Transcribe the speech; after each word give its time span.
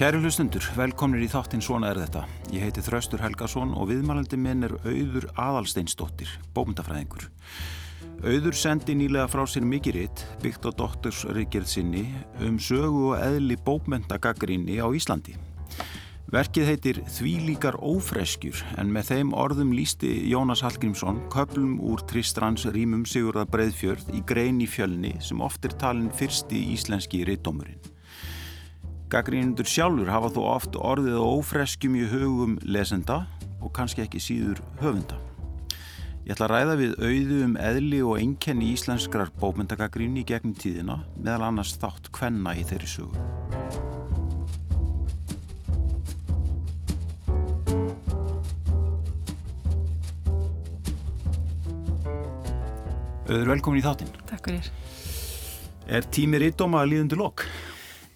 Kæri 0.00 0.16
hlustundur, 0.16 0.64
velkomnir 0.78 1.20
í 1.20 1.26
þáttinn 1.28 1.60
Svona 1.60 1.90
er 1.92 1.98
þetta. 2.00 2.22
Ég 2.54 2.62
heiti 2.64 2.80
Þraustur 2.80 3.20
Helgason 3.20 3.74
og 3.76 3.90
viðmælandi 3.90 4.38
minn 4.40 4.64
er 4.64 4.72
Auður 4.78 5.26
Aðalsteinsdóttir, 5.36 6.30
bókmyndafræðingur. 6.56 7.26
Auður 8.24 8.56
sendi 8.56 8.96
nýlega 8.96 9.26
frá 9.28 9.42
sér 9.44 9.66
mikið 9.68 9.98
ritt, 9.98 10.22
byggt 10.40 10.64
á 10.64 10.70
doktorsrikerð 10.80 11.68
sinni, 11.68 12.06
um 12.40 12.56
sögu 12.56 13.10
og 13.10 13.20
eðli 13.20 13.60
bókmyndagaggrinni 13.60 14.80
á 14.80 14.88
Íslandi. 14.88 15.36
Verkið 16.32 16.72
heitir 16.72 17.04
Því 17.04 17.36
líkar 17.50 17.76
ófreskjur 17.84 18.64
en 18.80 18.88
með 18.96 19.12
þeim 19.12 19.36
orðum 19.36 19.76
lísti 19.76 20.16
Jónas 20.32 20.64
Hallgrímsson 20.64 21.26
köplum 21.28 21.76
úr 21.76 22.08
Tristrans 22.08 22.64
rýmum 22.72 23.04
Sigurða 23.04 23.44
Breiðfjörð 23.52 24.14
í 24.16 24.24
grein 24.24 24.64
í 24.64 24.72
fjölni 24.78 25.18
sem 25.20 25.44
oft 25.44 25.68
er 25.68 25.76
talin 25.76 26.08
fyrsti 26.08 26.70
íslenski 26.72 27.26
rittdómurinn. 27.28 27.89
Gaggrínundur 29.10 29.66
sjálfur 29.66 30.06
hafa 30.06 30.28
þó 30.30 30.42
oft 30.46 30.76
orðið 30.78 31.16
og 31.18 31.40
ófreskjum 31.40 31.96
í 31.98 32.04
hugum 32.12 32.52
lesenda 32.62 33.24
og 33.58 33.72
kannski 33.74 34.04
ekki 34.04 34.20
síður 34.22 34.60
höfunda. 34.78 35.16
Ég 36.22 36.36
ætla 36.36 36.46
að 36.46 36.52
ræða 36.52 36.76
við 36.78 36.92
auðu 37.02 37.38
um 37.42 37.56
eðli 37.58 37.98
og 38.06 38.20
einkenni 38.20 38.68
íslenskrar 38.70 39.32
bókmyndagaggrín 39.40 40.14
í 40.20 40.22
gegnum 40.28 40.54
tíðina 40.54 41.00
meðal 41.16 41.48
annars 41.48 41.72
þátt 41.82 42.06
hvenna 42.14 42.52
í 42.54 42.62
þeirri 42.68 42.90
sögu. 42.92 43.24
Auður, 53.26 53.50
velkomin 53.56 53.82
í 53.82 53.84
þáttinn. 53.88 54.14
Takk 54.30 54.46
fyrir. 54.52 54.70
Er 55.90 56.06
tímir 56.14 56.46
ídóma 56.46 56.84
að 56.84 56.94
líðundu 56.94 57.18
lokk? 57.18 57.48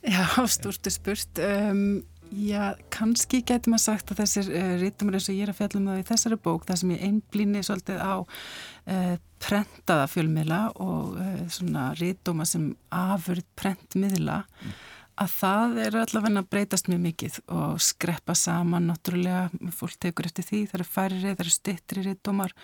Já, 0.04 0.26
stúrtu 0.46 0.90
spurt. 0.92 1.38
Um, 1.40 2.02
já, 2.34 2.74
kannski 2.92 3.40
getur 3.46 3.72
maður 3.72 3.84
sagt 3.86 4.12
að 4.12 4.20
þessir 4.20 4.50
uh, 4.52 4.72
rítumur 4.82 5.16
eins 5.16 5.28
og 5.30 5.36
ég 5.38 5.46
er 5.46 5.52
að 5.52 5.60
fjalla 5.60 5.80
um 5.80 5.86
það 5.90 6.00
í 6.00 6.08
þessari 6.10 6.40
bók, 6.44 6.66
það 6.68 6.80
sem 6.80 6.92
ég 6.94 7.04
einblýni 7.08 7.62
svolítið 7.64 8.02
á 8.04 8.14
uh, 8.20 9.14
prentaða 9.44 10.08
fjölmiðla 10.12 10.60
og 10.84 11.16
uh, 11.20 11.38
svona 11.52 11.86
rítuma 12.00 12.46
sem 12.48 12.68
afurð 12.92 13.46
prentmiðla, 13.56 14.42
mm. 14.44 14.76
Að 15.20 15.32
það 15.38 15.80
er 15.84 15.96
allavega 16.02 16.42
að 16.42 16.50
breytast 16.50 16.90
mjög 16.90 17.02
mikið 17.04 17.40
og 17.54 17.80
skreppa 17.82 18.34
saman, 18.38 18.88
náttúrulega, 18.90 19.48
fólk 19.76 19.98
tekur 20.02 20.28
eftir 20.28 20.46
því, 20.48 20.62
það 20.70 20.78
eru 20.80 20.86
færri, 20.90 21.20
það 21.24 21.44
eru 21.44 21.54
stittri 21.54 22.06
rítumar 22.06 22.54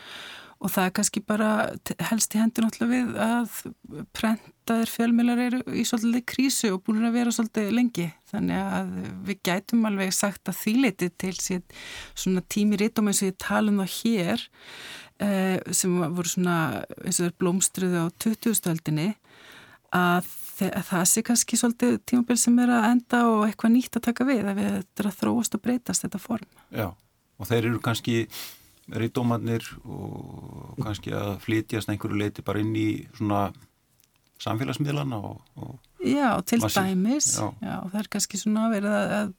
og 0.60 0.68
það 0.68 0.86
er 0.86 0.94
kannski 0.98 1.22
bara 1.24 1.50
helst 2.10 2.34
í 2.36 2.40
hendur 2.40 2.66
náttúrulega 2.66 2.90
við 2.92 3.20
að 3.24 4.02
prentaðir 4.16 4.90
fjölmjölar 4.92 5.40
eru 5.46 5.60
í 5.72 5.84
svolítið 5.88 6.26
krísu 6.28 6.72
og 6.74 6.82
búin 6.84 7.06
að 7.08 7.16
vera 7.16 7.32
svolítið 7.32 7.70
lengi. 7.72 8.08
Þannig 8.28 8.60
að 8.60 8.90
við 9.28 9.40
gætum 9.48 9.86
alveg 9.88 10.12
sagt 10.14 10.50
að 10.52 10.60
þýleiti 10.60 11.08
til 11.16 11.32
sér 11.40 11.86
svona 12.12 12.44
tími 12.52 12.80
rítum 12.80 13.08
eins 13.08 13.22
og 13.24 13.30
ég 13.30 13.40
tala 13.40 13.72
um 13.72 13.80
það 13.80 13.96
hér 13.96 14.44
eh, 15.24 15.56
sem 15.72 15.96
voru 16.02 16.34
svona 16.34 16.58
eins 16.98 17.22
og 17.22 17.30
þeir 17.30 17.38
blómstruði 17.40 18.04
á 18.04 18.06
2000-öldinni 18.26 19.08
að 19.96 20.28
það 20.60 21.04
sé 21.08 21.22
kannski 21.26 21.58
svolítið 21.60 22.00
tímabil 22.08 22.38
sem 22.40 22.58
er 22.62 22.72
að 22.76 22.88
enda 22.90 23.20
og 23.28 23.44
eitthvað 23.46 23.74
nýtt 23.76 23.98
að 23.98 24.06
taka 24.08 24.26
við 24.28 24.42
að 24.44 24.58
við 24.60 24.72
þetta 24.78 25.04
er 25.04 25.08
að 25.10 25.20
þróast 25.22 25.56
og 25.56 25.62
breytast 25.64 26.06
þetta 26.06 26.20
form. 26.22 26.50
Já 26.70 26.88
og 27.40 27.48
þeir 27.48 27.70
eru 27.70 27.80
kannski 27.82 28.16
rítómanir 29.00 29.64
og 29.86 30.78
kannski 30.82 31.14
að 31.16 31.36
flytjast 31.44 31.90
einhverju 31.92 32.18
leiti 32.20 32.44
bara 32.44 32.62
inn 32.62 32.74
í 32.76 32.88
svona 33.16 33.48
samfélagsmiðlana 34.42 35.20
og, 35.30 35.40
og 35.60 35.76
Já, 36.00 36.40
til 36.46 36.60
massi. 36.60 36.80
dæmis 36.80 37.26
já. 37.36 37.50
já, 37.60 37.76
það 37.92 37.98
er 38.00 38.06
kannski 38.14 38.38
svona 38.40 38.68
verið 38.72 38.94
að 38.96 39.32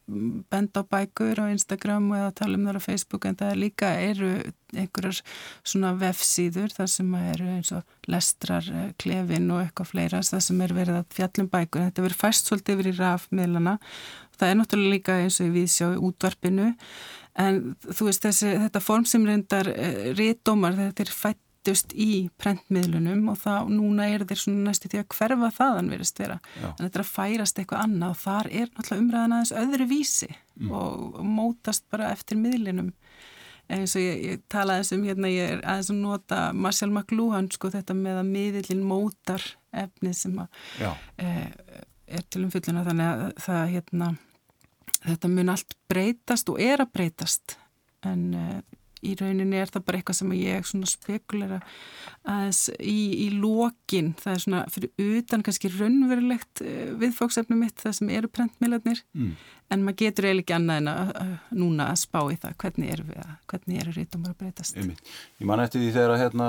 benda 0.52 0.82
á 0.82 0.90
bækur 0.94 1.40
á 1.42 1.46
Instagram 1.50 2.10
og 2.14 2.20
að 2.28 2.34
tala 2.38 2.58
um 2.58 2.68
það 2.68 2.78
á 2.78 2.82
Facebook 2.86 3.26
en 3.26 3.38
það 3.40 3.50
er 3.50 3.58
líka 3.58 3.90
eru 3.98 4.30
einhverjar 4.72 5.18
svona 5.66 5.90
vefsíður 5.98 6.70
þar 6.76 6.92
sem 6.94 7.14
eru 7.18 7.48
eins 7.56 7.72
og 7.74 7.82
lestrar 8.06 8.68
eh, 8.70 8.92
klefin 8.94 9.50
og 9.50 9.64
eitthvað 9.64 9.90
fleira 9.90 10.22
þar 10.22 10.44
sem 10.46 10.62
er 10.62 10.76
verið 10.78 11.00
að 11.00 11.18
fjallum 11.18 11.50
bækur 11.50 11.86
þetta 11.88 12.06
verið 12.06 12.22
fæst 12.22 12.50
svolítið 12.50 12.78
yfir 12.78 12.92
í 12.92 12.96
rafmiðlana 13.00 13.76
það 14.38 14.48
er 14.48 14.58
náttúrulega 14.60 14.94
líka 14.94 15.18
eins 15.18 15.40
og 15.42 15.52
við 15.56 15.68
sjá 15.74 15.88
útvarpinu 15.98 16.72
en 17.42 17.62
þú 17.88 18.06
veist 18.06 18.22
þessi, 18.22 18.54
þetta 18.68 18.84
form 18.84 19.08
sem 19.08 19.26
reyndar 19.26 19.70
eh, 19.74 20.12
réttómar 20.14 20.78
þetta 20.78 21.08
er 21.08 21.16
fættust 21.62 21.92
í 21.94 22.28
prentmiðlunum 22.38 23.28
og 23.30 23.38
þá 23.38 23.68
núna 23.70 24.08
er 24.10 24.24
þeir 24.26 24.40
svona 24.40 24.70
næstu 24.70 24.88
því 24.90 25.02
að 25.02 25.10
hverfa 25.14 25.50
þaðan 25.58 25.90
verist 25.92 26.18
vera. 26.18 26.38
Já. 26.58 26.68
en 26.72 26.82
þetta 26.82 26.98
er 26.98 27.04
að 27.04 27.12
færast 27.12 27.58
eitthvað 27.58 27.84
annað 27.84 28.10
og 28.10 28.18
þar 28.22 28.48
er 28.50 28.72
náttúrulega 28.72 29.02
umræðan 29.02 29.34
aðeins 29.36 29.54
öðru 29.62 29.86
vísi 29.90 30.30
mm. 30.32 30.72
og, 30.72 31.20
mótast 31.22 31.86
bara 31.90 32.10
eftir 32.10 32.40
miðlinum. 32.40 32.90
Eins 33.70 33.94
og 33.96 34.02
ég, 34.02 34.18
ég 34.26 34.42
talaði 34.50 34.82
þessum 34.82 35.06
hérna 35.06 35.30
ég 35.30 35.54
er 35.54 35.62
aðeins 35.62 35.92
að 35.92 36.02
nota 36.02 36.42
Marcel 36.52 36.90
McLuhan 36.90 37.50
sko 37.54 37.70
þetta 37.70 37.94
með 37.94 38.20
að 38.24 38.34
miðlinn 38.34 38.84
mótar 38.84 39.46
efnið 39.70 40.18
sem 40.18 40.42
að 40.42 40.60
uh, 40.82 41.48
er 42.12 42.28
til 42.28 42.42
umfylluna 42.42 42.84
þannig 42.84 43.08
að 43.12 43.26
það 43.46 43.64
hérna 43.76 44.12
þetta 45.06 45.30
mun 45.30 45.54
allt 45.54 45.76
breytast 45.90 46.50
og 46.50 46.60
er 46.62 46.82
að 46.82 46.94
breytast. 46.98 47.56
En 48.02 48.32
uh, 48.34 48.58
í 49.02 49.14
rauninni 49.18 49.58
er 49.58 49.70
það 49.72 49.84
bara 49.86 49.98
eitthvað 49.98 50.18
sem 50.18 50.34
ég 50.36 50.68
spekulera 50.88 51.58
aðeins 52.22 52.60
í, 52.78 52.98
í 53.24 53.28
lokin, 53.34 54.12
það 54.20 54.34
er 54.34 54.44
svona 54.44 54.60
fyrir 54.70 55.18
utan 55.18 55.42
kannski 55.46 55.70
raunverulegt 55.72 56.62
uh, 56.64 56.92
viðfóksefnum 57.00 57.64
mitt 57.64 57.82
það 57.82 57.96
sem 57.98 58.12
eru 58.14 58.30
prentmiðlarnir 58.30 59.02
mm. 59.16 59.32
en 59.74 59.84
maður 59.86 59.98
getur 60.04 60.28
eiginlega 60.28 60.46
ekki 60.46 60.56
annað 60.58 60.80
en 60.82 60.92
að 60.92 61.12
uh, 61.24 61.34
núna 61.58 61.88
að 61.90 62.00
spá 62.04 62.20
í 62.22 62.38
það 62.44 62.56
hvernig 62.64 62.94
eru 62.94 63.08
við 63.10 63.20
að, 63.24 63.34
hvernig 63.52 63.82
eru 63.82 63.96
rítumar 63.98 64.34
að 64.34 64.40
breytast 64.44 64.78
Einmitt. 64.78 65.12
Ég 65.42 65.50
man 65.50 65.64
eftir 65.64 65.82
því 65.82 65.92
þegar 65.98 66.22
hérna 66.22 66.48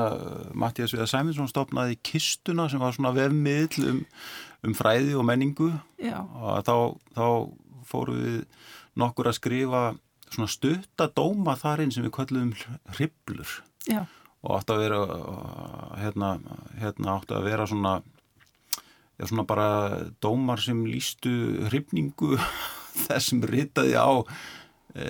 Mattias 0.66 0.94
Viðar 0.96 1.12
Sæminsson 1.12 1.52
stopnaði 1.52 2.00
kistuna 2.06 2.70
sem 2.72 2.84
var 2.84 2.96
svona 2.96 3.16
vefmiðl 3.18 3.90
um, 3.90 4.02
um 4.68 4.78
fræði 4.78 5.18
og 5.18 5.26
menningu 5.28 5.74
Já. 6.02 6.22
og 6.22 6.64
þá, 6.68 6.76
þá 7.18 7.28
fóru 7.90 8.18
við 8.22 8.42
nokkur 9.00 9.30
að 9.30 9.40
skrifa 9.40 9.84
svona 10.34 10.52
stuttadóma 10.52 11.56
þar 11.60 11.86
inn 11.86 11.94
sem 11.94 12.06
við 12.06 12.16
kallum 12.18 12.52
hriblur 12.96 13.60
Já. 13.90 14.06
og 14.44 14.58
átt 14.58 14.74
að 14.74 14.84
vera 14.86 15.00
hérna, 16.00 16.34
hérna 16.80 17.18
átt 17.18 17.34
að 17.36 17.48
vera 17.50 17.68
svona 17.70 17.94
já, 19.20 19.28
svona 19.28 19.46
bara 19.48 19.68
dómar 20.24 20.62
sem 20.64 20.86
lístu 20.88 21.34
hribningu 21.70 22.38
þess 23.06 23.32
sem 23.32 23.44
ritaði 23.50 23.96
á 23.98 24.12
e, 24.96 25.08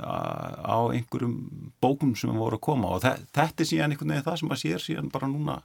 á 0.00 0.78
einhverjum 0.92 1.36
bókum 1.82 2.14
sem 2.18 2.32
voru 2.36 2.58
að 2.60 2.66
koma 2.70 2.94
og 2.96 3.04
þetta 3.04 3.50
er 3.50 3.68
síðan 3.68 3.94
einhvern 3.94 4.14
veginn 4.14 4.28
það 4.28 4.40
sem 4.42 4.54
að 4.56 4.62
sér 4.64 4.86
síðan 4.86 5.12
bara 5.12 5.30
núna 5.30 5.60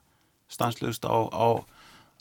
stanslöst 0.52 1.08
á, 1.08 1.16
á 1.32 1.48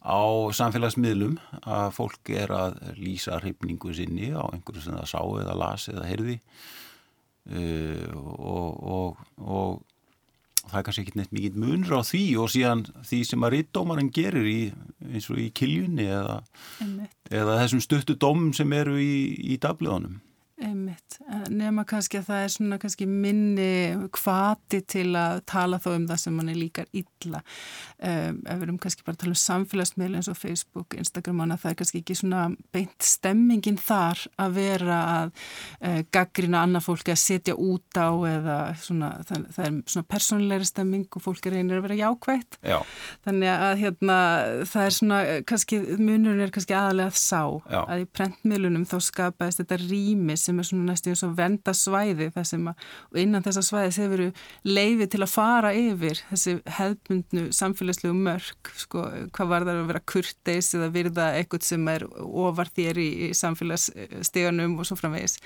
á 0.05 0.21
samfélagsmiðlum 0.53 1.39
að 1.65 1.89
fólk 1.97 2.31
er 2.37 2.53
að 2.53 2.77
lýsa 3.01 3.41
hrifningu 3.41 3.95
sinni 3.97 4.31
á 4.37 4.45
einhverju 4.53 4.85
sem 4.85 4.99
það 4.99 5.11
sá 5.11 5.21
eða 5.41 5.59
las 5.59 5.89
eða 5.93 6.07
heyrði. 6.11 6.39
Uh, 7.45 8.09
og, 8.41 8.69
og, 8.89 9.25
og 9.45 9.83
það 10.71 10.79
er 10.79 10.85
kannski 10.87 11.05
ekki 11.05 11.19
neitt 11.19 11.35
mikið 11.37 11.59
munur 11.61 11.99
á 12.01 12.03
því 12.09 12.23
og 12.41 12.53
síðan 12.53 12.85
því 13.05 13.21
sem 13.29 13.45
að 13.45 13.57
rittdómarinn 13.57 14.13
gerir 14.15 14.49
í, 14.49 14.61
eins 15.11 15.29
og 15.33 15.41
í 15.43 15.51
kiljunni 15.57 16.07
eða, 16.09 16.39
eða 17.29 17.59
þessum 17.63 17.83
stuttu 17.85 18.17
dómum 18.17 18.55
sem 18.57 18.73
eru 18.77 18.97
í, 19.01 19.17
í 19.55 19.59
dablöðunum. 19.61 20.23
Einmitt, 20.63 21.17
nema 21.51 21.83
kannski 21.89 22.21
að 22.21 22.29
það 22.29 22.45
er 22.45 22.53
svona 22.55 22.77
kannski 22.79 23.07
minni 23.11 23.71
kvati 24.15 24.79
til 24.87 25.09
að 25.19 25.41
tala 25.51 25.81
þó 25.83 25.89
um 25.97 26.05
það 26.07 26.21
sem 26.23 26.37
mann 26.39 26.53
er 26.53 26.61
líkar 26.61 26.87
illa 26.95 27.41
um, 28.05 28.41
ef 28.45 28.59
við 28.61 28.67
erum 28.67 28.79
kannski 28.83 29.05
bara 29.07 29.17
að 29.17 29.23
tala 29.23 29.35
um 29.35 29.41
samfélagsmiðl 29.41 30.19
eins 30.19 30.31
og 30.31 30.39
Facebook, 30.39 30.97
Instagram 30.99 31.43
hana, 31.45 31.59
það 31.61 31.71
er 31.73 31.79
kannski 31.81 32.01
ekki 32.03 32.17
svona 32.19 32.43
beint 32.75 33.07
stemmingin 33.07 33.79
þar 33.81 34.23
að 34.41 34.57
vera 34.59 34.99
að 35.15 35.33
uh, 35.35 36.01
gaggrina 36.15 36.63
annað 36.65 36.87
fólki 36.89 37.15
að 37.15 37.21
setja 37.23 37.57
út 37.57 38.01
á 38.01 38.11
eða 38.29 38.59
svona, 38.81 39.11
það, 39.29 39.47
það 39.57 39.69
er 39.69 39.79
svona 39.95 40.11
persónulegri 40.15 40.69
stemming 40.69 41.07
og 41.19 41.25
fólki 41.25 41.53
reynir 41.55 41.81
að 41.81 41.87
vera 41.89 41.99
jákvægt 42.03 42.59
Já. 42.65 42.79
þannig 43.27 43.53
að 43.55 43.75
hérna 43.83 44.19
það 44.71 44.89
er 44.89 44.97
svona 44.99 45.21
kannski, 45.49 45.81
munurinn 45.99 46.45
er 46.45 46.55
kannski 46.55 46.77
aðalega 46.77 47.13
að 47.13 47.21
sá 47.21 47.43
Já. 47.71 47.81
að 47.83 48.05
í 48.05 48.09
prentmiðlunum 48.19 48.87
þá 48.89 48.97
skapaðist 49.09 49.63
þetta 49.63 49.81
rými 49.85 50.39
sem 50.41 50.59
er 50.61 50.69
svona 50.69 50.91
næstu 50.93 51.13
eins 51.13 51.25
og 51.27 51.37
venda 51.39 51.75
svæði 51.77 52.31
að, 52.35 52.75
og 53.11 53.21
innan 53.21 53.45
þessa 53.45 53.65
svæði 53.65 53.95
þeir 53.99 54.13
veru 54.15 54.31
leiði 54.67 55.09
til 55.13 55.23
að 55.25 55.33
fara 55.33 55.73
yfir 55.77 56.21
þessi 56.31 56.57
hefðbundnu 56.79 57.47
samfélagslegu 57.95 58.15
mörg 58.15 58.71
sko, 58.77 59.03
hvað 59.35 59.49
var 59.51 59.65
það 59.65 59.79
að 59.81 59.89
vera 59.89 60.03
kurteis 60.11 60.75
eða 60.75 60.89
virða 60.93 61.27
eitthvað 61.39 61.65
sem 61.67 61.89
er 61.89 62.05
ofar 62.21 62.71
þér 62.75 62.99
í, 62.99 63.09
í 63.27 63.29
samfélagssteganum 63.35 64.79
og 64.79 64.89
svo 64.89 64.97
framvegis. 64.99 65.39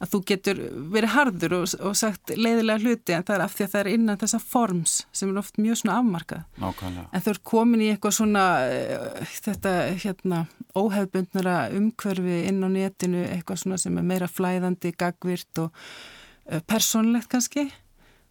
Að 0.00 0.12
þú 0.12 0.20
getur 0.30 0.60
verið 0.94 1.14
hardur 1.14 1.56
og, 1.58 1.66
og 1.80 1.96
sagt 1.98 2.34
leiðilega 2.36 2.82
hluti 2.82 3.16
en 3.16 3.24
það 3.26 3.36
er 3.36 3.44
af 3.44 3.56
því 3.56 3.66
að 3.66 3.72
það 3.72 3.80
er 3.80 3.90
innan 3.94 4.20
þessa 4.20 4.42
forms 4.42 4.94
sem 5.12 5.32
er 5.32 5.40
oft 5.42 5.58
mjög 5.58 5.80
svona 5.82 5.98
afmarkað. 6.02 6.44
Nákvæmlega. 6.58 7.08
en 7.12 7.24
þau 7.24 7.32
er 7.32 7.42
komin 7.52 7.82
í 7.82 7.90
eitthvað 7.92 8.16
svona 8.18 8.44
uh, 8.68 9.34
þetta 9.48 9.74
hérna 10.04 10.44
óhefbundnara 10.78 11.58
umhverfi 11.74 12.44
inn 12.48 12.62
á 12.62 12.68
netinu, 12.70 13.24
eitthvað 13.26 13.64
svona 13.64 13.80
sem 13.80 13.98
er 13.98 14.06
meira 14.06 14.30
flæðandi, 14.30 14.94
gagvirt 14.98 15.64
og 15.64 15.72
uh, 15.72 16.62
personlegt 16.68 17.30
kannski 17.32 17.68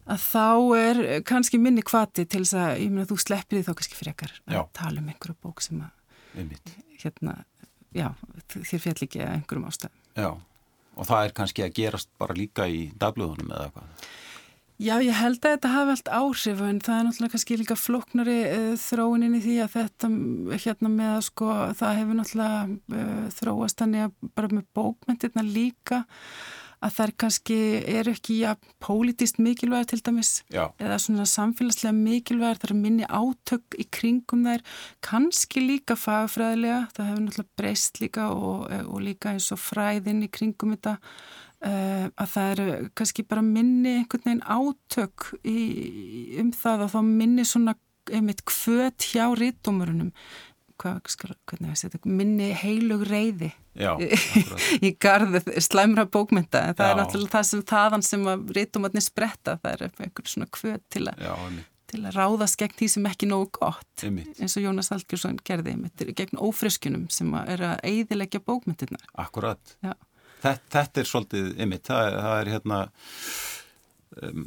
að 0.07 0.23
þá 0.23 0.47
er 0.79 1.01
kannski 1.27 1.59
minni 1.61 1.83
kvati 1.85 2.25
til 2.25 2.43
þess 2.43 2.57
að, 2.57 2.71
ég 2.83 2.93
meina, 2.93 3.07
þú 3.09 3.19
sleppir 3.21 3.59
því 3.59 3.67
þá 3.67 3.73
kannski 3.79 3.99
frekar 3.99 4.35
að 4.45 4.57
já. 4.57 4.61
tala 4.79 5.01
um 5.01 5.09
einhverju 5.11 5.39
bók 5.43 5.63
sem 5.65 5.81
að 5.83 6.53
hérna, 7.01 7.39
já, 7.95 8.11
þér 8.53 8.83
fjall 8.85 8.99
ekki 9.07 9.23
að 9.23 9.33
einhverjum 9.33 9.67
ástæðum. 9.71 10.05
Já, 10.17 10.29
og 10.97 11.09
það 11.09 11.25
er 11.25 11.35
kannski 11.41 11.65
að 11.65 11.75
gerast 11.81 12.09
bara 12.21 12.37
líka 12.37 12.69
í 12.69 12.87
dagblöðunum 12.99 13.51
eða 13.51 13.67
eitthvað. 13.67 14.07
Já, 14.77 14.99
ég 15.01 15.15
held 15.17 15.39
að 15.41 15.55
þetta 15.55 15.69
hafi 15.73 15.93
allt 15.95 16.09
áhrif 16.13 16.59
en 16.61 16.79
það 16.85 16.97
er 16.99 17.05
náttúrulega 17.07 17.33
kannski 17.33 17.55
líka 17.57 17.75
floknari 17.81 18.35
uh, 18.43 18.51
eh, 18.53 18.73
þróunin 18.77 19.37
í 19.39 19.41
því 19.41 19.55
að 19.63 19.71
þetta 19.73 20.09
hérna 20.53 20.91
með 20.93 21.13
að 21.15 21.23
sko 21.31 21.47
það 21.79 21.97
hefur 21.97 22.19
náttúrulega 22.19 22.59
uh, 22.99 23.23
þróast 23.39 23.81
þannig 23.81 24.05
að 24.05 24.27
bara 24.37 24.51
með 24.53 24.67
bókmyndirna 24.77 25.45
líka 25.47 26.03
að 26.83 26.93
þær 26.97 27.13
kannski 27.23 27.57
eru 27.99 28.13
ekki 28.13 28.39
ja, 28.43 28.53
pólitist 28.83 29.39
mikilvæg 29.41 29.89
til 29.91 30.01
dæmis 30.05 30.31
Já. 30.53 30.67
eða 30.81 30.99
svona 31.01 31.25
samfélagslega 31.29 31.95
mikilvæg 31.97 32.61
þar 32.61 32.75
er 32.75 32.81
minni 32.83 33.07
átök 33.09 33.79
í 33.79 33.87
kringum 33.97 34.45
þær 34.47 34.63
kannski 35.05 35.63
líka 35.65 35.97
fagfræðilega 35.97 36.85
það 36.93 37.09
hefur 37.09 37.25
náttúrulega 37.25 37.61
breyst 37.61 37.99
líka 38.03 38.29
og, 38.35 38.69
og 38.85 39.03
líka 39.03 39.33
eins 39.33 39.49
og 39.55 39.61
fræðin 39.63 40.23
í 40.27 40.31
kringum 40.31 40.77
þetta 40.77 40.97
Uh, 41.57 42.11
að 42.21 42.27
það 42.29 42.49
eru 42.51 42.65
kannski 42.93 43.23
bara 43.25 43.41
minni 43.41 43.95
einhvern 43.97 44.27
veginn 44.27 44.43
átök 44.45 45.23
í, 45.41 45.61
um 46.37 46.51
það 46.53 46.83
og 46.85 46.91
þá 46.93 46.97
minni 47.07 47.45
svona 47.49 47.73
einmitt 48.13 48.43
kvöt 48.45 49.07
hjá 49.09 49.25
rítumurunum 49.33 50.11
hvernig 50.81 51.71
veist 51.73 51.87
þetta 51.87 52.11
minni 52.11 52.51
heilug 52.57 53.05
reyði 53.07 53.51
Já, 53.77 53.93
í 54.81 54.91
garðu 55.03 55.41
slæmra 55.61 56.07
bókmynda 56.09 56.63
en 56.69 56.77
það 56.77 56.85
Já. 56.85 56.91
er 56.91 56.99
náttúrulega 57.01 57.33
það 57.35 57.47
sem 57.51 57.63
þaðan 57.71 58.05
sem 58.07 58.29
að 58.31 58.53
rítumarnir 58.57 59.05
spretta. 59.05 59.57
Það 59.61 59.73
er 59.73 59.83
einhvern 59.89 60.31
svona 60.33 60.49
kvöt 60.57 60.85
til 60.93 61.07
til 61.87 62.01
að 62.03 62.17
ráðast 62.17 62.59
gegn 62.59 62.75
því 62.75 62.87
sem 62.91 63.05
ekki 63.07 63.29
nógu 63.31 63.47
gott. 63.61 64.03
Einmitt. 64.03 64.33
eins 64.41 64.57
og 64.59 64.65
Jónas 64.65 64.91
Algjursson 64.91 65.37
gerði 65.47 65.75
einmitt, 65.75 66.03
gegn 66.19 66.41
ófriskunum 66.43 67.05
sem 67.13 67.31
er 67.45 67.63
að 67.63 67.85
eidilegja 67.87 68.41
bókmyndirna 68.43 68.99
Akkurat. 69.15 69.75
Þetta, 70.43 70.57
þetta 70.73 71.01
er 71.01 71.07
svolítið 71.09 71.47
ymmit, 71.63 71.85
það, 71.87 72.09
það 72.17 72.41
er 72.41 72.51
hérna 72.55 72.81
um, 74.23 74.43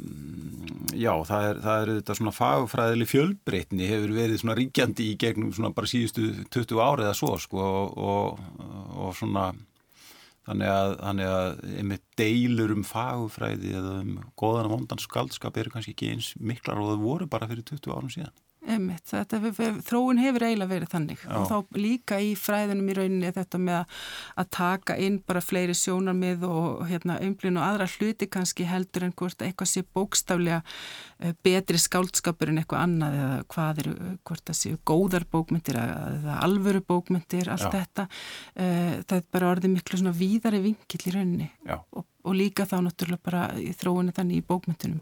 já, 0.93 1.11
það 1.27 1.47
er, 1.47 1.59
það 1.65 1.81
er 1.81 1.91
þetta 1.97 2.15
svona 2.19 2.35
fagfræðili 2.35 3.07
fjölbreytni 3.09 3.89
hefur 3.89 4.15
verið 4.15 4.41
svona 4.41 4.57
ríkjandi 4.59 5.09
í 5.11 5.17
gegnum 5.21 5.51
svona 5.55 5.73
bara 5.75 5.91
síðustu 5.91 6.29
20 6.53 6.81
árið 6.85 7.09
eða 7.09 7.17
svo 7.19 7.33
sko 7.41 7.65
og, 7.65 7.97
og, 7.97 8.45
og 8.97 9.17
svona 9.19 9.49
þannig 10.47 10.71
að, 10.73 10.93
þannig 10.99 11.31
að 11.31 11.49
ymmit 11.83 12.05
deilur 12.19 12.75
um 12.75 12.85
fagfræði 12.87 13.75
eða 13.77 13.97
um 14.01 14.15
goðan 14.39 14.69
og 14.69 14.75
vondan 14.75 15.01
skaldskap 15.01 15.59
eru 15.61 15.73
kannski 15.73 15.93
ekki 15.95 16.13
eins 16.15 16.31
miklar 16.41 16.81
og 16.81 16.93
það 16.93 17.05
voru 17.05 17.29
bara 17.31 17.49
fyrir 17.51 17.67
20 17.67 17.93
árum 17.93 18.13
síðan 18.13 18.33
Einmitt, 18.61 19.07
þetta, 19.09 19.39
þróun 19.81 20.19
hefur 20.21 20.43
eiginlega 20.45 20.69
verið 20.69 20.91
þannig. 20.91 21.21
Já. 21.25 21.31
og 21.33 21.47
þá 21.49 21.77
líka 21.81 22.19
í 22.21 22.35
fræðunum 22.37 22.91
í 22.91 22.95
rauninni 22.99 23.31
þetta 23.33 23.57
með 23.57 23.95
að 24.37 24.49
taka 24.53 24.97
inn 25.01 25.17
bara 25.25 25.41
fleiri 25.41 25.73
sjónarmið 25.77 26.45
og 26.45 26.83
hérna, 26.91 27.17
umblíðin 27.25 27.57
og 27.57 27.65
aðra 27.65 27.89
hluti 27.95 28.29
kannski 28.29 28.69
heldur 28.69 29.07
en 29.07 29.15
hvort 29.17 29.41
eitthvað 29.41 29.71
sé 29.71 29.83
bókstaflega 29.97 30.61
eh, 30.61 31.33
betri 31.41 31.81
skáldskapur 31.81 32.53
en 32.53 32.61
eitthvað 32.61 32.85
annað 32.85 33.19
eða 33.23 33.41
hvað 33.55 33.83
eru, 33.85 33.97
hvort 34.29 34.45
það 34.51 34.59
séu 34.61 34.79
góðar 34.93 35.25
bókmyndir 35.33 35.81
eða 35.81 36.39
alvöru 36.45 36.85
bókmyndir, 36.85 37.49
allt 37.49 37.65
Já. 37.65 37.73
þetta. 37.79 38.09
Uh, 38.53 38.95
það 39.09 39.17
er 39.17 39.29
bara 39.33 39.53
orðið 39.55 39.73
miklu 39.79 40.03
svona 40.03 40.17
víðari 40.21 40.61
vingill 40.69 41.05
í 41.07 41.15
rauninni. 41.17 41.53
Og, 41.97 42.05
og 42.05 42.37
líka 42.37 42.69
þá 42.69 42.83
náttúrulega 42.85 43.25
bara 43.25 43.47
í 43.57 43.71
þróunni 43.73 44.13
þannig 44.13 44.43
í 44.43 44.45
bókmyndunum 44.45 45.01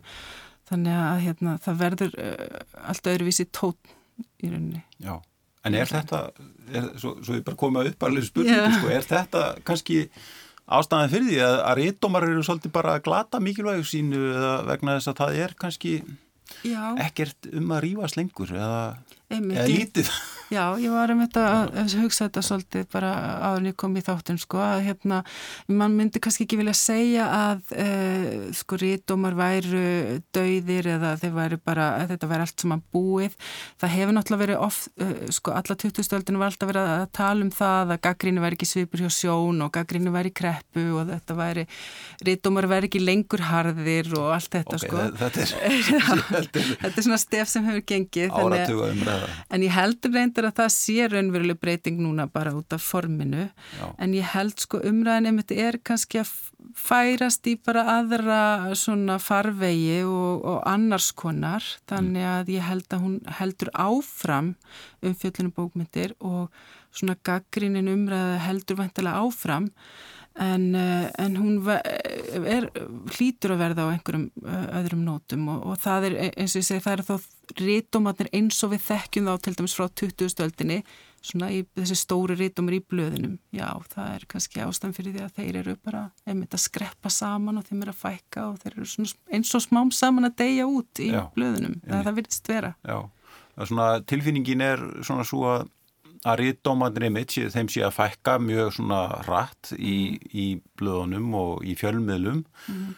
þannig 0.69 1.00
að 1.04 1.24
hérna, 1.25 1.56
það 1.63 1.81
verður 1.83 2.19
uh, 2.21 2.60
allt 2.92 3.10
öðruvísi 3.13 3.48
tótt 3.56 3.95
í 4.39 4.51
rauninni. 4.51 4.83
Já, 5.04 5.16
en 5.66 5.80
er 5.80 5.89
þetta 5.89 6.21
er, 6.69 6.92
svo, 7.01 7.16
svo 7.24 7.38
ég 7.38 7.45
bara 7.48 7.60
komið 7.60 7.92
upp 7.94 8.07
alveg 8.07 8.30
spurningu 8.30 8.77
sko, 8.77 8.94
er 8.94 9.10
þetta 9.10 9.44
kannski 9.68 10.00
ástæðan 10.69 11.13
fyrir 11.13 11.30
því 11.30 11.39
að, 11.44 11.60
að 11.66 11.77
réttomar 11.81 12.27
eru 12.30 12.45
svolítið 12.45 12.74
bara 12.75 12.98
að 12.98 13.06
glata 13.07 13.42
mikilvægu 13.42 13.88
sínu 13.89 14.25
vegna 14.69 14.98
þess 15.00 15.12
að 15.12 15.21
það 15.24 15.39
er 15.45 15.56
kannski 15.60 15.94
Já. 16.66 16.83
ekkert 17.01 17.50
um 17.54 17.74
að 17.74 17.83
rýfast 17.88 18.19
lengur 18.19 18.54
eða, 18.54 18.83
eða 19.33 19.66
lítið 19.69 20.12
Já, 20.50 20.63
ég 20.81 20.90
var 20.90 21.12
um 21.13 21.19
þetta 21.22 21.44
að 21.78 21.94
hugsa 22.01 22.25
þetta 22.25 22.42
svolítið 22.42 22.86
bara 22.90 23.10
áður 23.38 23.60
en 23.60 23.68
ég 23.69 23.75
kom 23.78 23.98
í 24.00 24.01
þáttun 24.01 24.40
sko 24.42 24.57
að 24.63 24.80
hérna, 24.88 25.19
mann 25.69 25.94
myndi 25.94 26.22
kannski 26.24 26.48
ekki 26.48 26.57
vilja 26.57 26.74
segja 26.78 27.28
að 27.30 27.74
e, 27.78 27.86
sko 28.57 28.80
rítumar 28.81 29.38
væru 29.38 30.18
dauðir 30.34 30.90
eða 30.96 31.12
þeir 31.22 31.36
væru 31.36 31.60
bara, 31.62 31.90
þetta 32.10 32.30
væri 32.31 32.46
allt 32.48 32.63
sem 32.66 32.74
að 32.74 32.81
búið. 32.96 33.36
Það 33.84 33.94
hefur 33.94 34.18
náttúrulega 34.18 34.44
verið 34.46 34.63
oft, 34.66 34.90
e, 34.98 35.10
sko 35.38 35.54
alla 35.60 35.78
2000-stöldinu 35.86 36.42
var 36.42 36.50
alltaf 36.50 36.72
verið 36.72 36.90
að 36.95 37.06
tala 37.19 37.45
um 37.45 37.54
það 37.54 37.94
að 37.94 38.02
gaggríni 38.10 38.44
væri 38.48 38.57
ekki 38.57 38.69
svipur 38.72 39.06
hjá 39.06 39.13
sjón 39.19 39.62
og 39.68 39.74
gaggríni 39.78 40.16
væri 40.18 40.34
kreppu 40.34 40.88
og 40.98 41.13
þetta 41.13 41.38
væri, 41.38 41.68
rítumar 42.25 42.69
væri 42.74 42.90
ekki 42.90 43.04
lengur 43.06 43.45
harðir 43.52 44.10
og 44.18 44.34
allt 44.40 44.57
þetta 44.57 44.81
okay, 44.81 44.90
sko. 44.90 45.06
Þetta 45.30 46.60
er, 46.60 46.68
þetta 46.80 46.90
er 46.90 47.06
svona 47.06 47.22
stef 47.22 47.50
sem 47.52 47.66
hefur 47.69 47.86
gengið. 47.94 48.34
Áratuga 48.34 48.90
umræða. 48.95 49.31
En 49.54 49.63
ég 49.66 49.74
heldur 49.74 50.13
reynda 50.16 50.38
heldur 50.39 50.50
að 50.50 50.59
það 50.59 50.71
sé 50.74 51.07
raunveruleg 51.09 51.59
breyting 51.59 52.00
núna 52.00 52.27
bara 52.31 52.53
út 52.56 52.71
af 52.74 52.83
forminu 52.83 53.50
Já. 53.50 53.88
en 54.00 54.13
ég 54.15 54.27
held 54.33 54.59
sko 54.59 54.80
umræðin 54.80 55.30
einmitt 55.30 55.51
er 55.51 55.80
kannski 55.83 56.21
að 56.21 56.31
færast 56.75 57.47
í 57.47 57.57
bara 57.59 57.83
aðra 58.00 58.75
svona 58.75 59.19
farvegi 59.19 60.03
og, 60.07 60.45
og 60.47 60.59
annars 60.69 61.12
konar 61.12 61.63
þannig 61.89 62.24
mm. 62.24 62.31
að 62.31 62.53
ég 62.56 62.68
held 62.69 62.88
að 62.95 63.03
hún 63.03 63.18
heldur 63.39 63.71
áfram 63.74 64.53
um 65.03 65.15
fjöllinu 65.15 65.51
bókmyndir 65.56 66.15
og 66.19 66.47
svona 66.92 67.18
gaggrinin 67.24 67.92
umræði 67.92 68.39
heldur 68.45 68.80
vantilega 68.80 69.25
áfram 69.25 69.69
En, 70.40 70.76
eh, 70.76 71.10
en 71.19 71.36
hún 71.36 71.58
er, 71.68 72.69
hlýtur 73.12 73.52
að 73.52 73.60
verða 73.60 73.88
á 73.88 73.92
einhverjum 73.92 74.30
eh, 74.48 74.68
öðrum 74.80 75.02
nótum 75.04 75.50
og, 75.52 75.66
og 75.68 75.81
það 75.84 76.08
er 76.08 76.16
eins 76.30 76.54
og 76.56 76.62
ég 76.62 76.68
segi 76.69 76.84
það 76.86 76.94
er 76.94 77.04
þá 77.10 77.16
rítumatnir 77.60 78.30
eins 78.38 78.60
og 78.64 78.72
við 78.72 78.86
þekkjum 78.86 79.28
þá 79.28 79.34
til 79.44 79.54
dæmis 79.58 79.76
frá 79.76 79.90
20. 79.90 80.30
stöldinni 80.31 80.78
svona 81.19 81.50
í 81.52 81.64
þessi 81.76 81.98
stóri 82.00 82.38
rítumur 82.40 82.78
í 82.78 82.80
blöðunum. 82.80 83.36
Já 83.52 83.68
það 83.92 84.14
er 84.14 84.26
kannski 84.31 84.64
ástæðan 84.64 84.96
fyrir 84.96 85.18
því 85.18 85.26
að 85.26 85.34
þeir 85.42 85.60
eru 85.64 85.76
bara 85.84 86.04
einmitt 86.24 86.56
að 86.56 86.64
skreppa 86.69 87.12
saman 87.12 87.60
og 87.60 87.68
þeim 87.68 87.84
eru 87.84 87.96
að 87.96 88.00
fækka 88.06 88.46
og 88.48 88.62
þeir 88.62 88.78
eru 88.78 89.08
eins 89.36 89.56
og 89.60 89.66
smám 89.66 89.92
saman 89.96 90.30
að 90.30 90.38
deyja 90.44 90.69
út 90.69 91.04
í 91.04 91.10
já, 91.12 91.26
blöðunum. 91.36 91.76
Það, 91.84 92.06
það 92.08 92.22
virðist 92.22 92.54
vera. 92.54 92.72
Já, 92.88 92.98
svona, 93.66 93.90
tilfinningin 94.08 94.64
er 94.69 94.86
svona 95.04 95.28
svo 95.28 95.44
að 95.58 95.68
að 96.28 96.40
ríðdómanir 96.44 97.07
einmitt 97.07 97.35
þeim 97.54 97.69
sé 97.71 97.83
að 97.85 97.95
fækka 97.95 98.38
mjög 98.44 98.73
svona 98.76 99.04
rætt 99.28 99.73
í, 99.78 100.19
í 100.31 100.47
blöðunum 100.80 101.31
og 101.40 101.64
í 101.64 101.76
fjölmiðlum 101.80 102.44
mm. 102.44 102.90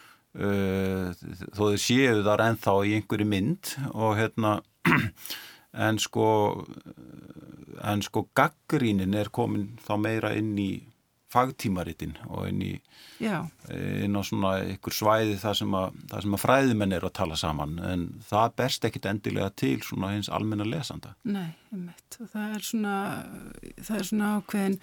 uh, 0.42 1.14
þó 1.54 1.64
þau 1.70 1.80
séu 1.82 2.24
þar 2.26 2.46
ennþá 2.48 2.76
í 2.88 2.96
einhverju 2.98 3.30
mynd 3.30 3.74
og 3.92 4.18
hérna 4.20 4.58
en 5.88 6.02
sko 6.02 6.28
en 7.82 8.02
sko 8.06 8.26
gaggrínin 8.38 9.16
er 9.18 9.32
komin 9.34 9.76
þá 9.86 9.94
meira 10.02 10.34
inn 10.38 10.56
í 10.60 10.72
fagtímaritin 11.32 12.18
og 12.28 12.50
inn 12.50 12.66
í 12.66 12.74
inn 14.06 14.18
á 14.18 14.22
svona 14.26 14.52
ykkur 14.74 14.96
svæði 14.96 15.38
það 15.42 15.58
sem 15.62 15.76
að, 15.78 15.98
að 16.18 16.38
fræðimenn 16.42 16.96
eru 16.98 17.10
að 17.10 17.18
tala 17.22 17.40
saman 17.40 17.78
en 17.86 18.08
það 18.28 18.56
berst 18.62 18.88
ekkit 18.88 19.10
endilega 19.12 19.52
til 19.62 19.78
svona 19.86 20.14
hins 20.16 20.30
almenna 20.34 20.68
lesanda. 20.68 21.16
Nei, 21.24 21.54
einmitt. 21.72 22.20
Það 22.20 22.56
er 22.56 22.66
svona 22.66 22.96
það 23.82 24.00
er 24.00 24.10
svona 24.10 24.32
ákveðin 24.40 24.80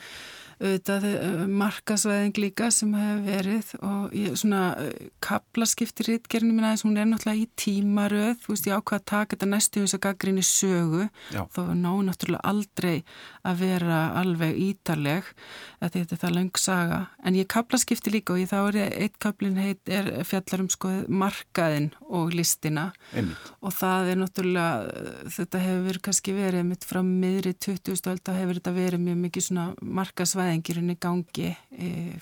auðvitað 0.58 1.04
eh, 1.08 1.42
markasvæðing 1.60 2.38
líka 2.42 2.68
sem 2.74 2.94
hefur 2.98 3.20
verið 3.28 3.68
og 3.86 4.14
ég, 4.16 4.34
svona 4.40 4.62
eh, 4.82 5.10
kaplaskiptir 5.22 6.10
hittgerðinu 6.14 6.56
minna 6.56 6.72
þess 6.72 6.86
hún 6.86 6.98
er 6.98 7.06
náttúrulega 7.06 7.44
í 7.44 7.48
tímaröð. 7.62 8.40
Þú 8.42 8.54
veist 8.54 8.66
ég 8.66 8.80
ákvað 8.80 8.98
að 8.98 9.06
taka 9.12 9.36
þetta 9.36 9.50
næstu 9.52 9.84
þess 9.84 9.98
að 9.98 10.04
gaggrinni 10.08 10.46
sögu. 10.46 11.06
Já. 11.34 11.44
þó 11.54 11.60
ná 11.78 11.92
náttúrulega 12.08 12.50
aldrei 12.50 12.96
að 13.46 13.62
vera 13.62 14.00
alveg 14.18 14.58
ítarleg 14.68 15.30
þetta 15.82 16.02
er 16.16 16.22
það 16.24 16.34
lang 16.34 16.60
saga. 16.60 17.00
En 17.22 17.38
ég 17.38 17.48
kaplaskipti 17.50 18.12
líka 18.12 18.27
og 18.34 18.40
ég 18.42 18.50
þá 18.50 18.58
er 18.58 18.78
eitt 19.04 19.18
kaplin 19.22 19.60
heit 19.60 19.92
er 19.92 20.10
fjallar 20.26 20.64
um 20.64 20.70
sko 20.72 20.90
markaðin 21.06 21.92
og 22.08 22.34
listina 22.34 22.88
Einmitt. 23.12 23.52
og 23.62 23.74
það 23.78 24.12
er 24.12 24.20
náttúrulega 24.22 25.28
þetta 25.38 25.62
hefur 25.62 26.02
kannski 26.08 26.34
verið 26.36 26.66
mitt 26.72 26.86
frá 26.88 27.00
miðri 27.06 27.54
20. 27.54 27.96
stöld 28.00 28.26
að 28.26 28.42
hefur 28.42 28.60
þetta 28.60 28.76
verið 28.76 29.04
mjög 29.06 29.22
mikið 29.26 29.48
svona 29.48 29.68
markasvæð 29.80 30.48
fæðingirinn 30.48 30.92
í 30.92 30.98
gangi 31.00 31.52
e, 31.76 32.18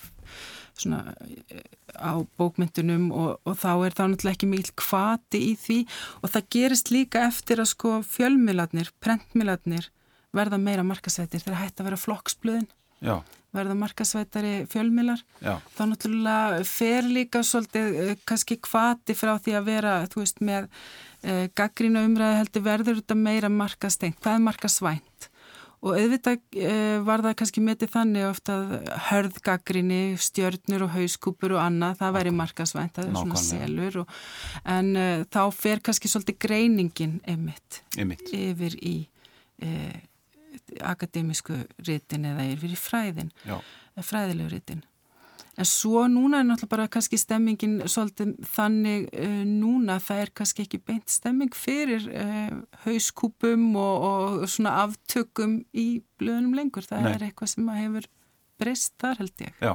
svona 0.76 1.14
e, 1.48 1.62
á 1.96 2.20
bókmyndunum 2.38 3.08
og, 3.14 3.38
og 3.46 3.58
þá 3.60 3.70
er 3.86 3.96
það 3.96 4.12
náttúrulega 4.12 4.36
ekki 4.36 4.50
mjög 4.50 4.72
kvati 4.82 5.42
í 5.50 5.52
því 5.60 5.78
og 6.20 6.32
það 6.34 6.48
gerist 6.56 6.92
líka 6.92 7.26
eftir 7.30 7.62
að 7.62 7.72
sko 7.72 8.00
fjölmiðlarnir, 8.06 8.92
prentmiðlarnir 9.00 9.90
verða 10.36 10.60
meira 10.60 10.84
markasættir 10.86 11.44
þegar 11.44 11.62
hægt 11.62 11.80
að 11.80 11.90
vera 11.90 12.02
flokksblöðin 12.02 12.68
Já. 13.04 13.20
Verða 13.56 13.78
markasvætari 13.80 14.54
fjölmilar 14.72 15.22
þá 15.40 15.82
náttúrulega 15.90 16.62
fer 16.68 17.08
líka 17.08 17.42
svolítið 17.46 18.00
uh, 18.02 18.12
kannski 18.28 18.58
kvati 18.62 19.16
frá 19.18 19.36
því 19.42 19.56
að 19.58 19.70
vera 19.70 19.96
þú 20.12 20.22
veist 20.22 20.42
með 20.44 20.68
uh, 20.68 21.46
gaggrínu 21.56 22.04
umræði 22.08 22.42
heldur 22.42 22.66
verður 22.66 23.00
þetta 23.00 23.18
meira 23.20 23.52
markastengt, 23.52 24.20
hvað 24.20 24.38
er 24.38 24.46
markasvænt 24.50 25.30
og 25.86 25.94
auðvitað 25.94 26.40
uh, 26.40 26.96
var 27.06 27.22
það 27.24 27.36
kannski 27.40 27.62
metið 27.64 27.92
þannig 27.92 28.26
ofta 28.30 28.56
hörðgaggrinni, 29.10 30.00
stjörnur 30.20 30.86
og 30.86 30.94
hauskúpur 30.96 31.56
og 31.56 31.62
annað, 31.62 32.00
það 32.00 32.16
væri 32.18 32.34
markasvænt 32.34 32.96
það 32.96 33.10
er 33.10 33.20
svona 33.20 33.42
selur 33.42 34.00
og, 34.02 34.18
en 34.76 34.92
uh, 34.96 35.24
þá 35.30 35.42
fer 35.54 35.84
kannski 35.84 36.10
svolítið 36.10 36.40
greiningin 36.46 37.18
einmitt. 37.28 37.82
yfir 38.50 38.78
í 38.80 38.96
uh, 39.62 39.96
akademísku 40.80 41.62
ritin 41.86 42.28
eða 42.32 42.50
yfir 42.52 42.74
í 42.74 42.78
fræðin 42.80 43.32
fræðilegu 43.96 44.52
ritin 44.52 44.84
En 45.56 45.64
svo 45.64 46.02
núna 46.12 46.42
er 46.42 46.44
náttúrulega 46.50 46.72
bara 46.74 46.88
kannski 46.92 47.16
stemmingin 47.16 47.78
svolítið 47.88 48.34
þannig 48.52 49.06
uh, 49.16 49.38
núna 49.48 49.96
það 50.04 50.18
er 50.24 50.32
kannski 50.36 50.66
ekki 50.66 50.80
beint 50.84 51.08
stemming 51.08 51.56
fyrir 51.56 52.04
uh, 52.10 52.58
hauskúpum 52.84 53.70
og, 53.80 54.04
og 54.10 54.44
svona 54.52 54.74
aftökum 54.82 55.62
í 55.72 56.02
blöðunum 56.20 56.58
lengur. 56.58 56.84
Það 56.84 57.06
Nei. 57.06 57.12
er 57.14 57.26
eitthvað 57.30 57.52
sem 57.54 57.72
hefur 57.72 58.08
breyst 58.60 58.92
þar 59.00 59.22
held 59.22 59.46
ég. 59.46 59.56
Já. 59.64 59.72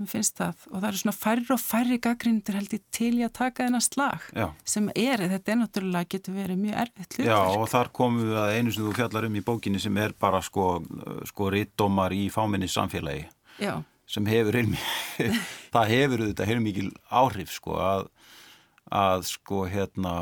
Mér 0.00 0.08
finnst 0.08 0.38
það 0.40 0.64
og 0.70 0.76
það 0.78 0.88
eru 0.88 1.00
svona 1.02 1.16
færri 1.18 1.46
og 1.52 1.60
færri 1.60 2.00
gaggrindur 2.00 2.56
held 2.56 2.74
ég 2.76 2.84
til 2.96 3.12
í 3.18 3.24
að 3.26 3.34
taka 3.36 3.66
þennan 3.66 3.84
slag 3.84 4.26
Já. 4.32 4.46
sem 4.64 4.88
er, 4.94 5.26
þetta 5.34 5.52
er 5.52 5.60
náttúrulega 5.60 6.10
getur 6.14 6.38
verið 6.38 6.60
mjög 6.62 6.80
erfitt 6.86 7.18
hlutverk. 7.18 7.30
Já 7.30 7.60
og 7.60 7.68
þar 7.74 7.92
komum 8.00 8.24
við 8.24 8.40
að 8.40 8.56
einu 8.56 8.74
sem 8.74 8.88
þú 8.88 8.96
fjallar 8.96 9.28
um 9.28 9.36
í 9.36 9.44
bókinni 9.44 9.82
sem 9.82 10.00
er 10.00 10.16
bara 10.16 10.40
sko, 10.44 10.66
sko 11.28 11.52
rittdómar 11.52 12.16
í 12.16 12.26
fáminni 12.32 12.70
samfélagi. 12.70 13.28
Já 13.60 13.74
sem 14.10 14.26
hefur 14.26 14.58
það 15.74 15.92
hefur 15.94 16.24
þetta 16.26 16.48
heilmikil 16.48 16.88
áhrif 17.14 17.52
sko 17.54 17.76
að, 17.82 18.08
að 18.90 19.26
sko 19.30 19.64
hérna 19.70 20.14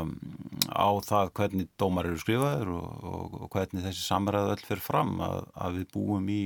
á 0.69 0.89
það 1.05 1.33
hvernig 1.39 1.69
dómar 1.79 2.09
eru 2.09 2.21
skrifaður 2.21 2.73
og, 2.77 2.89
og, 3.01 3.37
og 3.45 3.51
hvernig 3.55 3.85
þessi 3.87 4.05
samræðu 4.05 4.53
öll 4.55 4.65
fer 4.67 4.83
fram 4.83 5.17
að, 5.25 5.41
að 5.57 5.79
við 5.79 5.91
búum 5.95 6.29
í 6.33 6.41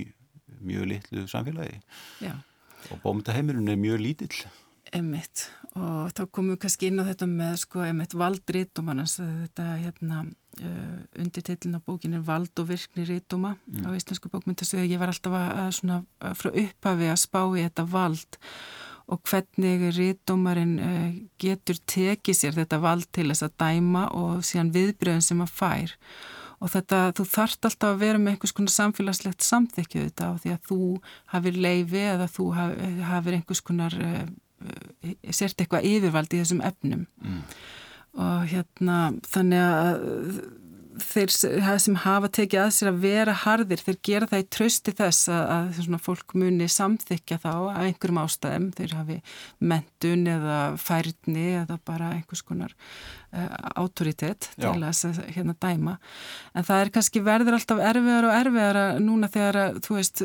mjög 0.63 0.89
litlu 0.93 1.27
samfélagi 1.27 1.81
Já. 2.23 2.37
Og 2.91 3.01
bómyndaheimurinn 3.03 3.71
er 3.71 3.79
mjög 3.79 4.03
lítill. 4.03 4.45
Emmitt 4.93 5.47
og 5.73 6.11
þá 6.13 6.23
komum 6.29 6.53
við 6.53 6.61
kannski 6.65 6.89
inn 6.91 7.01
á 7.01 7.07
þetta 7.07 7.27
með 7.29 7.55
sko 7.63 7.81
emmitt 7.87 8.13
valdrítum 8.13 8.91
þetta 8.93 9.65
hérna 9.81 10.19
uh, 10.61 10.99
undirtillin 11.17 11.79
á 11.79 11.81
bókin 11.81 12.13
er 12.13 12.25
vald 12.25 12.53
og 12.61 12.69
virkni 12.69 13.07
rítuma 13.07 13.55
mm. 13.65 13.87
á 13.87 13.89
íslensku 13.97 14.29
bókmyndasögu 14.29 14.85
ég 14.85 15.01
var 15.01 15.09
alltaf 15.09 15.33
að, 15.33 15.49
að 15.63 15.71
svona 15.79 15.99
frá 16.37 16.51
upphafi 16.51 17.09
að 17.09 17.21
spá 17.23 17.41
í 17.47 17.63
þetta 17.63 17.87
vald 17.89 18.39
og 19.13 19.25
hvernig 19.27 19.89
rítumarinn 19.97 20.77
uh, 20.77 21.09
getur 21.41 21.81
tekið 21.89 22.37
sér 22.37 22.61
þetta 22.61 22.81
vald 22.83 23.09
til 23.09 23.31
þess 23.31 23.47
að 23.49 23.57
dæma 23.65 24.05
og 24.13 24.45
síðan 24.45 24.73
viðbröðin 24.77 25.25
sem 25.25 25.41
að 25.41 25.57
fær 25.57 25.97
og 26.63 26.71
þetta, 26.71 27.01
þú 27.17 27.25
þart 27.33 27.67
alltaf 27.67 27.91
að 27.91 28.01
vera 28.05 28.21
með 28.21 28.35
einhvers 28.35 28.55
konar 28.55 28.73
samfélagslegt 28.77 29.45
samþykju 29.45 30.07
þetta 30.07 30.31
á 30.31 30.33
því 30.39 30.55
að 30.55 30.69
þú 30.69 30.79
hafið 31.33 31.61
leifi 31.67 32.03
eða 32.13 32.29
þú 32.31 32.47
hafið 32.55 33.37
einhvers 33.37 33.63
konar 33.67 33.99
uh, 33.99 34.25
sért 35.29 35.59
eitthvað 35.59 35.87
yfirvald 35.89 36.33
í 36.33 36.41
þessum 36.41 36.63
efnum 36.63 37.05
mm. 37.19 37.39
og 38.23 38.45
hérna 38.53 38.99
þannig 39.27 39.65
að 39.67 40.05
þeir 41.01 41.31
sem 41.81 41.95
hafa 42.03 42.29
tekið 42.33 42.61
að 42.61 42.71
sér 42.75 42.89
að 42.91 42.99
vera 43.03 43.33
harðir, 43.43 43.81
þeir 43.81 43.97
gera 44.05 44.29
það 44.29 44.43
í 44.43 44.47
trösti 44.55 44.93
þess 44.97 45.29
að, 45.31 45.43
að 45.55 45.79
svona, 45.79 45.99
fólk 46.05 46.35
muni 46.37 46.67
samþykja 46.69 47.39
þá 47.41 47.51
af 47.53 47.81
einhverjum 47.87 48.21
ástæðum 48.21 48.69
þeir 48.77 48.95
hafi 48.99 49.17
mentun 49.71 50.27
eða 50.35 50.59
færni 50.81 51.47
eða 51.63 51.79
bara 51.87 52.13
einhvers 52.17 52.43
konar 52.45 52.75
autoritet 53.33 54.49
til 54.59 54.73
að 54.77 55.19
hérna 55.33 55.55
dæma. 55.57 55.95
En 56.53 56.65
það 56.67 56.83
er 56.83 56.91
kannski 56.93 57.21
verður 57.25 57.57
alltaf 57.57 57.81
erfiðar 57.81 58.27
og 58.29 58.35
erfiðar 58.37 58.79
núna 59.01 59.29
þegar 59.33 59.59
að, 59.61 59.79
þú 59.85 59.97
veist 59.97 60.21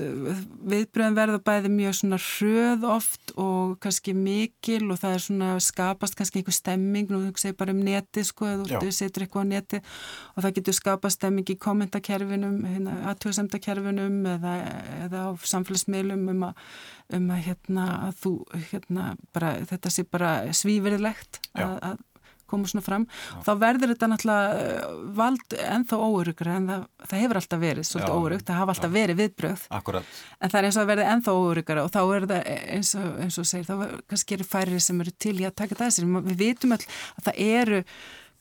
viðbröðin 0.72 1.16
verður 1.16 1.42
bæði 1.46 1.72
mjög 1.72 1.96
svona 1.98 2.18
hröð 2.20 2.84
oft 2.88 3.32
og 3.40 3.78
kannski 3.84 4.14
mikil 4.16 4.82
og 4.92 5.00
það 5.00 5.16
er 5.16 5.24
svona 5.24 5.50
skapast 5.64 6.18
kannski 6.18 6.42
einhver 6.42 6.56
stemming, 6.56 7.08
nú 7.08 7.22
þú 7.24 7.32
segir 7.40 7.56
bara 7.60 7.74
um 7.74 7.80
neti 7.86 8.24
sko, 8.26 8.50
eða 8.52 8.82
þú 8.82 8.92
setur 8.98 9.24
eitthvað 9.24 9.48
á 9.48 9.52
neti 9.54 9.80
og 9.80 10.44
það 10.44 10.54
getur 10.60 10.78
skapast 10.78 11.20
stemming 11.20 11.48
í 11.48 11.58
kommentakerfinum 11.64 12.60
hérna, 12.66 12.98
aðtjóðsemdakerfinum 13.12 14.20
eða, 14.34 14.54
eða 15.06 15.24
á 15.24 15.30
samfélagsmiðlum 15.48 16.28
um 16.34 16.46
að, 16.50 16.62
um 17.16 17.32
að 17.32 17.44
hérna 17.48 17.88
að 18.08 18.22
þú 18.22 18.34
hérna 18.68 19.08
bara 19.32 19.54
þetta 19.70 19.94
sé 19.94 20.04
bara 20.08 20.32
svíverilegt 20.52 21.40
að, 21.56 21.74
að 21.90 22.04
koma 22.50 22.70
svona 22.70 22.84
fram, 22.84 23.06
Já. 23.08 23.38
þá 23.46 23.50
verður 23.62 23.92
þetta 23.92 24.10
náttúrulega 24.12 24.58
eh, 24.58 24.92
vald 25.18 25.56
ennþá 25.62 26.00
óurugra 26.02 26.56
en 26.58 26.68
það, 26.72 26.84
það 27.10 27.22
hefur 27.24 27.40
alltaf 27.42 27.62
verið 27.64 27.88
svolítið 27.88 28.18
óurugt, 28.18 28.46
það 28.48 28.60
hafa 28.62 28.74
alltaf 28.76 28.92
Já. 28.92 28.96
verið 28.98 29.20
viðbröð 29.22 29.66
Akkurat. 29.78 30.14
en 30.38 30.54
það 30.54 30.60
er 30.60 30.68
eins 30.68 30.78
og 30.78 30.84
að 30.84 30.92
verði 30.92 31.08
ennþá 31.14 31.34
óurugra 31.38 31.84
og 31.84 31.92
þá 31.94 32.00
er 32.04 32.28
það 32.32 32.52
eins 32.76 32.94
og, 32.98 33.10
eins 33.24 33.38
og 33.42 33.50
segir, 33.52 33.68
þá 33.68 33.98
kannski 34.12 34.38
eru 34.38 34.48
færið 34.48 34.80
sem 34.88 35.04
eru 35.04 35.16
til 35.26 35.36
í 35.38 35.48
að 35.48 35.58
taka 35.62 35.78
þessir, 35.82 36.08
við 36.28 36.40
vitum 36.42 36.76
all 36.76 36.82
að 36.84 37.28
það 37.28 37.42
eru 37.48 37.82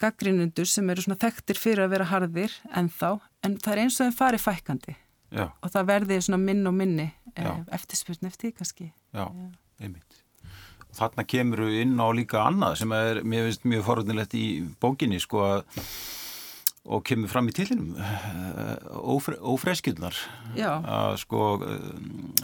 gaggrinundur 0.02 0.70
sem 0.70 0.90
eru 0.94 1.04
svona 1.04 1.20
þekktir 1.22 1.58
fyrir 1.60 1.88
að 1.88 1.94
vera 1.96 2.08
harðir 2.12 2.54
ennþá, 2.78 3.16
en 3.46 3.58
það 3.64 3.74
er 3.74 3.84
eins 3.84 3.98
og 3.98 4.06
þeim 4.06 4.18
farið 4.20 4.44
fækandi 4.46 4.98
Já. 5.34 5.50
og 5.60 5.72
það 5.74 5.90
verði 5.90 6.20
svona 6.24 6.40
minn 6.40 6.70
og 6.70 6.76
minni 6.78 7.08
eh, 7.36 7.48
eftirspurn 7.76 8.30
eftir 8.30 8.54
kannski 8.56 8.92
Já, 9.12 9.26
einmitt 9.82 10.07
þarna 10.98 11.26
kemur 11.30 11.66
við 11.68 11.82
inn 11.86 11.98
á 12.02 12.08
líka 12.16 12.44
annað 12.46 12.80
sem 12.82 12.94
er 12.98 13.24
mér 13.24 13.48
finnst 13.48 13.68
mjög 13.70 13.88
forðunilegt 13.88 14.38
í 14.38 14.46
bókinni 14.82 15.20
sko 15.24 15.44
að 15.46 15.84
og 16.88 17.04
kemur 17.04 17.32
fram 17.32 17.50
í 17.52 17.56
tillinum 17.56 17.98
ófre, 18.96 19.36
ófreskjulnar 19.44 20.16
að 20.88 21.18
sko 21.24 21.42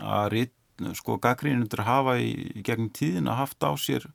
að 0.03 0.25
rit, 0.33 0.55
sko 0.99 1.15
gaggrínundur 1.23 1.85
hafa 1.87 2.17
í, 2.19 2.33
gegnum 2.65 2.91
tíðina 2.91 3.37
haft 3.39 3.63
á 3.63 3.71
sér 3.79 4.09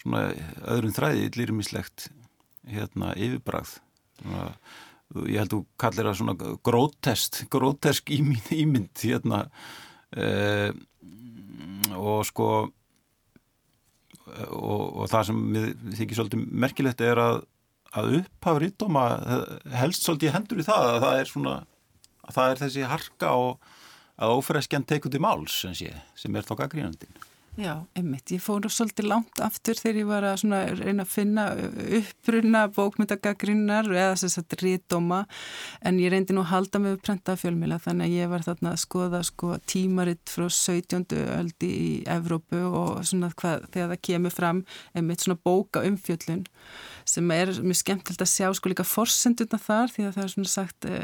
svona 0.00 0.26
öðrum 0.68 0.92
þræði 0.92 1.30
lýrumislegt 1.38 2.08
hérna 2.68 3.12
yfirbragð. 3.16 3.78
Svona, 4.20 4.44
ég 5.28 5.40
held 5.40 5.48
að 5.48 5.54
þú 5.54 5.60
kallir 5.80 6.08
það 6.08 6.18
svona 6.20 6.54
grótest 6.66 7.40
grótesk 7.52 8.12
ímynd, 8.14 8.50
ímynd 8.64 9.04
hérna 9.04 9.44
e, 10.12 10.72
og 11.96 12.24
sko 12.28 12.48
og, 14.48 14.82
og 15.02 15.10
það 15.12 15.28
sem 15.30 15.42
við 15.54 15.68
þykir 15.98 16.20
svolítið 16.20 16.46
merkilegt 16.64 17.04
er 17.04 17.20
að, 17.22 17.38
að 17.94 18.18
upphafa 18.20 18.62
rítdóma 18.64 19.04
helst 19.80 20.06
svolítið 20.06 20.34
hendur 20.36 20.62
í 20.62 20.66
það 20.66 20.90
að 20.90 21.00
það 21.06 21.20
er 21.20 21.30
svona 21.30 21.54
að 22.24 22.38
það 22.38 22.50
er 22.50 22.62
þessi 22.62 22.88
harka 22.88 23.34
og 23.36 23.70
að 24.14 24.34
ófreskjan 24.38 24.86
teikundi 24.86 25.20
máls 25.22 25.60
sem, 25.64 25.74
sé, 25.76 25.90
sem 26.18 26.36
er 26.36 26.46
þá 26.46 26.54
gaggrínandin 26.62 27.24
Já, 27.54 27.84
einmitt. 27.94 28.32
Ég 28.34 28.42
fór 28.42 28.64
svolítið 28.66 29.06
langt 29.06 29.38
aftur 29.38 29.78
þegar 29.78 29.98
ég 30.00 30.06
var 30.08 30.24
að 30.26 30.40
reyna 30.80 31.04
að 31.04 31.10
finna 31.12 31.44
uppbrunna 32.00 32.62
bókmyndagagrinnar 32.74 33.86
eða 33.92 34.16
þess 34.18 34.40
að 34.40 34.56
ríðdóma 34.58 35.20
en 35.86 36.00
ég 36.02 36.10
reyndi 36.10 36.34
nú 36.34 36.42
að 36.42 36.50
halda 36.50 36.80
mig 36.82 36.96
upp 36.96 37.04
prenta 37.06 37.36
fjölmila 37.38 37.78
þannig 37.84 38.10
að 38.10 38.16
ég 38.16 38.32
var 38.32 38.46
þarna 38.48 38.72
að 38.74 38.82
skoða 38.82 39.20
sko, 39.28 39.52
tímaritt 39.70 40.34
frá 40.34 40.48
17. 40.50 41.06
öldi 41.36 41.70
í 41.70 41.92
Evrópu 42.16 42.64
og 42.66 43.06
svona 43.06 43.30
hvað, 43.38 43.70
þegar 43.70 43.94
það 43.94 44.04
kemur 44.10 44.34
fram 44.34 44.64
einmitt 44.98 45.22
svona 45.22 45.38
bóka 45.46 45.84
umfjöllun 45.86 46.42
sem 47.06 47.32
er 47.38 47.54
mjög 47.62 47.84
skemmtilegt 47.84 48.26
að 48.26 48.32
sjá 48.34 48.50
sko 48.58 48.74
líka 48.74 48.88
forsenduna 48.88 49.62
þar 49.62 49.94
því 49.94 50.08
að 50.08 50.18
það 50.18 50.26
er 50.26 50.34
svona 50.34 50.54
sagt 50.56 50.90
e, 50.90 50.98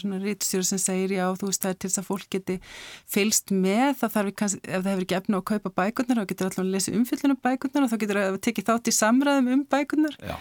svona 0.00 0.20
rítstjóri 0.22 0.66
sem 0.68 0.80
segir 0.82 1.14
já 1.16 1.24
þú 1.38 1.50
veist 1.50 1.62
það 1.64 1.74
er 1.74 1.78
til 1.80 1.90
þess 1.90 2.02
að 2.02 2.08
fólk 2.08 2.26
geti 2.36 2.56
fylst 3.16 3.52
með 3.54 3.92
það 4.00 4.14
þarf 4.16 4.34
kannski, 4.42 4.62
ef 4.64 4.80
það 4.80 4.90
hefur 4.92 5.06
ekki 5.06 5.18
efna 5.20 5.40
að 5.40 5.46
kaupa 5.52 5.74
bækurnar 5.80 6.20
þá 6.20 6.30
getur 6.32 6.48
alltaf 6.48 6.64
að 6.64 6.72
lesa 6.74 6.96
umfyllunum 6.96 7.40
bækurnar 7.46 7.86
og 7.86 7.92
þá 7.92 7.98
getur 8.02 8.20
það 8.20 8.32
að 8.32 8.40
tekið 8.48 8.68
þátt 8.70 8.90
í 8.90 8.96
samræðum 8.96 9.52
um 9.54 9.64
bækurnar 9.76 10.18
já. 10.20 10.36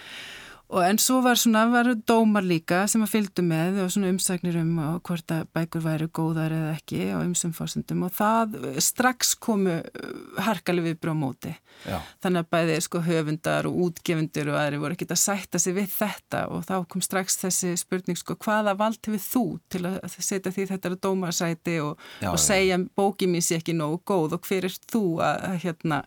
Og 0.74 0.82
en 0.82 0.98
svo 0.98 1.20
var 1.22 1.38
svona, 1.38 1.68
var 1.70 1.92
dómar 2.10 2.46
líka 2.46 2.86
sem 2.90 3.04
að 3.06 3.12
fylgdu 3.12 3.44
með 3.46 3.84
og 3.84 3.92
svona 3.94 4.10
umsagnir 4.10 4.58
um 4.58 4.72
hvort 5.06 5.34
að 5.34 5.46
bækur 5.54 5.84
væri 5.86 6.08
góðar 6.10 6.56
eða 6.56 6.72
ekki 6.74 7.12
á 7.14 7.22
umsum 7.22 7.54
fórsendum 7.54 8.08
og 8.08 8.16
það 8.18 8.58
strax 8.82 9.36
komu 9.38 9.78
uh, 9.78 10.42
harkalið 10.42 10.90
við 10.90 10.98
brá 11.06 11.14
móti. 11.18 11.54
Já. 11.86 12.00
Þannig 12.24 12.42
að 12.42 12.52
bæði 12.56 12.80
sko 12.82 13.04
höfundar 13.06 13.70
og 13.70 13.80
útgefundur 13.86 14.52
og 14.54 14.60
aðri 14.64 14.82
voru 14.82 14.98
ekki 14.98 15.10
að 15.12 15.22
sætta 15.22 15.62
sig 15.62 15.78
við 15.78 15.90
þetta 15.94 16.46
og 16.50 16.66
þá 16.66 16.76
kom 16.90 17.06
strax 17.06 17.38
þessi 17.44 17.76
spurning 17.78 18.18
sko 18.18 18.38
hvaða 18.42 18.74
vald 18.80 19.02
hefur 19.06 19.26
þú 19.30 19.46
til 19.70 19.86
að 19.92 20.00
setja 20.18 20.54
því 20.56 20.70
þetta 20.72 20.92
er 20.92 21.02
dómarsæti 21.06 21.80
og, 21.84 22.00
já, 22.24 22.32
og 22.32 22.42
segja 22.42 22.82
bókið 22.98 23.36
mín 23.36 23.46
sé 23.46 23.60
ekki 23.60 23.76
nógu 23.78 24.02
góð 24.08 24.40
og 24.40 24.48
hver 24.50 24.66
er 24.72 24.80
þú 24.90 25.04
að, 25.22 25.44
að 25.52 25.60
hérna 25.68 26.06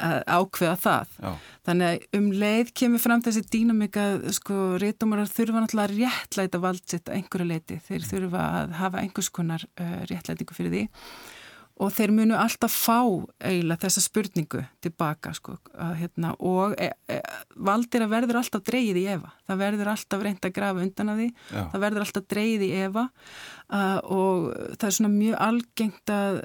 ákveða 0.00 0.76
það. 0.84 1.16
Já. 1.20 1.32
Þannig 1.68 1.90
að 1.90 2.20
um 2.20 2.30
leið 2.42 2.72
kemur 2.82 3.02
fram 3.02 3.24
þessi 3.26 3.44
dýnamika, 3.52 4.06
sko, 4.36 4.60
réttumar 4.82 5.26
þurfa 5.28 5.64
náttúrulega 5.64 5.90
að 5.90 5.98
réttlæta 5.98 6.62
valdsitt 6.62 7.10
að 7.10 7.18
einhverju 7.18 7.50
leiti. 7.50 7.80
Þeir 7.88 8.08
þurfa 8.12 8.46
að 8.60 8.78
hafa 8.80 9.04
einhvers 9.04 9.30
konar 9.34 9.66
uh, 9.66 10.00
réttlætingu 10.10 10.56
fyrir 10.56 10.74
því 10.76 10.86
og 11.80 11.92
þeir 11.96 12.12
munu 12.12 12.36
alltaf 12.36 12.74
fá 12.76 12.98
eiginlega 13.40 13.86
þessa 13.86 14.02
spurningu 14.04 14.62
tilbaka 14.84 15.32
sko, 15.36 15.56
að, 15.72 15.94
hérna, 16.02 16.32
og 16.36 16.74
e, 16.80 16.90
e, 17.08 17.18
valdir 17.56 18.04
að 18.04 18.12
verður 18.12 18.40
alltaf 18.42 18.64
dreyið 18.68 19.00
í 19.00 19.06
Eva 19.14 19.32
það 19.48 19.62
verður 19.62 19.92
alltaf 19.94 20.24
reynd 20.26 20.48
að 20.48 20.54
grafa 20.58 20.84
undan 20.84 21.12
að 21.14 21.22
því 21.22 21.28
Já. 21.30 21.62
það 21.72 21.84
verður 21.86 22.06
alltaf 22.06 22.26
dreyið 22.34 22.66
í 22.66 22.70
Eva 22.84 23.06
uh, 23.72 23.98
og 24.04 24.50
það 24.76 24.86
er 24.88 24.96
svona 24.96 25.12
mjög 25.14 25.40
algengt 25.46 26.12
að 26.14 26.40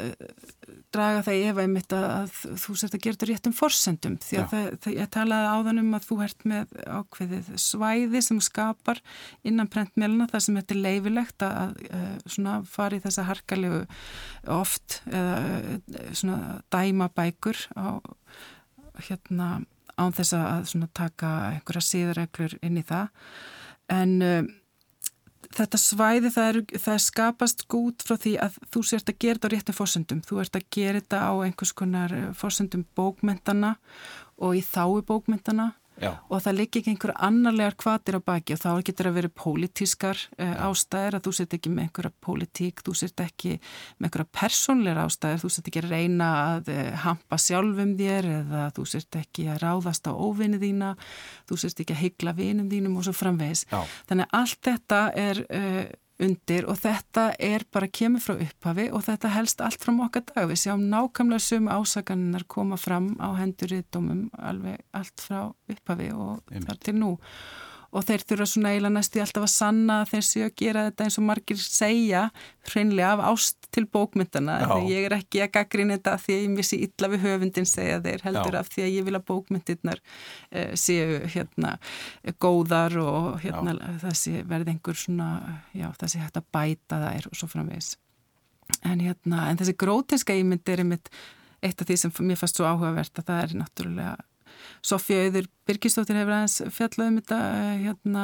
draga 0.96 1.24
það 1.26 1.38
í 1.38 1.44
Eva 1.50 1.64
einmitt 1.66 1.94
að, 1.96 2.06
að 2.06 2.60
þú 2.62 2.76
sért 2.80 2.96
að 2.96 3.04
gera 3.04 3.18
þetta 3.18 3.30
réttum 3.32 3.56
forsendum 3.56 4.16
því 4.24 4.40
að 4.40 4.48
það, 4.54 4.68
það, 4.86 4.96
ég 4.96 5.12
talaði 5.16 5.52
á 5.52 5.58
þann 5.68 5.82
um 5.82 5.98
að 5.98 6.08
þú 6.08 6.18
ert 6.26 6.48
með 6.52 6.74
ákveðið 6.86 7.52
svæði 7.66 8.24
sem 8.26 8.42
skapar 8.48 9.02
innan 9.48 9.72
prentmjöluna 9.72 10.30
það 10.32 10.46
sem 10.48 10.60
þetta 10.62 10.76
er 10.78 10.82
leifilegt 10.86 11.46
að, 11.48 11.78
að 12.00 12.34
svona 12.38 12.58
fari 12.70 13.02
þessa 13.04 13.28
harkalegu 13.30 13.84
oft 14.56 15.00
eða 15.12 16.10
svona 16.16 16.60
dæma 16.74 17.10
bækur 17.16 17.66
á 17.76 18.00
hérna 19.10 19.50
án 20.00 20.16
þess 20.16 20.36
að 20.36 20.70
svona 20.72 20.92
taka 20.96 21.32
einhverja 21.54 21.88
síðarreglur 21.90 22.58
inn 22.66 22.80
í 22.80 22.86
það. 22.86 23.12
En 23.92 24.16
um, 24.26 24.50
þetta 25.56 25.80
svæði 25.82 26.32
það 26.34 26.50
er, 26.50 26.60
það 26.86 27.00
skapast 27.06 27.66
gút 27.72 28.06
frá 28.06 28.16
því 28.22 28.36
að 28.46 28.60
þú 28.74 28.84
sért 28.90 29.12
að 29.12 29.20
gera 29.24 29.38
þetta 29.38 29.50
á 29.50 29.54
réttum 29.54 29.78
fórsendum. 29.78 30.22
Þú 30.26 30.42
ert 30.44 30.60
að 30.60 30.68
gera 30.78 31.02
þetta 31.02 31.22
á 31.22 31.34
einhvers 31.46 31.74
konar 31.78 32.16
eh, 32.16 32.28
fórsendum 32.38 32.86
bókmentana 32.98 33.76
og 34.42 34.58
í 34.60 34.64
þái 34.66 35.04
bókmentana 35.08 35.72
Já. 36.02 36.12
og 36.28 36.42
það 36.44 36.58
liggi 36.60 36.82
ekki 36.82 36.92
einhverja 36.92 37.28
annarlegar 37.28 37.78
kvatir 37.80 38.18
á 38.20 38.22
baki 38.28 38.56
og 38.56 38.62
þá 38.62 38.70
getur 38.88 39.10
að 39.10 39.18
vera 39.20 39.32
pólitískar 39.42 40.22
uh, 40.36 40.56
ástæðir 40.68 41.18
að 41.18 41.28
þú 41.28 41.34
sett 41.38 41.56
ekki 41.58 41.72
með 41.72 41.88
einhverja 41.88 42.14
pólitík, 42.26 42.84
þú 42.86 42.96
sett 43.00 43.24
ekki 43.24 43.54
með 43.56 44.10
einhverja 44.10 44.32
persónleira 44.42 45.06
ástæðir, 45.08 45.42
þú 45.44 45.52
sett 45.56 45.70
ekki 45.72 45.84
að 45.84 45.92
reyna 45.94 46.30
að 46.42 46.72
uh, 46.76 46.82
hampa 47.06 47.40
sjálfum 47.42 47.96
þér 48.00 48.32
eða 48.40 48.64
þú 48.76 48.88
sett 48.92 49.20
ekki 49.22 49.50
að 49.54 49.62
ráðast 49.64 50.10
á 50.10 50.14
óvinni 50.14 50.60
þína, 50.62 50.96
þú 51.48 51.60
sett 51.64 51.84
ekki 51.86 51.96
að 51.96 52.04
hyggla 52.04 52.36
vinum 52.36 52.72
þínum 52.72 53.00
og 53.00 53.08
svo 53.08 53.16
framvegis. 53.16 53.66
Já. 53.72 53.80
Þannig 54.10 54.28
að 54.28 54.42
allt 54.42 54.62
þetta 54.70 55.04
er 55.26 55.46
uh, 55.48 55.86
undir 56.22 56.66
og 56.70 56.80
þetta 56.80 57.26
er 57.44 57.66
bara 57.74 57.90
kemur 57.92 58.24
frá 58.24 58.38
upphafi 58.40 58.88
og 58.96 59.04
þetta 59.08 59.34
helst 59.34 59.62
allt 59.64 59.84
frá 59.84 59.94
okkar 60.06 60.24
dag. 60.30 60.48
Við 60.50 60.62
sjáum 60.64 60.88
nákvæmlega 60.92 61.44
sömu 61.44 61.74
ásagannar 61.76 62.48
koma 62.48 62.80
fram 62.80 63.14
á 63.20 63.36
hendur 63.40 63.76
í 63.76 63.84
domum 63.92 64.30
alveg 64.40 64.84
allt 64.96 65.26
frá 65.26 65.40
upphafi 65.72 66.12
og 66.16 66.44
þar 66.52 66.82
til 66.84 66.98
nú 67.02 67.16
og 67.96 68.04
þeir 68.04 68.24
þurfa 68.28 68.48
svona 68.50 68.72
eiginlega 68.74 68.94
næstu 68.98 69.22
alltaf 69.24 69.46
að 69.46 69.52
sanna 69.54 69.98
að 70.04 70.12
þeir 70.12 70.26
séu 70.28 70.44
að 70.46 70.56
gera 70.62 70.86
þetta 70.90 71.06
eins 71.06 71.18
og 71.22 71.26
margir 71.30 71.60
segja 71.62 72.24
hreinlega 72.68 73.12
af 73.16 73.24
ást 73.32 73.70
til 73.76 73.86
bókmyndana 73.92 74.58
þegar 74.64 74.90
ég 74.92 75.08
er 75.08 75.16
ekki 75.20 75.44
að 75.46 75.52
gaggrina 75.56 75.98
þetta 75.98 76.16
því 76.24 76.36
að 76.36 76.44
ég 76.44 76.56
missi 76.56 76.80
illa 76.88 77.12
við 77.14 77.26
höfundin 77.26 77.70
segja 77.70 78.02
þeir 78.04 78.26
heldur 78.28 78.58
Já. 78.58 78.62
af 78.62 78.72
því 78.74 78.86
að 78.86 78.96
ég 78.98 79.08
vil 79.08 79.16
að 79.16 79.28
bókmyndirnar 79.32 80.02
eh, 80.52 80.74
séu 80.80 81.22
hérna 81.36 81.76
góðar 82.44 82.98
og 83.04 83.30
hérna 83.46 83.78
þessi 84.04 84.42
verði 84.50 84.76
einhver 84.76 85.00
svona 85.00 85.30
já 85.76 85.88
þessi 86.02 86.24
hægt 86.24 86.42
að 86.42 86.52
bæta 86.56 87.02
þær 87.06 87.32
og 87.32 87.40
svo 87.40 87.52
framvegs 87.52 87.96
en 88.84 89.02
hérna 89.04 89.48
en 89.50 89.60
þessi 89.62 89.78
grótinska 89.80 90.36
ímynd 90.36 90.68
er 90.74 90.84
einmitt 90.84 91.12
eitt 91.66 91.82
af 91.82 91.88
því 91.88 91.98
sem 92.00 92.14
mér 92.28 92.40
fannst 92.40 92.60
svo 92.60 92.68
áhugavert 92.68 93.22
að 93.22 93.30
það 93.30 93.44
er 93.44 93.60
náttúrulega 93.62 94.16
Sofja 94.86 95.26
Auður 95.26 95.50
Birkistóttir 95.66 96.20
hefur 96.20 96.36
aðeins 96.36 96.60
fjallað 96.76 97.08
um 97.10 97.16
þetta 97.18 97.38
eh, 97.58 97.70
hérna 97.88 98.24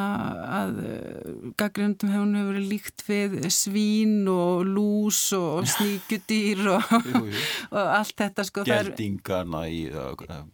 að 0.59 0.75
eh, 0.85 1.29
gaggrindum 1.57 2.11
hefur 2.13 2.35
hefur 2.37 2.59
líkt 2.69 3.03
við 3.07 3.37
svín 3.53 4.27
og 4.29 4.67
lús 4.67 5.21
og 5.33 5.65
sníkjudýr 5.73 6.61
og, 6.75 6.91
jú, 7.07 7.21
jú. 7.31 7.45
og 7.73 7.89
allt 7.97 8.13
þetta 8.21 8.45
sko 8.45 8.65
Geldingarna 8.67 9.63
í 9.73 9.79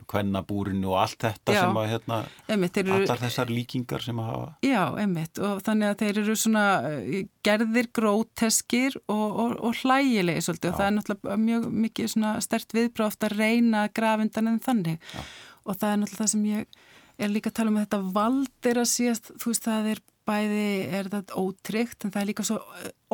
kvennabúrinu 0.08 0.94
og 0.94 1.02
allt 1.02 1.26
þetta 1.26 1.58
já, 1.58 1.60
sem 1.66 1.82
að 1.82 1.90
hérna 1.92 2.22
emitt, 2.56 2.80
eru, 2.84 2.96
allar 3.02 3.22
þessar 3.26 3.52
líkingar 3.52 4.08
sem 4.08 4.24
að 4.24 4.32
hafa 4.32 4.48
Já, 4.64 4.84
emitt 5.04 5.44
og 5.44 5.60
þannig 5.68 5.92
að 5.92 6.06
þeir 6.06 6.22
eru 6.24 6.38
svona 6.40 6.66
eh, 6.94 7.20
gerðir 7.48 7.92
gróteskir 8.00 8.96
og, 9.12 9.28
og, 9.28 9.58
og 9.60 9.84
hlægilegi 9.84 10.48
svolítið 10.48 10.72
já. 10.72 10.74
og 10.74 10.80
það 10.80 10.88
er 10.88 10.98
náttúrulega 11.02 11.38
mjög 11.44 11.70
mikið 11.84 12.16
svona 12.16 12.34
stert 12.48 12.80
viðbráft 12.80 13.28
að 13.28 13.38
reyna 13.42 13.86
grafindan 13.92 14.54
en 14.56 14.64
þannig 14.64 15.04
Já 15.12 15.28
og 15.68 15.80
það 15.80 15.94
er 15.94 16.00
náttúrulega 16.02 16.24
það 16.24 16.32
sem 16.34 16.46
ég 16.48 16.80
er 17.18 17.34
líka 17.34 17.52
að 17.52 17.58
tala 17.60 17.74
um 17.74 17.80
að 17.80 17.88
þetta 17.88 18.00
vald 18.18 18.70
er 18.72 18.80
að 18.82 18.90
síast, 18.92 19.34
þú 19.42 19.52
veist 19.52 19.68
það 19.68 19.92
er 19.94 20.04
bæði, 20.28 20.70
er 21.00 21.12
þetta 21.12 21.42
ótryggt 21.42 22.06
en 22.06 22.14
það 22.14 22.22
er 22.22 22.30
líka 22.32 22.48
svo 22.48 22.58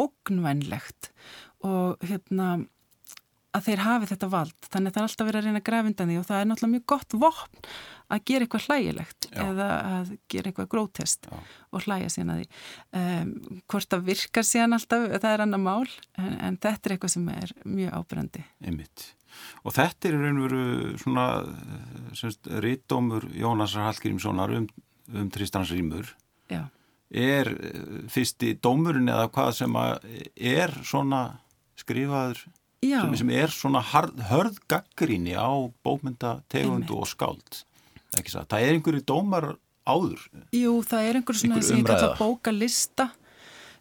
ógnvænlegt. 0.04 1.12
Og 1.64 2.04
hérna 2.04 2.54
að 3.54 3.68
þeir 3.68 3.82
hafi 3.86 4.10
þetta 4.10 4.30
vald, 4.34 4.68
þannig 4.74 4.90
að 4.90 4.96
það 4.96 5.04
er 5.04 5.08
alltaf 5.08 5.28
verið 5.28 5.40
að 5.40 5.48
reyna 5.48 5.60
að 5.62 5.68
grafinda 5.68 6.06
því 6.10 6.16
og 6.18 6.24
það 6.26 6.40
er 6.40 6.48
náttúrulega 6.50 6.74
mjög 6.74 6.86
gott 6.90 7.16
vopn 7.22 7.68
að 8.14 8.24
gera 8.30 8.46
eitthvað 8.46 8.66
hlægilegt 8.68 9.28
Já. 9.30 9.42
eða 9.44 9.68
að 9.90 10.14
gera 10.34 10.50
eitthvað 10.50 10.70
grótest 10.74 11.28
Já. 11.30 11.36
og 11.70 11.86
hlæja 11.86 12.10
síðan 12.14 12.34
að 12.34 12.42
því. 12.42 12.48
Um, 13.02 13.34
hvort 13.70 13.94
það 13.94 14.08
virkar 14.10 14.48
síðan 14.50 14.78
alltaf, 14.80 15.06
það 15.14 15.30
er 15.30 15.46
annar 15.46 15.62
mál 15.62 15.86
en, 16.18 16.34
en 16.50 16.58
þetta 16.66 16.90
er 16.90 16.96
eitthvað 16.98 17.14
sem 17.14 17.30
er 17.36 17.54
mjög 17.64 18.00
ábyrgandi 18.00 18.46
Einmitt 18.66 19.06
og 19.64 19.76
þetta 19.76 20.10
er 20.10 20.18
raun 20.20 20.40
og 20.40 20.48
veru 20.48 20.64
svona 21.02 21.28
semst, 22.18 22.48
rítómur 22.64 23.28
Jónasar 23.38 23.88
Hallgrímssonar 23.90 24.56
um, 24.58 24.68
um 25.14 25.30
Tristans 25.34 25.72
Rímur. 25.74 26.16
Já. 26.52 26.68
er 27.14 27.48
eh, 27.48 28.10
fyrsti 28.10 28.56
dómurinn 28.62 29.10
eða 29.10 29.30
hvað 29.32 29.52
sem 29.62 29.76
er 30.36 30.74
svona 30.84 31.22
skrifaður 31.78 32.42
sem, 32.84 33.14
sem 33.22 33.30
er 33.32 33.54
svona 33.54 33.84
hörðgaggrinni 33.86 35.38
á 35.38 35.54
bókmyndategundu 35.86 36.98
og 37.00 37.08
skáld 37.08 37.64
það 38.14 38.60
er 38.60 38.76
einhverju 38.76 39.04
dómar 39.08 39.54
áður. 39.88 40.22
Jú, 40.54 40.78
það 40.86 41.08
er 41.08 41.20
einhverju 41.20 41.42
svona 41.42 41.62
sem 41.66 41.82
ég 41.82 41.88
kalla 41.88 42.14
bókalista 42.20 43.10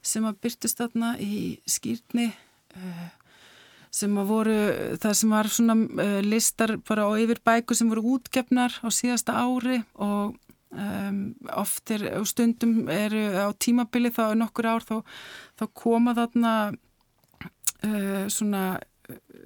sem 0.03 0.25
að 0.27 0.39
byrtist 0.43 0.81
þarna 0.81 1.15
í 1.23 1.59
skýrni 1.69 2.31
uh, 2.33 3.05
sem 3.93 4.15
að 4.21 4.31
voru, 4.31 4.55
það 5.03 5.17
sem 5.19 5.35
var 5.35 5.51
svona 5.53 5.77
uh, 5.77 6.21
listar 6.25 6.77
bara 6.89 7.05
á 7.05 7.13
yfir 7.21 7.43
bæku 7.45 7.77
sem 7.77 7.91
voru 7.93 8.17
útgefnar 8.17 8.79
á 8.81 8.89
síðasta 8.89 9.37
ári 9.37 9.83
og 10.01 10.39
um, 10.73 11.21
oft 11.61 11.93
er, 11.93 12.07
stundum 12.29 12.89
er 12.93 13.13
á 13.45 13.53
tímabili 13.53 14.13
þá 14.15 14.33
nokkur 14.39 14.71
ár 14.73 14.89
þá, 14.89 14.97
þá 15.61 15.67
koma 15.77 16.17
þarna 16.17 16.55
uh, 16.73 18.25
svona 18.33 18.65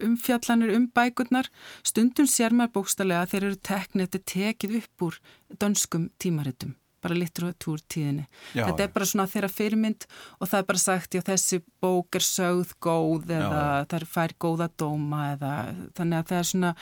umfjallanir 0.06 0.74
um 0.76 0.88
bækurnar. 0.94 1.48
Stundum 1.82 2.28
sér 2.30 2.54
maður 2.54 2.76
bókstallega 2.80 3.24
að 3.24 3.32
þeir 3.32 3.46
eru 3.50 3.62
teknið, 3.70 4.11
þetta 4.11 4.35
tekið 4.37 4.80
upp 4.82 5.06
úr 5.09 5.22
dönskum 5.59 6.11
tímaritum 6.22 6.76
bara 7.07 7.19
litteratúr 7.19 7.83
tíðinni. 7.87 8.27
Já, 8.53 8.66
þetta 8.66 8.87
er 8.87 8.92
bara 8.95 9.09
svona 9.09 9.29
þeirra 9.31 9.51
fyrirmynd 9.53 10.07
og 10.40 10.51
það 10.51 10.59
er 10.59 10.69
bara 10.71 10.83
sagt 10.83 11.16
já 11.16 11.23
þessi 11.27 11.61
bók 11.83 12.19
er 12.19 12.27
sögð 12.27 12.75
góð 12.83 13.33
eða 13.37 13.62
já, 13.62 13.87
það 13.92 14.07
fær 14.12 14.35
góða 14.42 14.69
dóma 14.83 15.23
eða 15.35 15.53
þannig 15.99 16.19
að 16.19 16.31
það 16.31 16.38
er 16.38 16.49
svona 16.51 16.73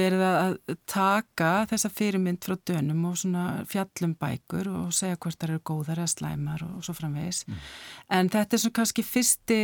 verið 0.00 0.24
að 0.26 0.56
taka 0.90 1.50
þessa 1.72 1.92
fyrirmynd 1.92 2.42
frá 2.46 2.56
dönum 2.70 3.04
og 3.10 3.18
svona 3.20 3.44
fjallum 3.70 4.16
bækur 4.20 4.70
og 4.72 4.94
segja 4.96 5.18
hvort 5.20 5.38
það 5.40 5.50
eru 5.50 5.64
góðar 5.72 6.02
eða 6.02 6.12
slæmar 6.14 6.66
og 6.66 6.84
svo 6.86 6.96
framvegis. 6.96 7.44
Mm. 7.46 7.60
En 8.18 8.32
þetta 8.32 8.56
er 8.56 8.64
svona 8.64 8.78
kannski 8.80 9.06
fyrsti, 9.06 9.60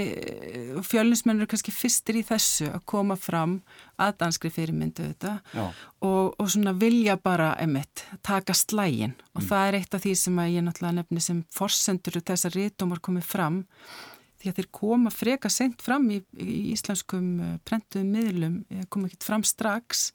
fjölinsmennur 0.89 1.47
er 1.47 1.53
kannski 1.53 1.75
fyrstir 1.75 2.21
í 2.21 2.27
þessu 2.27 2.71
að 2.73 2.85
koma 2.93 3.19
fram 3.21 3.61
að 4.07 4.17
danskri 4.23 4.51
fyrirmyndu 4.53 5.09
þetta 5.11 5.35
og, 6.03 6.33
og 6.37 6.49
svona 6.51 6.75
vilja 6.77 7.17
bara 7.21 7.53
emitt, 7.63 8.05
taka 8.27 8.55
slægin 8.57 9.15
og 9.33 9.43
mm. 9.43 9.49
það 9.51 9.69
er 9.69 9.79
eitt 9.81 9.97
af 9.97 10.05
því 10.05 10.15
sem 10.23 10.41
að 10.43 10.55
ég 10.57 10.67
náttúrulega 10.67 10.99
nefni 11.01 11.23
sem 11.25 11.45
forsendur 11.55 12.21
þessar 12.21 12.57
rítumar 12.57 13.03
komið 13.05 13.29
fram. 13.29 13.63
Því 14.43 14.51
að 14.51 14.59
þeir 14.59 14.69
koma 14.75 15.11
freka 15.15 15.51
sent 15.53 15.83
fram 15.85 16.09
í, 16.11 16.19
í 16.35 16.55
íslenskum 16.75 17.27
eh, 17.39 17.59
prentuðum 17.69 18.09
miðlum, 18.17 18.57
eh, 18.75 18.87
koma 18.91 19.07
ekki 19.07 19.23
fram 19.23 19.45
strax. 19.47 20.09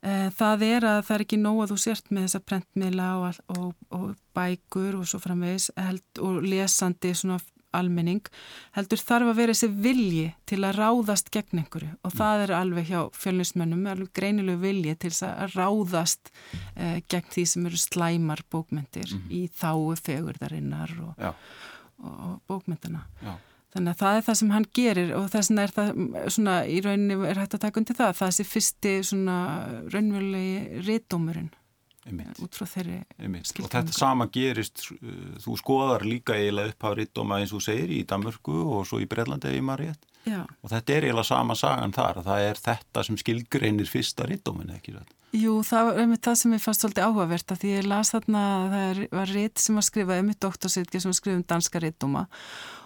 Eh, 0.00 0.30
það 0.38 0.64
er 0.70 0.86
að 0.88 1.00
það 1.06 1.16
er 1.16 1.24
ekki 1.26 1.40
nóg 1.42 1.60
að 1.62 1.74
þú 1.74 1.80
sért 1.84 2.08
með 2.10 2.24
þessa 2.26 2.42
prentmiðla 2.48 3.08
og, 3.20 3.42
og, 3.52 3.74
og 3.92 4.06
bækur 4.34 4.96
og 5.02 5.10
svo 5.10 5.20
framvegis 5.22 5.68
og 5.76 6.40
lesandi 6.46 7.12
svona 7.18 7.38
almenning, 7.76 8.22
heldur 8.76 9.00
þarf 9.00 9.32
að 9.32 9.38
vera 9.40 9.56
þessi 9.56 9.68
vilji 9.84 10.26
til 10.48 10.60
að 10.66 10.78
ráðast 10.78 11.30
gegn 11.34 11.62
einhverju 11.62 11.92
og 12.02 12.16
það 12.16 12.44
er 12.46 12.54
alveg 12.58 12.90
hjá 12.90 13.00
fjölnismönnum, 13.16 13.86
alveg 13.90 14.12
greinilegu 14.16 14.62
vilji 14.62 14.96
til 15.06 15.12
að 15.28 15.56
ráðast 15.56 16.32
eh, 16.76 17.00
gegn 17.08 17.30
því 17.36 17.46
sem 17.52 17.70
eru 17.70 17.80
slæmar 17.80 18.44
bókmyndir 18.52 19.08
mm 19.08 19.22
-hmm. 19.22 19.32
í 19.38 19.48
þáu 19.48 19.96
fegurðarinnar 19.96 20.92
og, 21.06 21.24
og, 21.24 22.20
og 22.28 22.36
bókmyndina. 22.48 23.06
Já. 23.22 23.34
Þannig 23.72 23.94
að 23.94 24.00
það 24.02 24.16
er 24.16 24.24
það 24.26 24.34
sem 24.34 24.50
hann 24.50 24.66
gerir 24.76 25.10
og 25.16 25.30
þess 25.32 25.48
vegna 25.48 25.62
er 25.62 25.70
það 25.72 25.90
svona 26.28 26.56
í 26.68 26.80
rauninni 26.84 27.14
er 27.24 27.38
hægt 27.40 27.54
að 27.54 27.60
taka 27.60 27.80
undir 27.80 27.96
það. 27.96 28.16
Það 28.18 28.26
er 28.26 28.32
þessi 28.32 28.44
fyrsti 28.44 28.92
svona 29.08 29.36
raunverulegi 29.88 30.82
réttómurinn 30.88 31.50
út 32.42 32.58
frá 32.58 32.66
þeirri 32.66 33.00
skiltingu. 33.46 33.66
Og 33.68 33.74
þetta 33.74 33.96
sama 33.96 34.28
gerist, 34.32 34.86
þú 35.44 35.58
skoðar 35.60 36.06
líka 36.06 36.36
eiginlega 36.38 36.74
upp 36.74 36.88
á 36.88 36.90
réttóma 36.98 37.42
eins 37.42 37.54
og 37.54 37.62
segir 37.64 37.92
í 37.94 38.02
Danmörku 38.08 38.56
og 38.76 38.88
svo 38.88 39.02
í 39.02 39.08
Breitlandi 39.10 39.50
ef 39.50 39.58
ég 39.58 39.66
maður 39.66 39.86
rétt. 39.86 40.08
Já. 40.28 40.44
Og 40.62 40.70
þetta 40.70 40.94
er 40.94 41.08
eiginlega 41.08 41.28
sama 41.28 41.56
sagan 41.58 41.94
þar. 41.94 42.22
Það 42.26 42.46
er 42.50 42.62
þetta 42.62 43.04
sem 43.08 43.18
skilgreinir 43.18 43.90
fyrsta 43.90 44.28
réttóminn, 44.28 44.70
ekki 44.76 44.94
þetta? 44.94 45.18
Jú, 45.32 45.54
það 45.64 45.86
var 45.88 45.98
einmitt 46.02 46.26
það 46.26 46.34
sem 46.42 46.52
ég 46.52 46.60
fannst 46.60 46.82
svolítið 46.84 47.06
áhugavert 47.08 47.52
að 47.54 47.62
því 47.62 47.70
ég 47.72 47.86
las 47.88 48.10
þarna 48.12 48.40
að 48.52 48.74
það 48.74 48.98
var 49.16 49.30
rétt 49.32 49.62
sem 49.62 49.78
var 49.78 49.86
skrifað, 49.86 50.18
einmitt 50.20 50.40
doktorsritki 50.44 51.00
sem 51.00 51.08
var 51.08 51.16
skrifað 51.16 51.38
um 51.38 51.44
danska 51.54 51.80
réttuma 51.80 52.26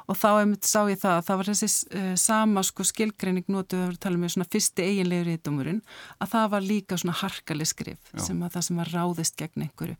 og 0.07 0.19
þá 0.19 0.29
einmitt 0.31 0.69
sá 0.69 0.79
ég 0.87 1.01
það 1.03 1.17
að 1.17 1.27
það 1.27 1.41
var 1.41 1.51
þessi 1.51 1.69
uh, 1.99 2.13
sama 2.23 2.63
sko 2.67 2.87
skilgreining 2.87 3.51
notuð 3.51 3.81
að 3.81 3.85
vera 3.89 3.97
að 3.97 4.03
tala 4.07 4.21
um 4.21 4.29
svona 4.31 4.49
fyrsti 4.55 4.87
eiginlegu 4.87 5.27
réttumurinn 5.27 5.83
að 6.23 6.33
það 6.37 6.49
var 6.55 6.67
líka 6.71 7.01
svona 7.03 7.19
harkalig 7.25 7.69
skrif 7.73 8.13
Já. 8.13 8.23
sem 8.29 8.47
að 8.47 8.55
það 8.55 8.67
sem 8.69 8.81
var 8.83 8.93
ráðist 8.95 9.39
gegn 9.43 9.67
einhverju 9.67 9.99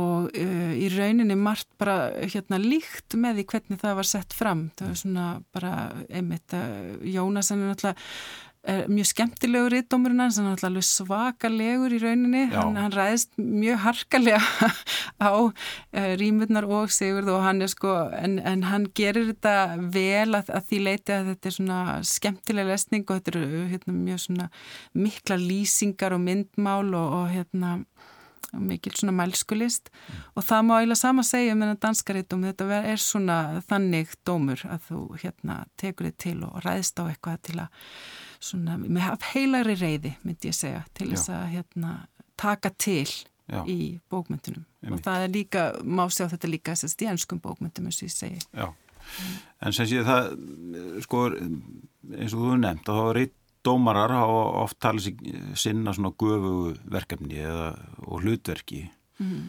og 0.00 0.30
uh, 0.30 0.72
í 0.74 0.88
rauninni 0.94 1.36
margt 1.38 1.70
bara 1.80 2.10
hérna 2.22 2.58
líkt 2.60 3.16
með 3.18 3.40
því 3.40 3.46
hvernig 3.52 3.82
það 3.84 4.00
var 4.00 4.10
sett 4.10 4.34
fram. 4.36 4.66
Það 4.78 4.90
var 4.90 4.98
svona 5.02 5.28
bara 5.54 5.74
einmitt 6.08 6.56
að 6.56 7.06
Jónas 7.14 7.52
er 7.52 7.62
náttúrulega 7.62 8.00
mjög 8.64 9.08
skemmtilegur 9.10 9.74
í 9.76 9.82
dómurinn 9.84 10.22
hans, 10.24 10.38
hann 10.40 10.48
er 10.48 10.54
alltaf 10.56 10.86
svakalegur 10.88 11.92
í 11.92 11.98
rauninni, 12.00 12.46
hann, 12.54 12.78
hann 12.80 12.94
ræðist 12.94 13.34
mjög 13.36 13.82
harkalega 13.84 14.40
á 15.20 15.32
uh, 15.36 16.12
rýmurnar 16.20 16.64
og 16.64 16.92
Sigurð 16.94 17.28
og 17.34 17.44
hann 17.44 17.60
er 17.64 17.72
sko, 17.72 17.92
en, 18.16 18.38
en 18.40 18.64
hann 18.70 18.88
gerir 18.96 19.28
þetta 19.34 19.76
vel 19.92 20.38
að, 20.40 20.48
að 20.56 20.70
því 20.70 20.80
leiti 20.86 21.16
að 21.16 21.30
þetta 21.32 21.50
er 21.50 21.56
svona 21.58 21.82
skemmtilega 22.08 22.70
lesning 22.72 23.04
og 23.04 23.20
þetta 23.20 23.34
eru 23.34 23.62
hérna, 23.74 23.96
mjög 23.98 24.24
svona 24.24 24.48
mikla 24.96 25.40
lýsingar 25.44 26.16
og 26.16 26.24
myndmál 26.24 26.88
og, 26.88 27.18
og 27.20 27.30
hérna 27.34 27.76
mikil 28.60 28.94
svona 28.98 29.14
mælskulist 29.18 29.90
mm. 29.90 30.22
og 30.34 30.46
það 30.46 30.66
má 30.68 30.74
eiginlega 30.78 31.00
sama 31.00 31.24
segja 31.26 31.54
um 31.54 31.64
þennan 31.64 31.82
danskaritum, 31.82 32.46
þetta 32.48 32.80
er 32.92 33.02
svona 33.02 33.38
þannig 33.68 34.14
dómur 34.26 34.64
að 34.68 34.88
þú 34.88 35.00
hérna 35.22 35.58
tekur 35.80 36.10
þið 36.10 36.16
til 36.26 36.36
og 36.48 36.58
ræðist 36.64 37.00
á 37.00 37.04
eitthvað 37.08 37.42
til 37.48 37.58
að 37.64 37.84
svona 38.44 38.78
með 38.80 39.28
heilari 39.32 39.76
reyði 39.80 40.16
myndi 40.22 40.50
ég 40.50 40.58
segja 40.58 40.82
til 40.94 41.10
þess 41.12 41.32
að 41.32 41.46
hérna 41.54 41.94
taka 42.40 42.72
til 42.78 43.08
Já. 43.44 43.60
í 43.68 44.00
bókmyndunum 44.08 44.64
Einmitt. 44.80 45.02
og 45.02 45.04
það 45.04 45.22
er 45.26 45.32
líka, 45.34 45.62
má 45.84 46.06
sjá 46.08 46.24
þetta 46.32 46.48
líka 46.48 46.72
þessast 46.72 47.02
í 47.04 47.08
ennskum 47.10 47.40
bókmyndum 47.44 47.90
eins 47.90 48.00
og 48.00 48.08
ég 48.08 48.14
segi 48.14 48.40
Já, 48.56 48.70
en 49.60 49.76
sem 49.76 49.88
sé 49.90 50.04
það 50.06 50.30
sko 51.04 51.26
eins 51.28 52.32
og 52.32 52.46
þú 52.46 52.54
nefnt 52.62 52.88
að 52.88 53.00
þá 53.00 53.04
er 53.10 53.20
eitt 53.24 53.36
dómarar 53.64 54.12
hafa 54.12 54.42
oft 54.64 54.78
talið 54.82 55.08
sig 55.08 55.22
sinna 55.58 55.94
svona 55.96 56.12
gufu 56.18 56.74
verkefni 56.90 57.40
eða, 57.42 57.72
og 58.04 58.24
hlutverki 58.24 58.84
mm. 59.18 59.42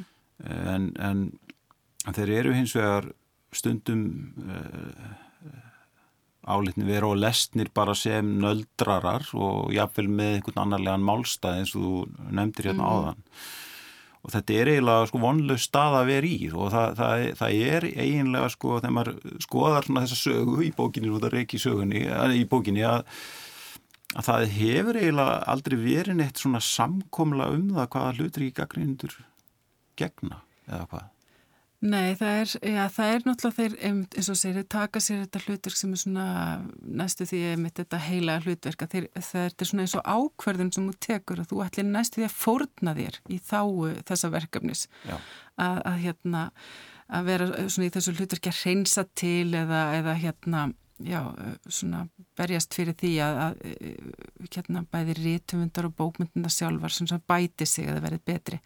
en, 0.49 0.89
en 0.99 2.15
þeir 2.15 2.34
eru 2.39 2.56
hins 2.56 2.75
vegar 2.78 3.10
stundum 3.56 4.06
uh, 4.45 5.13
álitni 6.45 6.86
vera 6.86 7.10
og 7.10 7.19
lesnir 7.19 7.71
bara 7.73 7.95
sem 7.97 8.36
nöldrarar 8.41 9.28
og 9.34 9.73
jáfnvel 9.73 10.10
með 10.12 10.34
einhvern 10.38 10.65
annarlegan 10.65 11.06
málstað 11.06 11.62
eins 11.62 11.75
og 11.78 11.86
þú 11.86 12.34
nefndir 12.38 12.69
hérna 12.71 12.86
mm. 12.86 12.91
áðan 12.91 13.23
og 14.25 14.34
þetta 14.34 14.56
er 14.58 14.69
eiginlega 14.73 15.08
sko 15.10 15.21
vonlu 15.21 15.56
stað 15.62 15.95
að 15.99 16.08
vera 16.10 16.30
í 16.30 16.38
og 16.49 16.69
það, 16.73 16.93
það, 16.99 17.25
það 17.39 17.58
er 17.69 17.88
eiginlega 17.91 18.51
sko 18.54 18.78
þegar 18.80 18.95
maður 18.97 19.41
skoðar 19.45 19.88
svona 19.88 20.06
þessa 20.06 20.21
sögu 20.21 20.62
í 20.65 20.71
bókinni 20.78 21.12
og 21.12 21.19
það 21.21 21.36
reykir 21.36 21.62
sögunni 21.62 22.06
í 22.39 22.45
bókinni 22.49 22.86
að 22.89 23.04
að 24.15 24.30
það 24.30 24.45
hefur 24.56 24.99
eiginlega 25.01 25.41
aldrei 25.51 25.78
verið 25.82 26.19
neitt 26.21 26.39
svona 26.41 26.62
samkomla 26.63 27.49
um 27.56 27.67
það 27.75 27.91
hvaða 27.95 28.15
hlutur 28.19 28.45
ekki 28.45 28.62
gaggrindur 28.62 29.19
gegna 29.99 30.41
eða 30.69 30.88
hvað? 30.91 31.12
Nei, 31.86 32.15
það 32.17 32.38
er, 32.39 32.51
já, 32.71 32.84
það 32.95 33.12
er 33.12 33.25
náttúrulega 33.28 33.56
þeir, 33.60 33.73
eins 34.15 34.30
og 34.32 34.38
segir, 34.39 34.63
taka 34.71 35.01
sér 35.04 35.19
þetta 35.25 35.41
hlutverk 35.43 35.78
sem 35.78 35.91
er 35.93 35.99
svona 36.01 36.28
næstu 36.82 37.28
því 37.30 37.41
að 37.51 37.65
þetta 37.82 37.99
heila 38.01 38.38
hlutverk 38.41 38.86
þeir, 38.89 39.08
það 39.19 39.43
er 39.43 39.69
svona 39.69 39.86
eins 39.86 39.95
og 39.99 40.08
ákverðin 40.08 40.71
sem 40.73 40.88
þú 40.88 40.95
tekur 41.06 41.43
að 41.43 41.51
þú 41.51 41.62
ætlir 41.67 41.88
næstu 41.91 42.21
því 42.21 42.28
að 42.30 42.38
fórna 42.39 42.95
þér 42.97 43.19
í 43.28 43.39
þáu 43.51 43.91
þessa 44.08 44.32
verkefnis 44.34 44.86
að, 45.06 45.78
að 45.84 45.99
hérna 46.08 46.45
að 47.06 47.30
vera 47.30 47.49
svona 47.67 47.91
í 47.91 47.93
þessu 47.93 48.15
hlutverki 48.15 48.54
að 48.54 48.63
reynsa 48.63 49.06
til 49.13 49.54
eða, 49.54 49.84
eða 49.99 50.17
hérna 50.23 50.65
já, 51.03 51.19
svona 51.67 52.05
berjast 52.38 52.75
fyrir 52.77 52.95
því 52.99 53.13
að, 53.25 53.39
að 53.45 54.49
hérna 54.53 54.86
bæði 54.91 55.17
rítumundar 55.19 55.89
og 55.89 55.95
bókmyndina 55.99 56.51
sjálfar 56.51 56.93
sem 56.93 57.10
bæti 57.27 57.67
sig 57.67 57.89
að 57.89 57.97
það 57.97 58.05
verði 58.08 58.21
betri. 58.31 58.62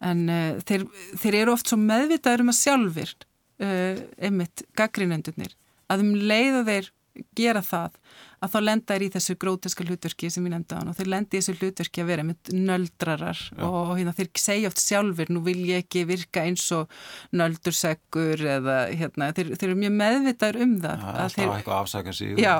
En 0.00 0.22
uh, 0.32 0.60
þeir, 0.64 0.86
þeir 1.20 1.40
eru 1.42 1.56
oft 1.56 1.68
svo 1.68 1.80
meðvitaður 1.80 2.46
um 2.46 2.52
að 2.54 2.60
sjálfur 2.60 3.14
uh, 3.18 4.00
einmitt 4.16 4.64
gaggrínendunir 4.78 5.56
að 5.90 6.06
um 6.06 6.14
leiða 6.16 6.64
þeir 6.68 6.90
gera 7.36 7.62
það 7.64 7.98
að 8.40 8.54
þá 8.54 8.58
lenda 8.64 8.94
er 8.96 9.02
í 9.04 9.10
þessu 9.12 9.34
grótiska 9.40 9.84
hlutverki 9.84 10.30
sem 10.32 10.46
ég 10.46 10.54
nefndi 10.54 10.76
á 10.76 10.80
hann 10.80 10.90
og 10.92 10.96
þeir 10.96 11.10
lendi 11.12 11.36
í 11.36 11.40
þessu 11.42 11.54
hlutverki 11.60 12.00
að 12.00 12.08
vera 12.08 12.24
með 12.24 12.52
nöldrarar 12.56 13.42
Já. 13.50 13.64
og 13.68 13.90
hérna, 13.98 14.14
þeir 14.16 14.30
segja 14.40 14.70
oft 14.70 14.80
sjálfur 14.80 15.32
nú 15.34 15.42
vil 15.44 15.58
ég 15.68 15.84
ekki 15.84 16.06
virka 16.08 16.44
eins 16.48 16.64
og 16.72 16.88
nöldurseggur 17.36 18.44
eða 18.56 18.78
hérna, 18.96 19.28
þeir, 19.36 19.52
þeir 19.60 19.68
eru 19.68 19.78
mjög 19.82 19.94
meðvitaður 20.00 20.60
um 20.64 20.74
það 20.86 21.04
ja, 21.04 21.14
Það 21.20 21.38
er 21.44 21.54
eitthvað 21.58 21.76
afsaka 21.76 22.16
sig. 22.16 22.34
Já, 22.40 22.54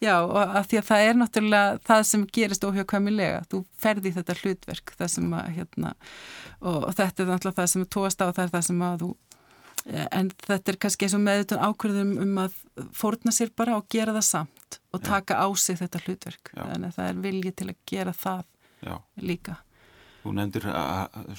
Já. 0.00 0.16
Og 0.38 0.40
að 0.42 0.68
því 0.70 0.80
að 0.80 0.88
það 0.88 1.04
er 1.04 1.18
náttúrulega 1.18 1.78
það 1.88 2.02
sem 2.08 2.26
gerist 2.38 2.64
óhjákvæmilega. 2.64 3.40
Þú 3.52 3.62
ferði 3.80 4.12
þetta 4.16 4.36
hlutverk 4.42 4.92
að 4.98 5.54
hérna, 5.54 5.94
og, 6.60 6.78
og 6.88 6.92
þetta 6.96 7.24
er 7.24 7.30
náttúrulega 7.32 7.58
það 7.60 7.72
sem 7.74 7.88
tóast 7.92 8.22
á 8.24 8.28
það 8.28 8.44
er 8.46 8.54
það 8.56 8.68
sem 8.68 8.84
að 8.88 9.02
þú 9.04 9.10
en 9.88 10.30
þetta 10.44 10.72
er 10.72 10.78
kannski 10.82 11.06
eins 11.06 11.16
og 11.16 11.22
meðutun 11.24 11.62
ákveðum 11.62 12.16
um 12.24 12.40
að 12.42 12.56
fórna 12.96 13.32
sér 13.34 13.52
bara 13.56 13.78
og 13.78 13.86
gera 13.92 14.14
það 14.16 14.26
samt 14.26 14.57
og 14.92 15.02
taka 15.04 15.38
á 15.40 15.46
sig 15.56 15.78
þetta 15.80 16.02
hlutverk 16.04 16.52
Já. 16.52 16.62
þannig 16.64 16.90
að 16.90 16.98
það 16.98 17.08
er 17.08 17.24
viljið 17.24 17.56
til 17.60 17.68
að 17.68 17.80
gera 17.92 18.14
það 18.16 18.44
Já. 18.84 18.94
líka 19.22 19.56
Þú 20.18 20.32
nefndir 20.34 20.64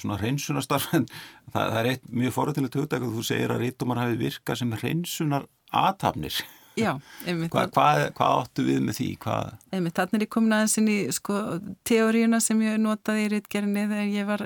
svona 0.00 0.16
hreinsunastarf 0.18 0.86
en 0.96 1.04
það, 1.52 1.52
það 1.58 1.76
er 1.80 1.88
eitt 1.90 2.06
mjög 2.22 2.32
forðilegt 2.34 2.78
hugdag 2.80 3.04
að 3.04 3.18
þú 3.18 3.26
segir 3.28 3.52
að 3.52 3.60
rítumar 3.66 4.00
hafi 4.00 4.16
virkað 4.22 4.60
sem 4.62 4.72
hreinsunar 4.80 5.46
aðtapnir 5.70 6.40
Já, 6.78 6.92
einmitt 7.26 7.52
Hva, 7.52 7.66
hvað, 7.74 8.02
hvað 8.16 8.36
áttu 8.40 8.64
við 8.66 8.78
með 8.86 8.98
því? 9.00 9.08
Hvað? 9.24 9.48
Einmitt, 9.74 9.96
þannig 9.98 10.16
er 10.16 10.24
ég 10.24 10.32
komin 10.32 10.54
aðeins 10.56 10.76
inn 10.80 10.90
í 10.90 10.98
sko, 11.14 11.38
teóriuna 11.86 12.40
sem 12.42 12.62
ég 12.64 12.78
notaði 12.80 13.26
í 13.26 13.32
rítgerðinni 13.34 13.86
þegar 13.90 14.12
ég 14.14 14.28
var 14.28 14.44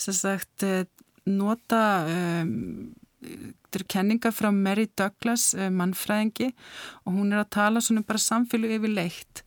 sem 0.00 0.16
sagt 0.16 0.66
eh, 0.66 0.82
nota 1.30 1.82
um, 2.10 2.90
þetta 3.22 3.78
eru 3.78 3.88
kenningar 3.94 4.34
frá 4.34 4.50
Mary 4.54 4.88
Douglas 4.98 5.52
eh, 5.54 5.70
mannfræðingi 5.72 6.50
og 7.06 7.14
hún 7.14 7.32
er 7.32 7.44
að 7.44 7.54
tala 7.58 7.82
svona 7.84 8.04
bara 8.06 8.22
samfélag 8.22 8.76
yfir 8.78 8.94
leitt 8.96 9.42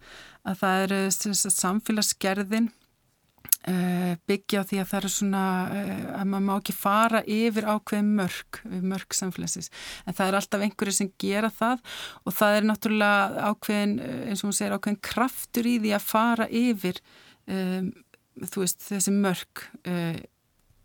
að 0.46 0.60
það 0.62 0.82
er 0.86 0.96
eh, 0.98 1.36
samfélagsgerðin 1.56 2.70
eh, 3.70 4.14
byggja 4.30 4.64
því 4.70 4.80
að 4.82 4.90
það 4.92 5.08
er 5.10 5.14
svona 5.16 5.44
að 6.16 6.32
maður 6.32 6.46
má 6.48 6.54
ekki 6.56 6.78
fara 6.78 7.24
yfir 7.38 7.68
ákveðin 7.68 8.14
mörg, 8.22 8.62
mörg 8.94 9.18
samfélagsins. 9.18 9.72
En 10.06 10.18
það 10.18 10.32
er 10.32 10.40
alltaf 10.40 10.66
einhverju 10.66 10.98
sem 11.00 11.12
gera 11.22 11.52
það 11.54 11.84
og 12.24 12.38
það 12.40 12.60
er 12.60 12.70
náttúrulega 12.70 13.52
ákveðin 13.52 13.98
eins 14.06 14.42
og 14.42 14.50
hún 14.50 14.58
segir 14.62 14.78
ákveðin 14.78 15.04
kraftur 15.12 15.70
í 15.70 15.78
því 15.84 15.94
að 15.98 16.08
fara 16.14 16.50
yfir 16.50 17.04
um, 17.50 17.92
þú 18.46 18.64
veist 18.64 18.88
þessi 18.88 19.14
mörg 19.16 19.68
um, 19.84 20.24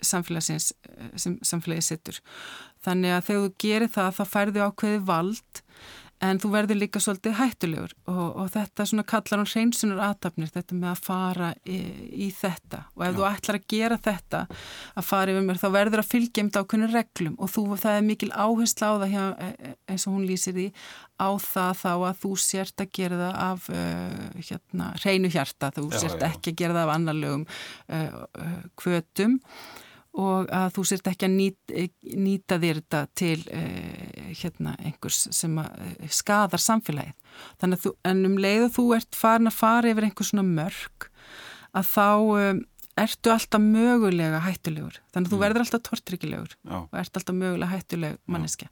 samfélagsins 0.06 0.72
sem 1.20 1.38
samfélagi 1.46 1.86
sittur 1.86 2.20
Þannig 2.84 3.16
að 3.16 3.26
þegar 3.26 3.42
þú 3.42 3.56
gerir 3.60 3.92
það 3.92 4.14
þá 4.16 4.22
færðu 4.34 4.68
ákveði 4.68 5.00
vald 5.08 5.64
en 6.20 6.36
þú 6.36 6.50
verður 6.52 6.76
líka 6.76 7.00
svolítið 7.00 7.36
hættulegur. 7.38 7.92
Og, 8.12 8.24
og 8.42 8.48
þetta 8.52 8.84
svona 8.88 9.04
kallar 9.08 9.40
hún 9.40 9.48
hreinsunar 9.48 10.02
aðtapnir 10.04 10.50
þetta 10.52 10.76
með 10.76 10.90
að 10.90 11.02
fara 11.06 11.48
í, 11.64 11.78
í 12.12 12.28
þetta. 12.36 12.82
Og 12.96 13.04
ef 13.06 13.12
Já. 13.12 13.16
þú 13.16 13.26
ætlar 13.30 13.58
að 13.58 13.66
gera 13.72 13.98
þetta 14.04 14.42
að 14.50 15.08
fara 15.08 15.34
yfir 15.34 15.46
mér 15.48 15.60
þá 15.62 15.66
verður 15.76 16.04
að 16.04 16.10
fylgja 16.10 16.44
um 16.44 16.50
þetta 16.50 16.64
ákveðinu 16.64 16.90
reglum. 16.92 17.36
Og 17.40 17.52
þú, 17.54 17.64
það 17.84 17.96
er 17.96 18.06
mikil 18.10 18.30
áhersla 18.36 18.92
á 18.92 18.94
það 19.00 19.14
hjá, 19.14 19.24
e, 19.24 19.50
e, 19.50 19.74
eins 19.94 20.06
og 20.06 20.16
hún 20.16 20.28
lýsir 20.28 20.56
því 20.56 20.68
á 21.20 21.28
það 21.44 21.72
þá 21.84 21.92
að 21.96 22.24
þú 22.24 22.32
sért 22.44 22.84
að 22.84 22.94
gera 23.00 23.20
það 23.20 23.38
af 23.48 23.70
uh, 23.76 24.40
hérna, 24.40 24.90
hreinu 25.00 25.32
hjarta, 25.32 25.72
þú 25.76 25.88
Já, 25.88 26.00
sért 26.04 26.26
ekki 26.30 26.52
að 26.52 26.60
gera 26.60 26.76
það 26.78 26.86
af 26.86 26.96
annarlegum 26.96 27.46
uh, 27.48 28.24
uh, 28.40 28.58
kvötum 28.80 29.40
og 30.18 30.48
að 30.50 30.72
þú 30.74 30.84
sért 30.90 31.10
ekki 31.10 31.26
að 31.28 31.36
nýta, 31.36 31.84
nýta 32.18 32.58
þér 32.62 32.80
þetta 32.80 33.02
til 33.18 33.36
eh, 33.54 34.32
hérna, 34.40 34.74
einhvers 34.82 35.22
sem 35.34 35.54
eh, 35.62 36.08
skadar 36.10 36.62
samfélagið. 36.62 37.14
Þannig 37.62 37.78
að 37.78 37.84
þú, 37.84 37.92
en 38.10 38.24
um 38.26 38.36
leið 38.42 38.66
og 38.66 38.74
þú 38.74 38.86
ert 38.98 39.18
farin 39.18 39.50
að 39.50 39.60
fara 39.60 39.92
yfir 39.92 40.08
einhvers 40.08 40.32
svona 40.32 40.46
mörg 40.48 41.10
að 41.78 41.86
þá 41.92 42.08
um, 42.10 42.64
ertu 43.02 43.32
alltaf 43.32 43.62
mögulega 43.62 44.40
hættulegur? 44.44 44.98
Þannig 45.14 45.28
að 45.28 45.32
þú 45.32 45.36
mm. 45.36 45.42
verður 45.44 45.64
alltaf 45.64 45.82
tortryggilegur 45.86 46.54
og 46.76 46.96
ert 47.00 47.18
alltaf 47.20 47.36
mögulega 47.36 47.70
hættuleg 47.74 48.18
manneskja. 48.30 48.68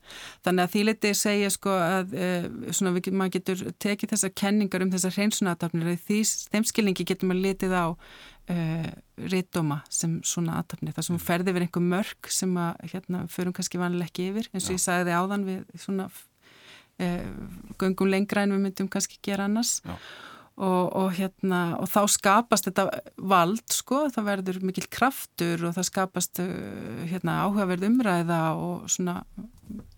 Þannig 0.47 0.65
að 0.65 0.73
því 0.75 0.85
litið 0.89 1.17
segja 1.19 1.51
sko 1.55 1.75
að 1.75 2.15
e, 2.15 2.31
svona 2.77 2.95
við, 2.97 3.11
maður 3.19 3.35
getur 3.39 3.65
tekið 3.85 4.15
þessar 4.15 4.35
kenningar 4.43 4.87
um 4.87 4.95
þessar 4.95 5.17
hreinsunatafnir 5.19 5.99
því 6.07 6.21
þeim 6.55 6.69
skilningi 6.73 7.09
getur 7.09 7.31
maður 7.31 7.45
litið 7.49 7.77
á 7.77 7.87
e, 8.49 8.57
rítdóma 9.35 9.83
sem 9.93 10.19
svona 10.27 10.61
atafnir 10.63 10.97
þar 10.97 11.09
sem 11.11 11.19
mm. 11.19 11.27
ferði 11.27 11.57
verið 11.57 11.69
einhver 11.69 11.87
mörg 11.91 12.33
sem 12.39 12.57
að 12.63 12.89
hérna 12.95 13.27
förum 13.33 13.57
kannski 13.57 13.83
vanlega 13.83 14.13
ekki 14.13 14.31
yfir 14.33 14.51
eins 14.53 14.67
og 14.67 14.75
Já. 14.75 14.79
ég 14.79 14.87
sagði 14.87 15.19
áðan 15.19 15.47
við 15.49 15.85
svona 15.85 16.09
e, 16.99 17.13
göngum 17.81 18.11
lengra 18.11 18.47
en 18.47 18.57
við 18.57 18.67
myndum 18.69 18.91
kannski 18.93 19.21
gera 19.25 19.47
annars. 19.49 19.79
Já 19.85 19.99
Og, 20.59 20.87
og, 20.99 21.13
hérna, 21.15 21.77
og 21.79 21.87
þá 21.87 22.01
skapast 22.11 22.67
þetta 22.67 22.89
vald 23.31 23.63
sko, 23.71 24.09
það 24.11 24.25
verður 24.27 24.57
mikil 24.67 24.89
kraftur 24.91 25.63
og 25.69 25.77
það 25.77 25.87
skapast 25.87 26.41
uh, 26.43 27.05
hérna, 27.07 27.37
áhugaverð 27.45 27.87
umræða 27.87 28.41
og 28.59 28.89
svona 28.91 29.21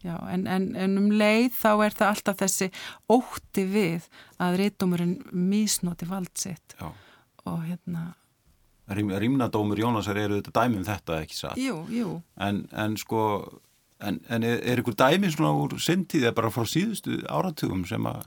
já, 0.05 0.19
en, 0.29 0.45
en, 0.45 0.67
en 0.77 0.99
um 1.01 1.09
leið 1.17 1.55
þá 1.57 1.71
er 1.87 1.97
það 1.97 2.11
alltaf 2.11 2.39
þessi 2.43 2.69
ótti 3.17 3.65
við 3.73 4.11
að 4.37 4.59
reytumurinn 4.61 5.17
mísnóti 5.33 6.11
vald 6.11 6.35
sitt. 6.37 6.77
Já. 6.77 6.93
og 7.49 7.65
hérna 7.65 8.11
Rým, 8.91 9.13
Rýmnadómur 9.15 9.79
Jónasar 9.79 10.19
eru 10.19 10.41
þetta 10.41 10.65
dæmi 10.65 10.81
um 10.81 10.87
þetta 10.87 11.21
ekki 11.23 11.37
satt? 11.37 11.59
Jú, 11.63 11.85
jú. 11.95 12.17
En, 12.43 12.65
en 12.75 12.97
sko 12.99 13.23
en, 14.03 14.19
en 14.29 14.47
er, 14.47 14.81
ykkur 14.83 14.97
dæmi 14.99 15.31
svona 15.31 15.53
úr 15.55 15.77
syndið 15.83 16.27
eða 16.27 16.37
bara 16.41 16.53
frá 16.55 16.67
síðustu 16.67 17.21
áratugum 17.31 17.85
sem 17.89 18.09
að 18.11 18.25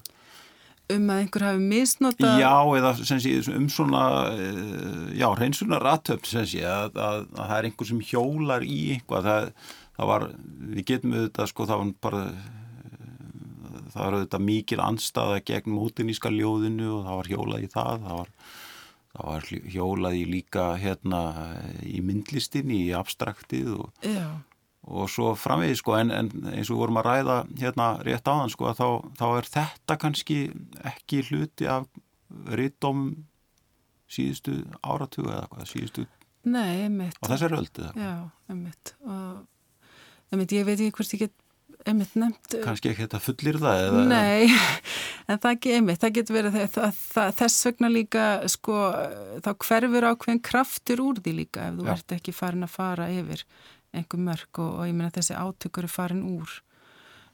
um 0.92 1.12
að 1.14 1.22
einhver 1.24 1.46
hafi 1.48 1.62
misnota 1.64 2.34
Já, 2.42 2.56
eða 2.78 2.92
sé, 3.08 3.36
um 3.56 3.70
svona 3.72 4.02
eh, 4.34 5.14
já, 5.20 5.28
reynsunar 5.40 5.86
sé 6.04 6.66
að, 6.68 6.98
að, 6.98 7.22
að 7.32 7.40
það 7.40 7.56
er 7.58 7.70
einhver 7.70 7.90
sem 7.90 8.04
hjólar 8.10 8.66
í 8.68 8.82
einhvað 8.98 9.30
það, 9.30 9.48
það 9.96 10.12
var, 10.12 10.28
við 10.74 10.90
getum 10.92 11.16
auðvitað 11.16 11.50
sko, 11.54 11.70
það 11.70 11.82
var 11.84 11.96
bara 12.08 12.26
það 13.94 14.02
var 14.02 14.18
auðvitað 14.18 14.46
mikil 14.50 14.82
anstaða 14.84 15.42
gegn 15.46 15.76
mótiníska 15.78 16.32
ljóðinu 16.34 16.90
og 16.98 17.04
það 17.08 17.20
var 17.20 17.32
hjólað 17.34 17.66
í 17.66 17.70
það 17.74 18.08
það 18.08 18.22
var, 18.22 18.32
það 19.14 19.30
var 19.30 19.52
hjólað 19.76 20.18
í 20.18 20.24
líka 20.32 20.66
hérna 20.82 21.22
í 21.86 22.02
myndlistinni, 22.06 22.82
í 22.90 22.96
abstraktið 22.98 23.76
og, 23.78 23.94
og 24.84 25.08
svo 25.12 25.32
framvegið 25.40 25.78
sko 25.80 25.96
en, 25.96 26.12
en 26.12 26.32
eins 26.52 26.72
og 26.74 26.82
vorum 26.82 27.00
að 27.00 27.08
ræða 27.08 27.38
hérna 27.62 27.86
rétt 28.04 28.28
áðan 28.28 28.52
sko 28.52 28.68
að 28.72 28.82
þá, 28.82 28.88
þá 29.20 29.26
er 29.38 29.50
þetta 29.54 29.98
kannski 30.02 30.40
ekki 30.92 31.22
hluti 31.30 31.70
af 31.72 31.88
rítum 32.52 33.06
síðustu 34.12 34.58
áratugu 34.84 35.32
eða 35.32 35.48
hvað, 35.52 35.70
síðustu 35.72 36.06
Nei, 36.44 36.84
einmitt. 36.84 37.16
og 37.24 37.32
þess 37.32 37.46
er 37.48 37.56
öldið 37.56 38.02
Já, 38.04 38.12
einmitt. 38.52 38.92
Og 39.08 40.34
einmitt, 40.34 40.52
ég 40.58 40.68
veit 40.68 40.76
ekki 40.82 40.96
hvort 40.98 41.16
ég 41.16 41.22
get 41.24 41.88
einmitt 41.88 42.18
nefnt 42.20 42.58
Kannski 42.64 42.92
ekki 42.92 43.06
þetta 43.06 43.22
fullir 43.24 43.60
það 43.64 43.84
eða 43.86 44.02
Nei, 44.12 44.50
en 45.32 45.40
það 45.40 45.50
ekki 45.54 45.76
einmitt 45.78 46.04
það 46.04 46.18
getur 46.18 46.38
verið 46.40 46.58
það, 46.76 47.00
það, 47.16 47.32
þess 47.40 47.68
vegna 47.70 47.92
líka 47.94 48.26
sko, 48.52 48.82
þá 49.46 49.50
hverfur 49.68 50.10
ákveðin 50.12 50.44
kraftur 50.50 51.06
úr 51.08 51.24
því 51.24 51.38
líka 51.40 51.70
ef 51.70 51.80
þú 51.80 51.88
Já. 51.88 51.94
ert 51.96 52.16
ekki 52.18 52.36
farin 52.36 52.68
að 52.68 52.76
fara 52.76 53.08
yfir 53.16 53.46
einhver 53.94 54.22
mörg 54.28 54.60
og, 54.60 54.80
og 54.82 54.90
ég 54.90 54.98
meina 54.98 55.14
þessi 55.14 55.38
átökur 55.38 55.88
er 55.88 55.94
farin 55.94 56.26
úr. 56.36 56.60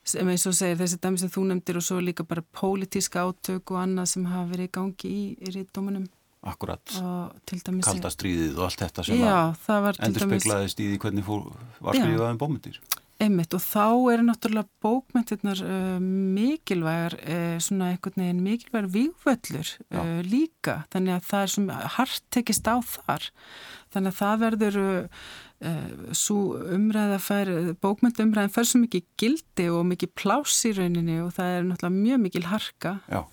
Sem 0.08 0.30
eins 0.32 0.46
og 0.50 0.56
segir 0.58 0.80
þessi 0.80 1.00
dæmi 1.02 1.20
sem 1.22 1.32
þú 1.32 1.48
nefndir 1.50 1.80
og 1.80 1.86
svo 1.86 2.00
líka 2.04 2.24
bara 2.28 2.46
pólitíska 2.56 3.26
átök 3.28 3.76
og 3.76 3.82
annað 3.84 4.14
sem 4.14 4.30
hafa 4.30 4.48
verið 4.54 4.70
í 4.70 4.74
gangi 4.80 5.12
í, 5.12 5.26
í 5.40 5.54
ríðdómanum 5.58 6.08
Akkurat, 6.48 6.94
kaldastriðið 7.52 8.54
og 8.56 8.70
allt 8.70 8.80
þetta 8.80 9.04
sem 9.04 9.20
já, 9.20 9.52
endur 10.08 10.24
speklaðist 10.24 10.80
í 10.80 10.86
því 10.94 11.00
hvernig 11.04 11.26
fór, 11.28 11.50
var 11.84 11.98
skrifaðum 12.00 12.40
bómyndir 12.40 12.78
Einmitt 13.20 13.52
og 13.52 13.60
þá 13.60 14.14
eru 14.14 14.24
náttúrulega 14.24 14.70
bókmyndirnar 14.80 15.60
uh, 15.66 15.98
mikilvægar, 16.00 17.18
uh, 17.20 17.58
svona 17.60 17.90
einhvern 17.92 18.24
veginn 18.24 18.40
mikilvægar 18.46 18.88
vývöllur 18.94 19.74
uh, 19.92 20.22
líka, 20.24 20.78
þannig 20.96 21.18
að 21.18 21.28
það 21.28 21.44
er 21.44 21.54
svona 21.58 21.82
hart 21.98 22.24
tekist 22.32 22.72
á 22.72 22.80
þar, 22.80 23.28
þannig 23.92 24.14
að 24.14 24.20
það 24.22 24.40
verður 24.46 24.80
uh, 24.86 25.28
svo 26.16 26.56
umræða 26.72 27.20
fær, 27.20 27.50
bókmyndumræðin 27.84 28.54
fær 28.54 28.68
svo 28.68 28.80
mikið 28.86 29.08
gildi 29.20 29.66
og 29.74 29.86
mikið 29.90 30.14
pláss 30.16 30.62
í 30.70 30.72
rauninni 30.78 31.18
og 31.20 31.34
það 31.36 31.56
er 31.58 31.66
náttúrulega 31.68 32.04
mjög 32.08 32.22
mikil 32.24 32.44
harka, 32.48 32.94
uh, 33.12 33.24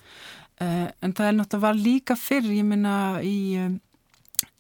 en 0.59 1.15
það 1.15 1.29
er 1.29 1.37
náttúrulega 1.39 1.65
var 1.69 1.79
líka 1.79 2.19
fyrr, 2.19 2.53
ég 2.59 2.67
minna 2.67 2.97
í... 3.23 3.37
Um, 3.63 3.81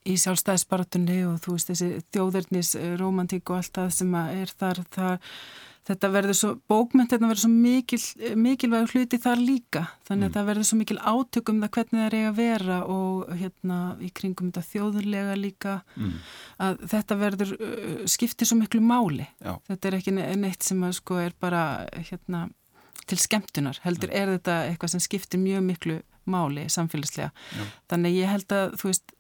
í 0.07 0.15
sjálfstæðisbaratunni 0.23 1.21
og 1.27 1.41
þú 1.43 1.57
veist 1.57 1.71
þessi 1.73 1.87
þjóðurnis 2.15 2.69
romantík 3.01 3.51
og 3.51 3.61
allt 3.61 3.73
það 3.75 3.89
sem 3.97 4.13
er 4.21 4.53
þar 4.55 4.81
það, 4.95 5.33
þetta 5.87 6.11
verður 6.11 6.37
svo, 6.37 6.51
bókmynd 6.71 7.11
þetta 7.13 7.29
verður 7.31 7.43
svo 7.45 7.51
mikil, 7.53 8.01
mikilvæg 8.43 8.93
hluti 8.93 9.21
þar 9.23 9.43
líka 9.43 9.83
þannig 10.09 10.27
að 10.27 10.29
mm. 10.29 10.35
það 10.37 10.49
verður 10.51 10.69
svo 10.69 10.79
mikil 10.81 10.99
átökum 10.99 11.63
það 11.63 11.73
hvernig 11.77 12.01
það 12.01 12.07
er 12.07 12.17
eiga 12.17 12.31
að 12.31 12.41
vera 12.41 12.79
og 12.97 13.33
hérna 13.41 13.79
í 14.03 14.11
kringum 14.17 14.51
þetta 14.51 14.65
þjóðurlega 14.73 15.39
líka 15.39 15.77
mm. 15.95 16.15
að 16.67 16.85
þetta 16.95 17.19
verður 17.23 17.55
uh, 17.57 18.05
skiptir 18.11 18.51
svo 18.51 18.59
miklu 18.61 18.83
máli 18.83 19.29
Já. 19.39 19.55
þetta 19.71 19.91
er 19.91 19.99
ekki 20.01 20.17
neitt 20.17 20.67
sem 20.67 20.87
að 20.87 20.97
sko 21.01 21.21
er 21.23 21.37
bara 21.43 21.65
hérna 21.97 22.47
til 23.07 23.21
skemmtunar 23.23 23.79
heldur 23.85 24.11
Já. 24.11 24.19
er 24.23 24.35
þetta 24.37 24.61
eitthvað 24.71 24.97
sem 24.97 25.05
skiptir 25.07 25.43
mjög 25.43 25.67
miklu 25.71 26.01
máli 26.27 26.67
samfélagslega 26.73 27.31
Já. 27.31 27.69
þannig 27.93 28.19
ég 28.19 28.35
held 28.35 28.57
að 28.57 28.75
þú 28.81 28.91
veist 28.91 29.15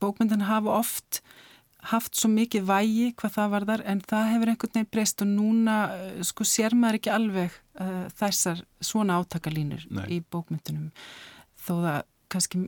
bókmyndin 0.00 0.48
hafa 0.48 0.80
oft 0.80 1.20
haft 1.92 2.18
svo 2.18 2.30
mikið 2.32 2.66
vægi 2.68 3.06
hvað 3.18 3.34
það 3.36 3.52
var 3.54 3.66
þar 3.68 3.84
en 3.92 4.02
það 4.10 4.26
hefur 4.32 4.50
einhvern 4.52 4.74
veginn 4.74 4.90
breyst 4.94 5.24
og 5.24 5.30
núna 5.30 5.76
eh, 5.94 6.18
sko 6.26 6.46
sér 6.48 6.76
maður 6.76 6.98
ekki 7.00 7.12
alveg 7.14 7.54
uh, 7.80 8.04
þessar 8.18 8.60
svona 8.84 9.16
átakalínur 9.22 9.86
Nei. 9.90 10.04
í 10.16 10.20
bókmyndunum 10.20 10.90
þó 11.64 11.72
það 11.72 12.00
kannski, 12.32 12.62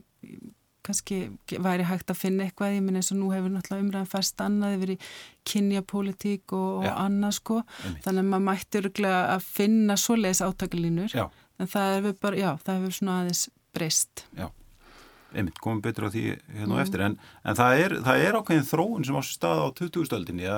kannski 0.85 1.19
væri 1.61 1.85
hægt 1.89 2.13
að 2.13 2.21
finna 2.21 2.47
eitthvað 2.47 2.77
ég 2.77 2.85
minn 2.85 2.97
eins 3.01 3.11
og 3.13 3.19
nú 3.21 3.29
hefur 3.33 3.53
náttúrulega 3.53 3.85
umræðan 3.85 4.11
færst 4.11 4.41
annað 4.45 4.77
yfir 4.79 4.93
í 4.95 4.97
kynjapólitík 5.51 6.55
og, 6.57 6.81
og 6.81 6.89
annað 6.93 7.37
sko 7.41 7.59
Einmitt. 7.61 8.01
þannig 8.07 8.23
að 8.23 8.31
maður 8.33 8.47
mætti 8.49 8.81
öruglega 8.81 9.21
að 9.35 9.45
finna 9.51 9.99
svoleiðis 10.01 10.45
átakalínur 10.47 11.13
já. 11.13 11.27
en 11.61 11.69
það 11.75 11.93
hefur 11.99 12.17
bara, 12.25 12.41
já, 12.41 12.49
það 12.65 12.81
hefur 12.81 12.97
svona 13.01 13.19
aðeins 13.21 13.45
breyst 13.71 14.25
Já 14.33 14.49
einmitt 15.33 15.61
komum 15.63 15.81
betur 15.83 16.07
á 16.07 16.13
því 16.13 16.25
hérna 16.55 16.75
og 16.75 16.79
mm. 16.79 16.83
eftir. 16.83 17.05
En, 17.07 17.17
en 17.43 17.59
það 17.59 17.85
er, 17.85 17.95
það 18.07 18.25
er 18.25 18.39
ákveðin 18.39 18.69
þróun 18.71 19.07
sem 19.07 19.19
á 19.19 19.23
stað 19.25 19.63
á 19.63 19.67
2000-öldinni 19.81 20.51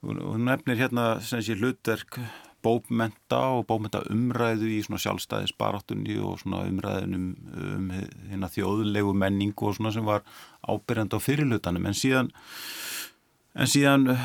hún 0.00 0.46
nefnir 0.46 0.80
hérna 0.80 1.08
sé 1.20 1.56
hlutverk 1.58 2.20
bópmenta 2.64 3.40
og 3.56 3.66
bópmenta 3.68 4.02
umræðu 4.12 4.68
í 4.68 4.78
svona 4.84 5.00
sjálfstæðisbaráttunni 5.00 6.16
og 6.24 6.40
svona 6.42 6.62
umræðunum 6.68 7.26
um 7.56 7.90
hérna 8.30 8.48
þjóðlegu 8.52 9.12
menningu 9.16 9.68
og 9.68 9.76
svona 9.76 9.92
sem 9.96 10.04
var 10.08 10.24
ábyrjand 10.68 11.16
á 11.16 11.18
fyrirlutanum 11.20 11.88
en 11.88 11.96
síðan 11.96 12.32
En 13.58 13.66
síðan 13.66 14.06
uh, 14.12 14.18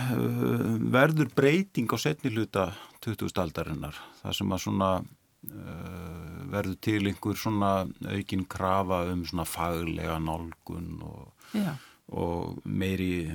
verður 0.93 1.31
breyting 1.33 1.89
á 1.89 1.97
setni 1.97 2.29
hluta 2.29 2.69
2000 3.01 3.41
aldarinnar. 3.41 3.97
Þar 4.21 4.37
sem 4.37 4.53
að 4.53 4.61
svona 4.61 4.89
uh, 5.01 6.24
verður 6.51 6.77
til 6.87 7.01
einhver 7.09 7.39
svona 7.39 7.73
aukin 8.11 8.45
krafa 8.49 9.03
um 9.11 9.25
svona 9.27 9.45
faglega 9.49 10.17
nálgun 10.23 11.03
og, 11.05 11.51
og 12.15 12.57
meiri 12.65 13.27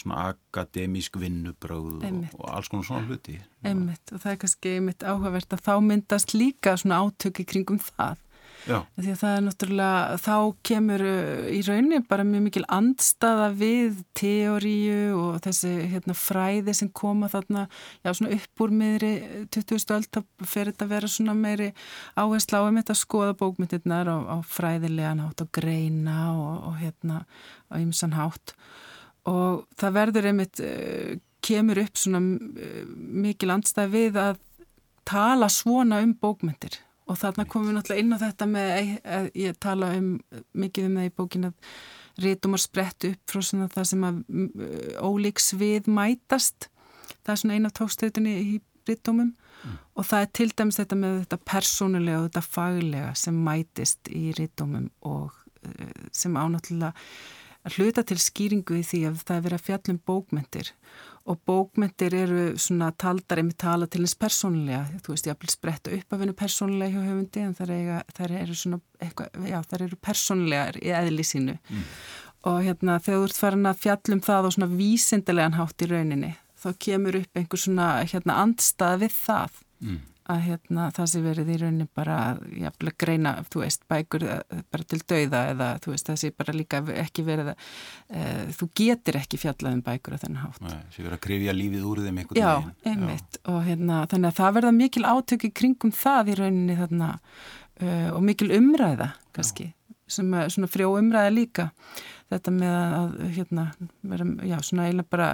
svona 0.00 0.30
akademísk 0.34 1.20
vinnubröð 1.20 2.00
og, 2.00 2.24
og 2.38 2.48
alls 2.54 2.72
konar 2.72 2.88
svona 2.88 3.06
hluti. 3.08 3.38
Einmitt 3.66 4.14
og 4.14 4.22
það 4.22 4.32
er 4.32 4.42
kannski 4.44 4.74
einmitt 4.78 5.06
áhugavert 5.06 5.56
að 5.56 5.64
þá 5.68 5.74
myndast 5.86 6.34
líka 6.36 6.76
svona 6.80 7.02
átöki 7.04 7.48
kringum 7.48 7.80
það 7.92 8.18
Já. 8.68 8.82
Því 8.98 9.12
að 9.12 9.20
það 9.20 9.36
er 9.36 9.44
náttúrulega, 9.46 10.16
þá 10.20 10.34
kemur 10.68 11.04
uh, 11.06 11.46
í 11.50 11.60
rauninni 11.66 12.00
bara 12.10 12.26
mjög 12.26 12.44
mikil 12.46 12.64
andstaða 12.76 13.46
við 13.56 14.02
teóriu 14.18 15.14
og 15.16 15.38
þessi 15.44 15.72
hérna, 15.94 16.16
fræði 16.18 16.74
sem 16.76 16.90
koma 17.00 17.30
þarna, 17.32 17.66
já 18.04 18.12
upp 18.36 18.64
úr 18.64 18.74
meðri 18.82 19.12
20. 19.56 19.96
öll, 19.96 20.08
þá 20.10 20.20
fer 20.44 20.72
þetta 20.72 20.86
að 20.86 20.92
vera 20.94 21.10
meiri 21.38 21.70
áherslu 22.20 22.60
á 22.60 22.68
að 22.92 23.00
skoða 23.00 23.38
bókmyndirnar 23.40 24.12
á, 24.12 24.16
á 24.28 24.36
fræðilegan 24.44 25.24
hátt 25.24 25.44
og 25.46 25.50
greina 25.56 26.18
og, 26.34 26.52
og 26.70 26.78
hérna 26.82 27.24
á 27.72 27.74
ymsan 27.80 28.16
hátt 28.18 28.54
og 29.30 29.66
það 29.78 29.96
verður 29.96 30.30
einmitt, 30.30 30.62
uh, 30.64 31.16
kemur 31.44 31.80
upp 31.80 31.98
uh, 32.60 32.84
mikil 33.24 33.54
andstaða 33.56 33.92
við 33.94 34.20
að 34.20 34.46
tala 35.08 35.48
svona 35.50 36.02
um 36.04 36.14
bókmyndir 36.20 36.80
og 37.10 37.18
þarna 37.18 37.46
komum 37.50 37.70
við 37.70 37.76
náttúrulega 37.78 38.04
inn 38.04 38.14
á 38.14 38.22
þetta 38.22 38.48
með 38.50 38.72
að 39.18 39.28
ég 39.42 39.58
tala 39.62 39.90
um 39.98 40.10
mikið 40.62 40.88
um 40.88 40.98
það 41.00 41.08
í 41.08 41.14
bókin 41.18 41.48
að 41.50 41.74
rítumar 42.20 42.62
sprett 42.62 43.08
upp 43.08 43.32
frá 43.32 43.42
svona 43.42 43.68
það 43.72 43.88
sem 43.90 44.06
að 44.06 44.20
ólíks 45.00 45.52
við 45.58 45.90
mætast. 45.90 46.68
Það 47.20 47.32
er 47.32 47.40
svona 47.42 47.58
eina 47.58 47.72
tókstöðunni 47.74 48.34
í 48.40 48.56
rítumum 48.88 49.32
mm. 49.32 49.76
og 49.98 50.08
það 50.08 50.24
er 50.24 50.32
til 50.38 50.48
dæmis 50.56 50.80
þetta 50.80 50.98
með 51.00 51.18
þetta 51.20 51.40
persónulega 51.52 52.20
og 52.20 52.28
þetta 52.28 52.46
faglega 52.46 53.12
sem 53.18 53.44
mætist 53.46 54.10
í 54.14 54.30
rítumum 54.38 54.88
og 55.06 55.36
sem 56.12 56.36
ánáttúrulega 56.36 56.94
hluta 57.76 58.04
til 58.06 58.16
skýringu 58.20 58.78
í 58.80 58.84
því 58.86 59.02
að 59.10 59.18
það 59.26 59.36
er 59.36 59.44
verið 59.46 59.58
að 59.58 59.66
fjallum 59.66 59.98
bókmyndir 60.08 60.70
og 61.28 61.40
bókmyndir 61.46 62.14
eru 62.16 62.44
svona 62.58 62.90
taldar 62.96 63.42
einmitt 63.42 63.58
tala 63.60 63.86
til 63.86 64.02
eins 64.04 64.16
persónulega. 64.18 64.86
Þú 65.04 65.14
veist 65.14 65.28
ég 65.28 65.36
að 65.36 65.52
spretta 65.52 65.92
upp 65.94 66.14
af 66.14 66.22
hennu 66.22 66.36
persónulega 66.38 66.96
hjá 66.96 67.10
höfundi 67.10 67.44
en 67.44 67.56
þar, 67.58 67.72
eiga, 67.76 67.98
þar 68.16 68.36
eru 68.40 68.56
svona 68.56 68.80
eitthvað, 69.00 69.48
já 69.52 69.58
þar 69.70 69.86
eru 69.86 70.00
persónulegar 70.08 70.80
í 70.80 70.92
eðli 71.02 71.26
sínu. 71.26 71.56
Mm. 71.68 71.86
og 72.48 72.62
hérna 72.64 72.94
þegar 73.04 73.18
þú 73.18 73.24
ert 73.28 73.36
farin 73.36 73.68
að 73.68 73.80
fjallum 73.82 74.20
það 74.24 74.46
og 74.48 74.54
svona 74.54 74.70
vísindilegan 74.72 75.58
hátt 75.58 75.82
í 75.84 75.88
rauninni 75.90 76.30
þá 76.60 76.68
kemur 76.80 77.18
upp 77.18 77.36
einhver 77.36 77.60
svona 77.60 77.88
hérna 78.00 78.38
andstað 78.40 79.02
við 79.04 79.18
það. 79.18 79.60
Mm 79.80 79.98
að 80.30 80.40
hérna, 80.46 80.86
það 80.94 81.08
sé 81.12 81.22
verið 81.24 81.50
í 81.52 81.56
rauninni 81.60 81.86
bara 81.96 82.16
að 82.34 82.90
greina, 83.00 83.32
þú 83.50 83.62
veist, 83.64 83.86
bækur 83.90 84.26
eh, 84.26 84.60
bara 84.72 84.86
til 84.90 85.00
dauða 85.02 85.42
eða 85.52 85.68
þú 85.84 85.94
veist, 85.94 86.10
það 86.10 86.20
sé 86.22 86.30
bara 86.36 86.54
líka 86.56 86.82
ekki 87.02 87.24
verið 87.26 87.52
að 87.52 87.64
e, 88.08 88.26
þú 88.58 88.68
getur 88.80 89.18
ekki 89.20 89.40
fjallað 89.40 89.78
um 89.78 89.82
bækur 89.86 90.16
að 90.16 90.26
þennan 90.26 90.44
hátt. 90.44 90.60
Nei, 90.66 90.78
sé 90.94 91.02
verið 91.04 91.16
að 91.16 91.24
krifja 91.26 91.56
lífið 91.56 91.88
úr 91.90 92.04
þeim 92.04 92.22
einhvern 92.22 92.40
veginn. 92.40 92.70
Já, 92.70 92.92
einmitt 92.92 93.40
Já. 93.40 93.42
og 93.54 93.58
hérna, 93.66 94.04
þannig 94.12 94.30
að 94.30 94.38
það 94.40 94.54
verða 94.58 94.76
mikil 94.78 95.04
átöki 95.08 95.52
kringum 95.62 95.94
það 95.96 96.32
í 96.32 96.38
rauninni 96.40 96.78
þarna 96.78 97.10
uh, 97.16 98.08
og 98.14 98.22
mikil 98.26 98.50
umræða 98.56 99.12
kannski, 99.36 99.70
Já. 99.70 99.98
sem 100.20 100.32
er 100.38 100.54
svona 100.54 100.70
frjó 100.70 100.94
umræða 100.98 101.34
líka 101.34 101.70
þetta 102.30 102.52
með 102.54 102.74
að 102.74 103.14
hérna, 103.34 103.64
vera, 104.12 104.26
já, 104.46 104.56
svona 104.66 104.86
eiginlega 104.86 105.10
bara 105.10 105.28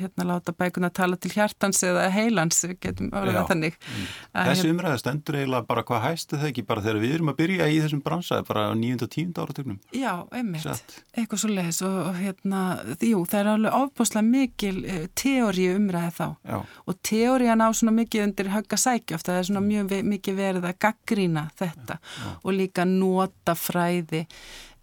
hérna 0.00 0.26
láta 0.26 0.54
bækuna 0.56 0.90
tala 0.94 1.18
til 1.20 1.30
hjartans 1.34 1.82
eða 1.86 2.08
heilans, 2.14 2.58
getum 2.82 3.10
orðað 3.14 3.50
þannig. 3.52 3.76
Mm. 3.78 4.08
Þessi 4.34 4.64
hérna, 4.64 4.74
umræða 4.74 5.00
stendur 5.02 5.38
eiginlega 5.38 5.68
bara 5.68 5.84
hvað 5.86 6.02
hæstu 6.08 6.40
það 6.40 6.50
ekki, 6.50 6.64
bara 6.70 6.84
þegar 6.86 7.00
við 7.04 7.14
erum 7.18 7.32
að 7.32 7.38
byrja 7.40 7.68
í 7.70 7.78
þessum 7.84 8.02
bransaði, 8.06 8.46
bara 8.50 8.64
á 8.66 8.72
nýjunda 8.80 9.06
og 9.06 9.12
tíunda 9.14 9.44
áratögnum 9.44 9.78
Já, 9.94 10.12
einmitt, 10.34 10.64
Sett. 10.64 10.96
eitthvað 11.14 11.42
svo 11.44 11.52
leiðis 11.52 11.82
og, 11.86 11.98
og 12.08 12.18
hérna, 12.18 12.62
jú, 12.98 13.22
það 13.30 13.40
er 13.42 13.52
alveg 13.54 13.78
ofbúslega 13.80 14.26
mikil 14.26 14.74
uh, 14.80 15.04
teóri 15.18 15.68
umræði 15.76 16.14
þá. 16.18 16.26
Já. 16.50 16.58
og 16.90 16.98
teórian 17.06 17.62
á 17.62 17.68
svona 17.70 17.94
mikið 18.00 18.26
undir 18.26 18.50
högga 18.54 18.80
sækjöft, 18.80 19.28
það 19.28 19.38
er 19.38 19.48
svona 19.50 19.64
mjög 19.64 19.94
mikið 20.10 20.40
verið 20.40 20.68
að 20.70 20.80
gaggrína 20.86 21.46
þetta 21.58 22.00
já, 22.00 22.32
og 22.42 22.56
líka 22.56 22.86
nota 22.88 23.54
fræði 23.58 24.24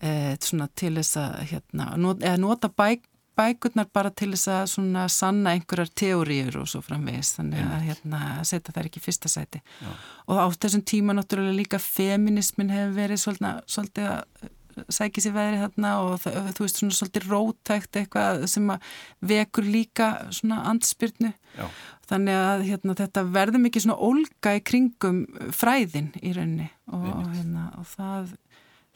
e, 0.02 0.38
til 0.40 0.96
þess 1.00 1.20
að 1.22 1.38
hérna, 1.52 1.92
not, 2.02 2.26
nota 2.42 2.70
bæk, 2.70 3.06
bækurnar 3.38 3.88
bara 3.94 4.12
til 4.12 4.32
þess 4.34 4.50
að 4.52 4.66
svona 4.74 5.06
sanna 5.12 5.54
einhverjar 5.56 5.92
teóriur 5.98 6.60
og 6.64 6.70
svo 6.72 6.82
framvegis 6.86 7.36
þannig 7.38 7.64
að 7.66 7.88
hérna, 7.92 8.22
setja 8.48 8.74
það 8.74 8.90
ekki 8.90 9.04
fyrsta 9.04 9.32
sæti 9.32 9.62
Já. 9.62 9.90
og 10.26 10.42
á 10.42 10.46
þessum 10.58 10.86
tíma 10.90 11.18
náttúrulega 11.18 11.58
líka 11.60 11.82
feminismin 11.82 12.74
hefur 12.74 12.96
verið 12.98 13.24
svolítið, 13.24 14.08
að 14.08 14.54
sækja 14.94 15.24
sér 15.26 15.36
veðri 15.36 15.60
þarna 15.64 15.92
og 16.06 16.16
það, 16.22 16.50
þú 16.58 16.66
veist 16.66 16.82
svona 16.82 16.98
svolítið 16.98 17.30
rótækt 17.32 18.00
eitthvað 18.02 18.44
sem 18.52 18.74
að 18.74 18.90
vekur 19.32 19.70
líka 19.70 20.10
svona 20.36 20.60
andspyrnu 20.72 21.32
Já. 21.58 21.68
þannig 22.10 22.42
að 22.42 22.66
hérna, 22.72 22.98
þetta 23.02 23.24
verður 23.38 23.64
mikið 23.66 23.86
svona 23.86 24.00
ólga 24.10 24.58
í 24.58 24.64
kringum 24.72 25.24
fræðin 25.56 26.12
í 26.22 26.34
rauninni 26.38 26.70
og, 26.92 27.08
og, 27.14 27.24
hérna, 27.34 27.70
og 27.80 27.90
það 27.96 28.36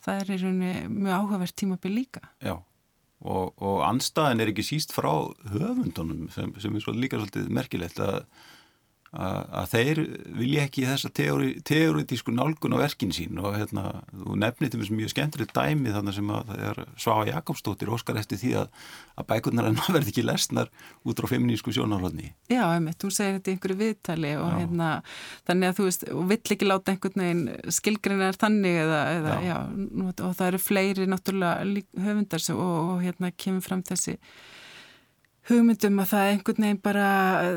það 0.05 0.21
er 0.21 0.31
í 0.33 0.39
rauninni 0.41 0.73
mjög 0.91 1.17
áhugavert 1.17 1.57
tímabil 1.61 1.93
líka. 1.95 2.23
Já, 2.43 2.55
og, 3.21 3.53
og 3.61 3.83
anstæðin 3.87 4.43
er 4.43 4.53
ekki 4.53 4.65
síst 4.65 4.95
frá 4.95 5.11
höfundunum 5.53 6.27
sem, 6.33 6.53
sem 6.61 6.77
er 6.77 6.97
líka 6.97 7.19
svolítið 7.21 7.51
merkilegt 7.53 8.01
að 8.03 8.23
að 9.11 9.65
þeir 9.73 9.99
vilja 10.39 10.65
ekki 10.67 10.85
þessa 10.87 11.09
teoretísku 11.11 12.31
nálgun 12.31 12.77
á 12.79 12.79
verkin 12.79 13.11
sín 13.11 13.41
og 13.43 13.57
hérna, 13.57 14.05
þú 14.07 14.37
nefnir 14.39 14.71
til 14.71 14.79
mjög 14.79 15.11
skemmtilegt 15.11 15.51
dæmi 15.51 15.91
þannig 15.91 16.15
sem 16.15 16.29
að 16.31 16.51
það 16.51 16.61
er 16.69 16.79
Svafa 16.95 17.25
Jakobsdóttir 17.27 17.91
óskar 17.91 18.21
eftir 18.21 18.39
því 18.39 18.53
að, 18.61 18.69
að 19.19 19.27
bækurnar 19.33 19.67
hennar 19.67 19.91
verði 19.97 20.13
ekki 20.13 20.23
lesnar 20.23 20.71
út 21.03 21.19
frá 21.19 21.27
feminísku 21.33 21.75
sjónarhóðni. 21.75 22.31
Já, 22.47 22.63
einmitt, 22.69 23.01
þú 23.03 23.11
segir 23.11 23.35
þetta 23.39 23.51
í 23.51 23.57
einhverju 23.57 23.79
viðtali 23.81 24.31
og 24.39 24.55
hérna 24.61 24.93
þannig 25.49 25.73
að 25.73 25.81
þú 25.81 25.89
veist, 25.89 26.07
og 26.15 26.31
vill 26.31 26.39
ekki 26.55 26.71
láta 26.71 26.95
einhvern 26.95 27.25
veginn 27.25 27.75
skilgrinnar 27.81 28.39
þannig 28.39 28.79
eða, 28.85 29.03
eða 29.17 29.35
já. 29.43 29.51
Já, 29.51 29.59
og 30.07 30.39
það 30.39 30.47
eru 30.47 30.63
fleiri 30.63 31.11
náttúrulega 31.11 31.83
höfundar 32.07 32.49
og, 32.55 32.65
og 32.95 33.03
hérna 33.03 33.35
kemur 33.35 33.67
fram 33.67 33.83
þessi 33.91 34.15
hugmyndum 35.49 36.01
að 36.03 36.11
það 36.11 36.31
einhvern 36.31 36.65
veginn 36.65 36.81
bara, 36.85 37.05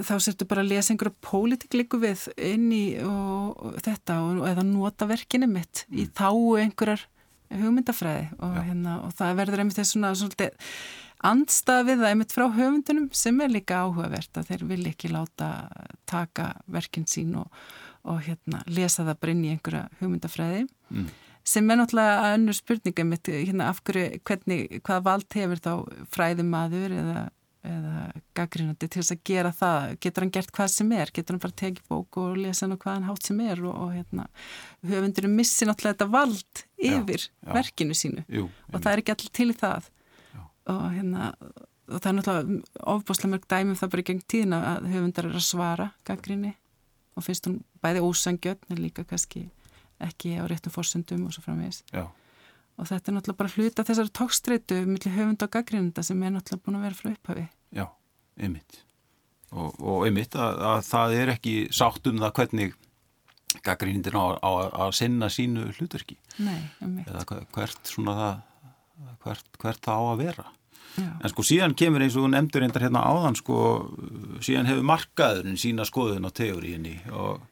þá 0.07 0.15
sértu 0.25 0.47
bara 0.49 0.63
að 0.65 0.71
lesa 0.73 0.95
einhverja 0.95 1.25
pólitík 1.27 1.77
líku 1.77 2.01
við 2.01 2.27
inn 2.41 2.71
í 2.73 2.85
og, 3.05 3.59
og 3.61 3.81
þetta 3.85 4.21
og, 4.25 4.45
eða 4.49 4.65
nota 4.69 5.09
verkinu 5.11 5.49
mitt 5.51 5.85
mm. 5.89 5.99
í 6.01 6.07
þá 6.17 6.29
einhverjar 6.65 7.05
hugmyndafræði 7.53 8.29
og, 8.39 8.61
hérna, 8.65 8.99
og 9.05 9.13
það 9.19 9.41
verður 9.43 9.63
einmitt 9.63 9.79
þess 9.79 9.95
svona 9.95 10.15
svolítið 10.17 10.71
andstað 11.25 11.89
við 11.89 12.01
það 12.01 12.11
einmitt 12.11 12.35
frá 12.35 12.45
höfundunum 12.57 13.11
sem 13.17 13.41
er 13.45 13.53
líka 13.53 13.83
áhugavert 13.85 14.41
að 14.41 14.51
þeir 14.51 14.65
vil 14.73 14.81
ekki 14.91 15.13
láta 15.13 15.51
taka 16.11 16.55
verkin 16.73 17.07
sín 17.09 17.37
og 17.37 18.19
hérna, 18.25 18.65
lesa 18.69 19.05
það 19.05 19.21
bara 19.21 19.37
inn 19.37 19.45
í 19.45 19.53
einhverja 19.53 19.85
hugmyndafræði 20.01 20.65
mm. 20.65 21.07
sem 21.53 21.71
er 21.71 21.81
náttúrulega 21.81 22.35
önnur 22.35 22.59
spurninga 22.59 23.07
mitt 23.13 23.31
hérna, 23.31 23.71
af 23.73 23.85
hverju, 23.85 24.21
hvernig, 24.25 24.67
hvað 24.85 25.07
vald 25.09 25.39
hefur 25.39 25.65
þá 25.65 25.73
fræðumadur 26.17 26.97
eða 26.97 27.25
eða 27.65 28.05
gaggrínandi 28.37 28.89
til 28.89 29.01
þess 29.01 29.15
að 29.15 29.21
gera 29.31 29.51
það. 29.57 29.97
Getur 30.05 30.25
hann 30.25 30.33
gert 30.37 30.53
hvað 30.55 30.71
sem 30.75 30.95
er, 30.97 31.13
getur 31.17 31.35
hann 31.35 31.43
bara 31.43 31.57
tekið 31.63 31.91
bók 31.91 32.19
og 32.21 32.39
lesa 32.39 32.65
hann 32.65 32.77
og 32.77 32.81
hvað 32.85 32.99
hann 32.99 33.07
hátt 33.09 33.29
sem 33.29 33.43
er 33.45 33.63
og, 33.65 33.75
og 33.75 33.93
hérna, 33.95 34.27
höfundurinn 34.91 35.37
missi 35.39 35.69
náttúrulega 35.69 35.97
þetta 35.97 36.09
vald 36.13 36.65
yfir 36.79 37.27
já, 37.27 37.31
já. 37.31 37.53
verkinu 37.59 37.99
sínu. 37.99 38.25
Jú, 38.29 38.49
og 38.73 38.77
það 38.79 38.91
er 38.93 39.05
ekki 39.05 39.15
allir 39.17 39.37
til 39.41 39.49
í 39.51 39.57
það. 39.61 39.89
Og 40.75 40.85
hérna 40.95 41.31
og 41.85 42.01
það 42.01 42.11
er 42.11 42.19
náttúrulega 42.19 42.85
ofbáslega 42.95 43.33
mörg 43.35 43.49
dæmum 43.53 43.79
það 43.81 43.95
bara 43.95 44.05
í 44.05 44.09
geng 44.11 44.27
tíðina 44.33 44.61
að 44.71 44.91
höfundar 44.95 45.29
er 45.29 45.39
að 45.39 45.47
svara 45.47 45.91
gaggríni 46.09 46.55
og 47.15 47.27
finnst 47.27 47.49
hún 47.49 47.59
bæði 47.85 48.05
ósangjötn 48.05 48.73
en 48.73 48.81
líka 48.81 49.05
kannski 49.09 49.47
ekki 50.03 50.37
á 50.41 50.45
réttum 50.49 50.73
fórsöndum 50.75 51.27
og 51.29 51.37
svo 51.37 51.45
framvegis. 51.45 51.85
Já 51.93 52.09
og 52.75 52.89
þetta 52.89 53.11
er 53.11 53.17
náttúrulega 53.17 53.41
bara 53.43 53.55
hluta 53.55 53.85
þessari 53.87 54.15
tókstreitu 54.19 54.81
millir 54.89 55.15
höfund 55.15 55.45
og 55.47 55.53
gaggrinda 55.55 56.03
sem 56.07 56.23
er 56.23 56.35
náttúrulega 56.35 56.65
búin 56.65 56.79
að 56.79 56.87
vera 56.89 56.99
frá 56.99 57.11
upphafi. 57.13 57.45
Já, 57.75 57.85
einmitt. 58.41 58.81
Og, 59.55 59.77
og 59.79 60.09
einmitt 60.09 60.35
að, 60.35 60.59
að 60.73 60.81
það 60.89 61.15
er 61.21 61.33
ekki 61.37 61.55
sátt 61.75 62.11
um 62.11 62.19
það 62.23 62.35
hvernig 62.41 62.75
gaggrindir 63.65 64.19
á, 64.19 64.25
á 64.43 64.51
að 64.89 64.97
sinna 64.99 65.31
sínu 65.31 65.69
hlutverki. 65.77 66.19
Nei, 66.43 66.59
einmitt. 66.83 67.09
Eða 67.11 67.45
hvert 67.55 67.91
svona 67.95 68.19
það, 68.19 68.45
hvert, 69.23 69.59
hvert 69.63 69.87
það 69.87 70.03
á 70.03 70.05
að 70.11 70.23
vera. 70.25 70.47
Já. 70.95 71.09
En 71.11 71.31
sko 71.31 71.43
síðan 71.47 71.75
kemur 71.79 72.05
eins 72.05 72.17
og 72.19 72.29
nefndur 72.31 72.67
hérna 72.67 73.03
áðan 73.03 73.39
sko, 73.39 73.57
síðan 74.45 74.69
hefur 74.71 74.87
markaðurinn 74.87 75.59
sína 75.59 75.87
skoðun 75.87 76.27
á 76.27 76.31
teóriinni 76.35 77.01
og 77.11 77.43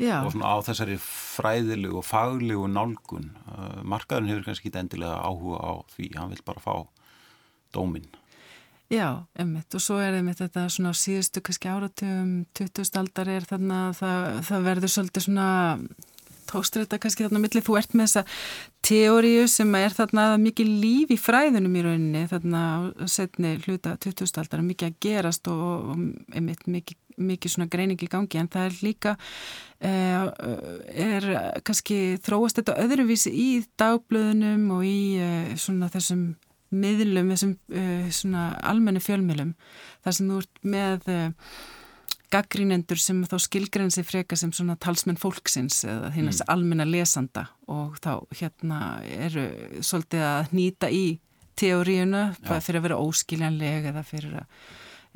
Já. 0.00 0.22
og 0.24 0.32
svona 0.32 0.54
á 0.54 0.56
þessari 0.64 0.96
fræðilegu 1.04 1.98
og 2.00 2.06
faglegu 2.08 2.64
nálgun 2.72 3.28
uh, 3.52 3.82
markaðurinn 3.84 4.32
hefur 4.32 4.46
kannski 4.48 4.70
ekki 4.70 4.80
endilega 4.80 5.18
áhuga 5.20 5.60
á 5.60 5.72
því, 5.92 6.06
hann 6.16 6.32
vil 6.32 6.44
bara 6.46 6.64
fá 6.64 6.74
dóminn. 7.76 8.08
Já, 8.90 9.22
emmitt 9.38 9.76
og 9.76 9.82
svo 9.84 10.00
er 10.02 10.16
emmitt 10.18 10.40
þetta 10.40 10.64
svona 10.72 10.90
síðustu 10.98 11.42
kannski 11.46 11.68
áratugum 11.70 12.32
20. 12.58 12.88
aldar 12.98 13.28
er 13.30 13.44
þarna 13.46 13.82
það, 13.94 14.24
það 14.48 14.64
verður 14.66 14.92
svolítið 14.96 15.26
svona 15.28 15.50
tókstur 16.50 16.84
þetta 16.84 17.00
kannski 17.02 17.26
þarna 17.26 17.42
millir 17.44 17.66
þú 17.66 17.78
ert 17.80 17.94
með 17.94 18.08
þessa 18.08 18.24
teóriu 18.86 19.44
sem 19.50 19.74
er 19.78 19.94
þarna 19.96 20.26
mikið 20.42 20.72
líf 20.84 21.14
í 21.14 21.20
fræðunum 21.20 21.76
í 21.76 21.84
rauninni 21.86 22.24
þarna 22.30 22.64
setni 23.10 23.56
hluta 23.66 23.96
20. 24.02 24.32
aldar 24.42 24.66
mikið 24.66 24.90
að 24.90 24.98
gerast 25.06 25.50
og, 25.52 25.94
og 25.94 26.34
einmitt 26.34 26.66
mikið 26.70 26.98
mikið 27.20 27.54
svona 27.54 27.70
greining 27.70 28.00
í 28.02 28.08
gangi 28.10 28.40
en 28.40 28.50
það 28.50 28.68
er 28.68 28.76
líka 28.84 29.14
eh, 29.84 30.28
er 31.06 31.26
kannski 31.66 31.98
þróast 32.24 32.60
þetta 32.60 32.78
öðruvísi 32.84 33.32
í 33.32 33.48
dagblöðunum 33.80 34.70
og 34.76 34.86
í 34.86 35.00
eh, 35.20 35.50
svona 35.60 35.90
þessum 35.92 36.30
miðlum, 36.70 37.32
þessum 37.34 37.56
eh, 37.74 38.48
almennu 38.70 39.02
fjölmiðlum 39.04 39.54
þar 40.04 40.16
sem 40.16 40.32
þú 40.32 40.40
ert 40.44 40.64
með 40.76 41.12
gaggrínendur 42.30 43.00
sem 43.00 43.22
þá 43.28 43.36
skilgrenn 43.42 43.94
sig 43.94 44.06
freka 44.06 44.38
sem 44.38 44.52
svona 44.54 44.76
talsmenn 44.80 45.18
fólksins 45.20 45.82
eða 45.84 46.12
hinnast 46.14 46.44
mm. 46.44 46.52
almenna 46.54 46.86
lesanda 46.88 47.48
og 47.70 47.98
þá 48.02 48.12
hérna 48.40 48.78
eru 49.04 49.48
svolítið 49.82 50.26
að 50.28 50.54
nýta 50.56 50.92
í 50.94 51.06
teóriuna 51.60 52.30
fyrir 52.46 52.80
að 52.80 52.86
vera 52.88 53.00
óskiljanleg 53.02 53.90
eða 53.90 54.04
fyrir 54.06 54.38
að 54.42 54.54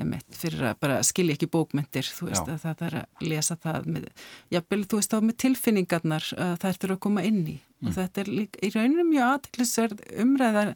einmitt, 0.00 0.26
fyrir 0.34 0.64
að 0.72 0.78
bara 0.82 0.98
skilja 1.06 1.36
ekki 1.36 1.48
bókmyndir 1.54 2.06
þú 2.16 2.28
veist 2.30 2.48
Já. 2.48 2.56
að 2.56 2.62
það 2.64 2.84
er 2.88 2.96
að 2.98 3.26
lesa 3.30 3.56
það 3.62 3.88
með, 3.94 4.06
jafnvel 4.50 4.82
þú 4.90 5.00
veist 5.00 5.14
á 5.14 5.18
með 5.22 5.36
tilfinningarnar 5.44 6.30
það 6.34 6.70
ertur 6.72 6.94
að 6.96 7.02
koma 7.06 7.24
inn 7.28 7.42
í 7.46 7.56
mm. 7.60 7.86
og 7.86 7.96
þetta 7.98 8.24
er 8.24 8.30
líka, 8.40 8.58
í 8.58 8.72
rauninu 8.74 9.04
mjög 9.12 9.28
aðtillisverð 9.28 10.02
umræðar 10.24 10.72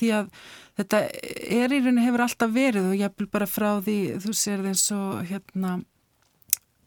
því 0.00 0.12
að 0.18 0.30
þetta 0.78 1.00
er 1.62 1.72
í 1.72 1.80
rauninu 1.80 2.04
hefur 2.04 2.24
alltaf 2.26 2.54
verið 2.54 2.90
og 2.90 3.00
jafnvel 3.00 3.30
bara 3.30 3.50
frá 3.50 3.68
því 3.84 3.98
þú 4.24 4.36
sér 4.36 4.64
eins 4.70 4.86
og 4.94 5.24
hérna 5.28 5.78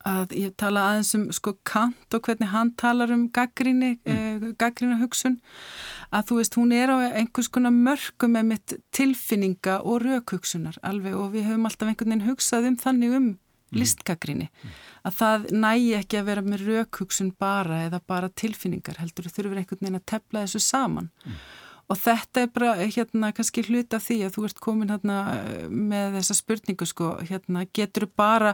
að 0.08 0.36
ég 0.40 0.54
tala 0.60 0.86
aðeins 0.92 1.14
um 1.18 1.26
sko 1.36 1.54
Kant 1.68 2.16
og 2.16 2.28
hvernig 2.28 2.52
hann 2.54 2.72
talar 2.80 3.12
um 3.14 3.26
gaggríni, 3.34 3.98
mm. 3.98 4.14
eh, 4.14 4.46
gaggrína 4.60 5.00
hugsun 5.02 5.40
að 6.16 6.30
þú 6.30 6.38
veist, 6.40 6.56
hún 6.60 6.72
er 6.76 6.94
á 6.94 6.98
einhvers 7.10 7.50
konar 7.52 7.76
mörgum 7.76 8.38
með 8.38 8.48
mitt 8.54 8.78
tilfinninga 8.96 9.82
og 9.84 10.06
raukugsunar 10.06 10.80
alveg 10.88 11.18
og 11.18 11.34
við 11.36 11.50
höfum 11.50 11.68
alltaf 11.68 11.92
einhvern 11.92 12.14
veginn 12.14 12.30
hugsað 12.30 12.70
um 12.72 12.80
þannig 12.80 13.18
um 13.18 13.28
mm. 13.28 13.82
listgagrinni 13.82 14.48
mm. 14.48 14.80
að 15.10 15.20
það 15.20 15.48
nægi 15.66 15.94
ekki 16.00 16.22
að 16.22 16.32
vera 16.32 16.48
með 16.48 16.68
raukugsun 16.72 17.34
bara 17.40 17.86
eða 17.90 18.04
bara 18.08 18.32
tilfinningar 18.32 19.02
heldur 19.02 19.32
þurfur 19.32 19.60
einhvern 19.60 19.84
veginn 19.84 20.02
að 20.02 20.10
tepla 20.16 20.46
þessu 20.46 20.64
saman 20.64 21.12
mm 21.26 21.40
og 21.88 21.96
þetta 21.96 22.44
er 22.44 22.50
bara 22.52 22.74
hérna 22.84 23.30
kannski 23.36 23.64
hlut 23.64 23.96
af 23.96 24.04
því 24.04 24.18
að 24.28 24.34
þú 24.36 24.46
ert 24.50 24.58
komin 24.64 24.92
hérna 24.92 25.18
með 25.72 26.18
þessa 26.18 26.36
spurningu 26.36 26.88
sko 26.90 27.12
hérna 27.30 27.64
getur 27.76 28.08
þú 28.08 28.10
bara 28.20 28.54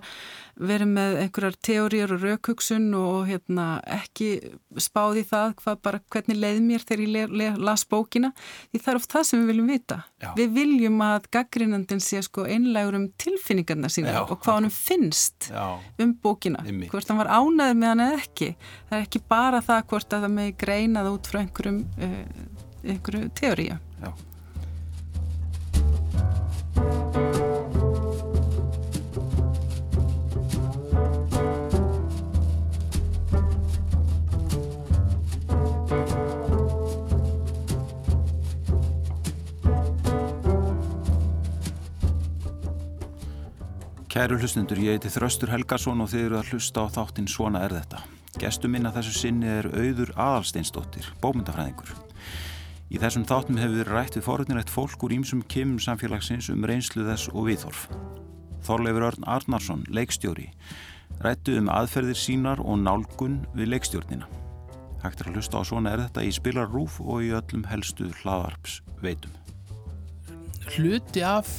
verið 0.54 0.92
með 0.94 1.16
einhverjar 1.24 1.58
teóriur 1.66 2.14
og 2.14 2.26
raukugsun 2.28 2.86
og 2.98 3.32
hérna 3.32 3.68
ekki 3.90 4.30
spáði 4.78 5.24
það 5.30 5.56
hvað 5.64 5.80
bara 5.88 6.02
hvernig 6.14 6.40
leið 6.44 6.60
mér 6.68 6.86
þegar 6.86 7.16
ég 7.42 7.58
las 7.58 7.86
bókina 7.90 8.30
því 8.70 8.84
það 8.84 8.92
er 8.94 9.00
oft 9.02 9.16
það 9.16 9.26
sem 9.30 9.42
við 9.42 9.52
viljum 9.54 9.72
vita 9.74 9.98
Já. 10.22 10.30
við 10.38 10.54
viljum 10.60 11.02
að 11.08 11.30
gaggrinandin 11.34 12.04
sé 12.06 12.22
sko 12.26 12.46
einlegur 12.46 13.00
um 13.00 13.08
tilfinningarna 13.18 13.90
sína 13.94 14.14
Já. 14.14 14.22
og 14.28 14.36
hvað 14.44 14.60
hann 14.60 14.76
finnst 14.78 15.50
Já. 15.50 15.66
um 16.06 16.14
bókina 16.22 16.62
Imi. 16.70 16.92
hvort 16.94 17.10
hann 17.10 17.22
var 17.24 17.34
ánaðið 17.34 17.82
með 17.82 17.94
hann 17.94 18.06
eða 18.06 18.22
ekki 18.22 18.52
það 18.62 19.00
er 19.00 19.08
ekki 19.08 19.24
bara 19.34 19.64
það 19.66 19.90
hvort 19.90 20.14
að 20.14 20.28
það 20.28 20.38
megi 20.38 20.56
greinað 20.62 21.12
út 21.16 21.32
frá 21.34 21.42
einhverjum 21.42 21.82
uh, 21.98 22.62
einhverju 22.84 23.30
teóriu. 23.40 23.80
Já. 24.02 24.14
Kæru 44.14 44.38
hlustundur, 44.38 44.78
ég 44.78 44.94
heiti 44.94 45.10
Þraustur 45.10 45.50
Helgarsson 45.50 46.04
og 46.04 46.12
þið 46.12 46.26
eru 46.28 46.36
að 46.38 46.52
hlusta 46.54 46.84
á 46.86 46.88
þáttinn 46.96 47.26
Svona 47.28 47.64
er 47.66 47.74
þetta. 47.74 48.04
Gestur 48.38 48.70
minna 48.70 48.92
þessu 48.94 49.14
sinni 49.18 49.50
er 49.50 49.66
auður 49.74 50.12
aðalsteinsdóttir, 50.14 51.08
bómyndafræðingur. 51.24 51.96
Í 52.92 53.00
þessum 53.02 53.26
þáttum 53.30 53.60
hefur 53.62 53.80
við 53.80 53.90
rætt 53.90 54.18
við 54.18 54.26
forutnirætt 54.28 54.72
fólk 54.72 55.04
úr 55.06 55.16
ímsum 55.16 55.44
kemum 55.50 55.80
samfélagsins 55.82 56.50
um 56.54 56.66
reynslu 56.68 57.06
þess 57.08 57.32
og 57.32 57.48
viðhorf. 57.48 57.88
Þorleifur 58.64 59.08
Örn 59.10 59.28
Arnarsson, 59.28 59.84
leikstjóri, 59.92 60.50
rættu 61.24 61.58
um 61.60 61.72
aðferðir 61.72 62.20
sínar 62.20 62.62
og 62.64 62.80
nálgun 62.84 63.42
við 63.56 63.74
leikstjórnina. 63.74 64.28
Hægt 65.04 65.20
er 65.20 65.32
að 65.32 65.40
hlusta 65.40 65.60
á 65.60 65.64
svona 65.68 65.96
er 65.96 66.06
þetta 66.06 66.24
í 66.24 66.32
spilarrúf 66.32 67.00
og 67.04 67.26
í 67.26 67.34
öllum 67.36 67.66
helstu 67.68 68.08
hlaðarps 68.22 68.80
veitum. 69.04 69.34
Hluti 70.76 71.24
af 71.28 71.50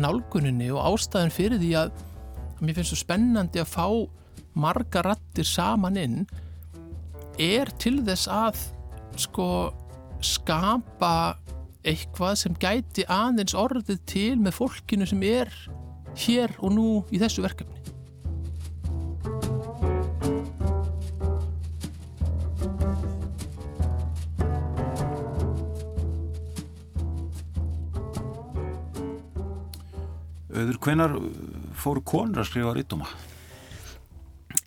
nálguninni 0.00 0.68
og 0.74 0.84
ástæðin 0.92 1.32
fyrir 1.32 1.62
því 1.62 1.72
að 1.80 2.04
mér 2.60 2.76
finnst 2.76 2.92
svo 2.92 3.00
spennandi 3.00 3.62
að 3.62 3.72
fá 3.72 3.86
marga 4.56 5.02
rattir 5.04 5.48
saman 5.48 5.96
inn 6.00 6.20
er 7.40 7.72
til 7.80 7.98
þess 8.04 8.28
að 8.32 8.60
sko 9.20 9.48
skapa 10.24 11.36
eitthvað 11.86 12.38
sem 12.40 12.54
gæti 12.58 13.04
aðeins 13.10 13.54
orðið 13.56 14.00
til 14.08 14.32
með 14.42 14.58
fólkinu 14.58 15.06
sem 15.08 15.22
er 15.26 15.52
hér 16.16 16.56
og 16.58 16.72
nú 16.74 16.88
í 17.12 17.20
þessu 17.20 17.44
verkefni. 17.44 17.86
Öður, 30.56 30.78
hvenar 30.80 31.12
fóru 31.76 32.00
konur 32.00 32.40
að 32.40 32.48
skrifa 32.48 32.72
rítumma? 32.72 33.08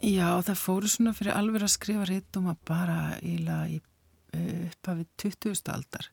Já, 0.05 0.37
það 0.45 0.59
fóru 0.61 0.89
svona 0.91 1.15
fyrir 1.17 1.33
alveg 1.35 1.65
að 1.65 1.73
skrifa 1.73 2.05
rítumma 2.07 2.53
bara 2.67 3.17
íla 3.25 3.63
í 3.67 3.79
upp 4.35 4.89
af 4.91 5.03
20. 5.21 5.61
aldar 5.73 6.09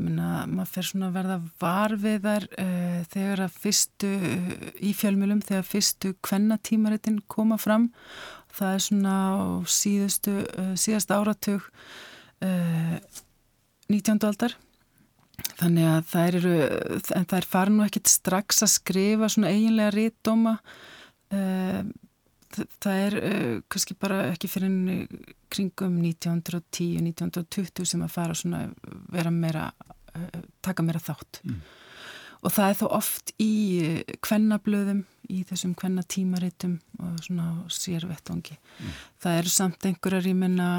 meina, 0.00 0.44
maður 0.48 0.70
fer 0.74 0.88
svona 0.88 1.08
að 1.10 1.16
verða 1.18 1.36
varfiðar 1.60 2.46
uh, 2.62 3.00
þegar 3.12 3.44
að 3.46 3.58
fyrstu 3.64 4.10
uh, 4.16 4.68
í 4.86 4.92
fjölmjölum 4.96 5.42
þegar 5.46 5.66
fyrstu 5.66 6.12
kvennatímaritinn 6.26 7.20
koma 7.30 7.58
fram 7.60 7.90
það 8.54 8.74
er 8.76 8.84
svona 8.86 9.16
síðustu 9.70 10.36
uh, 10.44 10.72
síðast 10.78 11.12
áratug 11.14 11.66
19. 12.40 14.14
aldar 14.24 14.54
þannig 15.58 15.88
að 15.90 16.06
það 16.08 16.28
eru 16.30 16.52
en 17.18 17.26
það 17.28 17.34
er 17.36 17.46
farin 17.50 17.76
nú 17.76 17.84
ekkit 17.84 18.08
strax 18.08 18.62
að 18.64 18.70
skrifa 18.78 19.28
svona 19.28 19.50
eiginlega 19.52 19.92
rítdóma 19.92 20.54
það 22.56 23.02
er 23.06 23.18
uh, 23.20 23.58
kannski 23.70 23.96
bara 24.00 24.22
ekki 24.30 24.50
fyrir 24.50 25.06
kringum 25.52 26.00
1910-1920 26.04 27.86
sem 27.88 28.02
að 28.06 28.14
fara 28.14 28.36
svona 28.38 28.64
vera 29.12 29.32
meira, 29.34 29.68
uh, 30.14 30.42
taka 30.64 30.84
meira 30.86 31.02
þátt 31.02 31.42
mm. 31.44 31.60
og 32.42 32.54
það 32.56 32.72
er 32.72 32.80
þó 32.80 32.86
oft 32.98 33.34
í 33.42 33.52
kvennablöðum 34.26 35.04
í 35.30 35.44
þessum 35.46 35.76
kvennatímaritum 35.78 36.78
og 36.98 37.22
svona 37.26 37.52
sérvettvangi 37.70 38.58
mm. 38.58 38.98
það 39.22 39.40
eru 39.42 39.54
samt 39.54 39.86
einhverjar 39.86 40.30
ég 40.30 40.38
menna 40.38 40.70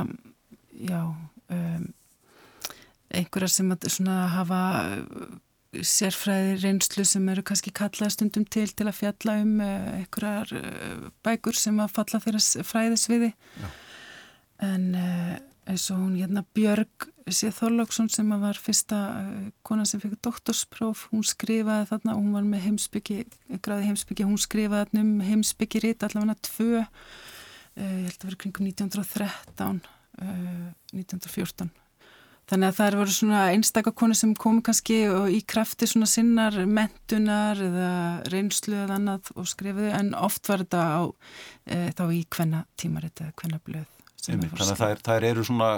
já 0.82 1.02
um, 1.08 1.88
einhverjar 3.12 3.52
sem 3.52 3.72
að 3.74 3.90
svona 3.92 4.26
hafa 4.32 4.62
sérfræði 5.72 6.58
reynslu 6.60 7.06
sem 7.08 7.30
eru 7.32 7.44
kannski 7.48 7.72
kallað 7.76 8.16
stundum 8.16 8.44
til 8.52 8.68
til 8.76 8.90
að 8.90 8.98
fjalla 8.98 9.38
um 9.40 9.54
uh, 9.64 9.94
einhverjar 10.02 10.52
uh, 10.58 11.06
bækur 11.24 11.56
sem 11.58 11.80
að 11.80 11.94
falla 11.96 12.20
þeirra 12.24 12.66
fræðisviði. 12.68 13.32
Já. 13.62 13.70
en 14.68 14.86
uh, 15.00 15.38
eins 15.72 15.88
og 15.94 16.02
hún 16.02 16.18
hérna 16.20 16.44
Björg 16.58 17.08
Sið 17.32 17.54
Þorlóksson 17.56 18.10
sem 18.12 18.32
var 18.42 18.58
fyrsta 18.60 18.98
kona 19.64 19.86
sem 19.88 20.02
fikk 20.02 20.18
doktorspróf, 20.26 21.06
hún 21.14 21.24
skrifaði 21.24 21.86
þarna 21.94 22.18
hún 22.18 22.34
var 22.36 22.48
með 22.50 22.66
heimsbyggi, 22.66 23.20
gráði 23.64 23.92
heimsbyggi 23.92 24.26
hún 24.28 24.42
skrifaði 24.42 24.90
þarna 24.90 25.06
um 25.06 25.22
heimsbyggi 25.30 25.84
rít 25.86 26.04
allavega 26.04 26.36
tvö 26.50 26.82
ég 26.82 28.10
held 28.10 28.18
að 28.18 28.26
vera 28.26 28.42
kringum 28.42 28.68
1913 28.74 29.80
1914 30.98 31.72
Þannig 32.52 32.68
að 32.68 32.80
það 32.82 32.96
voru 33.00 33.14
svona 33.16 33.42
einstakakonu 33.54 34.16
sem 34.18 34.32
komu 34.36 34.60
kannski 34.66 34.98
í 35.32 35.40
krafti 35.48 35.88
svona 35.88 36.10
sinnar 36.12 36.58
mentunar 36.68 37.62
eða 37.64 37.92
reynslu 38.34 38.76
eða 38.76 38.98
annað 39.00 39.32
og 39.40 39.48
skrifuðu 39.48 39.94
en 39.96 40.12
oft 40.20 40.52
var 40.52 40.66
þetta 40.66 40.82
á, 40.84 41.02
e, 41.64 41.78
þá 41.96 42.04
í 42.12 42.22
hvenna 42.36 42.66
tímarit 42.76 43.24
eða 43.24 43.32
hvenna 43.40 43.62
blöð. 43.64 43.88
Þannig 44.22 44.52
að 44.60 44.82
þær, 44.84 45.00
þær 45.08 45.28
eru 45.32 45.46
svona 45.48 45.70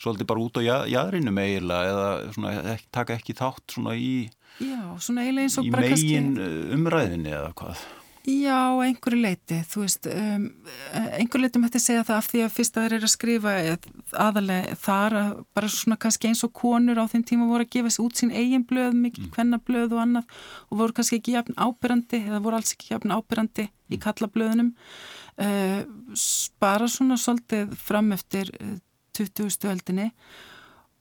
svolítið 0.00 0.28
bara 0.30 0.44
út 0.46 0.60
á 0.62 0.62
jæðrinum 0.88 1.40
eiginlega 1.42 1.90
eða 1.90 2.06
svona, 2.36 2.52
ek, 2.76 2.86
taka 2.94 3.16
ekki 3.18 3.36
þátt 3.36 3.74
svona 3.74 3.96
í, 3.98 4.12
Já, 4.62 4.80
svona 5.02 5.26
í 5.26 5.34
megin 5.34 5.66
kannski... 5.66 6.14
umræðinni 6.78 7.34
eða 7.34 7.50
hvað. 7.58 7.82
Já, 8.28 8.76
einhverju 8.84 9.16
leiti, 9.16 9.56
þú 9.64 9.80
veist, 9.80 10.06
um, 10.12 10.42
einhverju 10.92 11.40
leiti 11.40 11.60
mætti 11.62 11.80
segja 11.80 12.02
það 12.04 12.18
af 12.18 12.26
því 12.28 12.42
að 12.44 12.50
fyrst 12.52 12.74
að 12.76 12.84
þeir 12.84 12.94
eru 12.98 13.08
að 13.08 13.12
skrifa 13.14 13.52
aðalega 14.26 14.74
þar 14.82 15.16
að 15.20 15.30
bara 15.56 15.70
svona 15.72 15.96
kannski 16.02 16.28
eins 16.28 16.42
og 16.44 16.52
konur 16.60 17.00
á 17.00 17.08
þeim 17.08 17.24
tíma 17.30 17.48
voru 17.48 17.64
að 17.64 17.72
gefa 17.78 17.92
sér 17.94 18.04
út 18.04 18.20
sín 18.20 18.34
eigin 18.36 18.66
blöð, 18.68 18.92
mikil 18.92 19.24
mm. 19.24 19.30
kvennablöð 19.36 19.94
og 19.96 20.02
annað 20.04 20.36
og 20.68 20.82
voru 20.82 20.96
kannski 20.98 21.16
ekki 21.16 21.36
jafn 21.38 21.56
ábyrrandi 21.56 22.20
eða 22.26 22.42
voru 22.44 22.60
alls 22.60 22.74
ekki 22.76 22.92
jafn 22.92 23.14
ábyrrandi 23.16 23.66
mm. 23.70 23.96
í 23.96 24.00
kallablöðunum, 24.04 24.70
uh, 25.46 25.80
bara 26.60 26.90
svona 26.92 27.16
svolítið 27.20 27.72
fram 27.88 28.12
eftir 28.12 28.52
20. 29.16 29.64
öldinni 29.72 30.10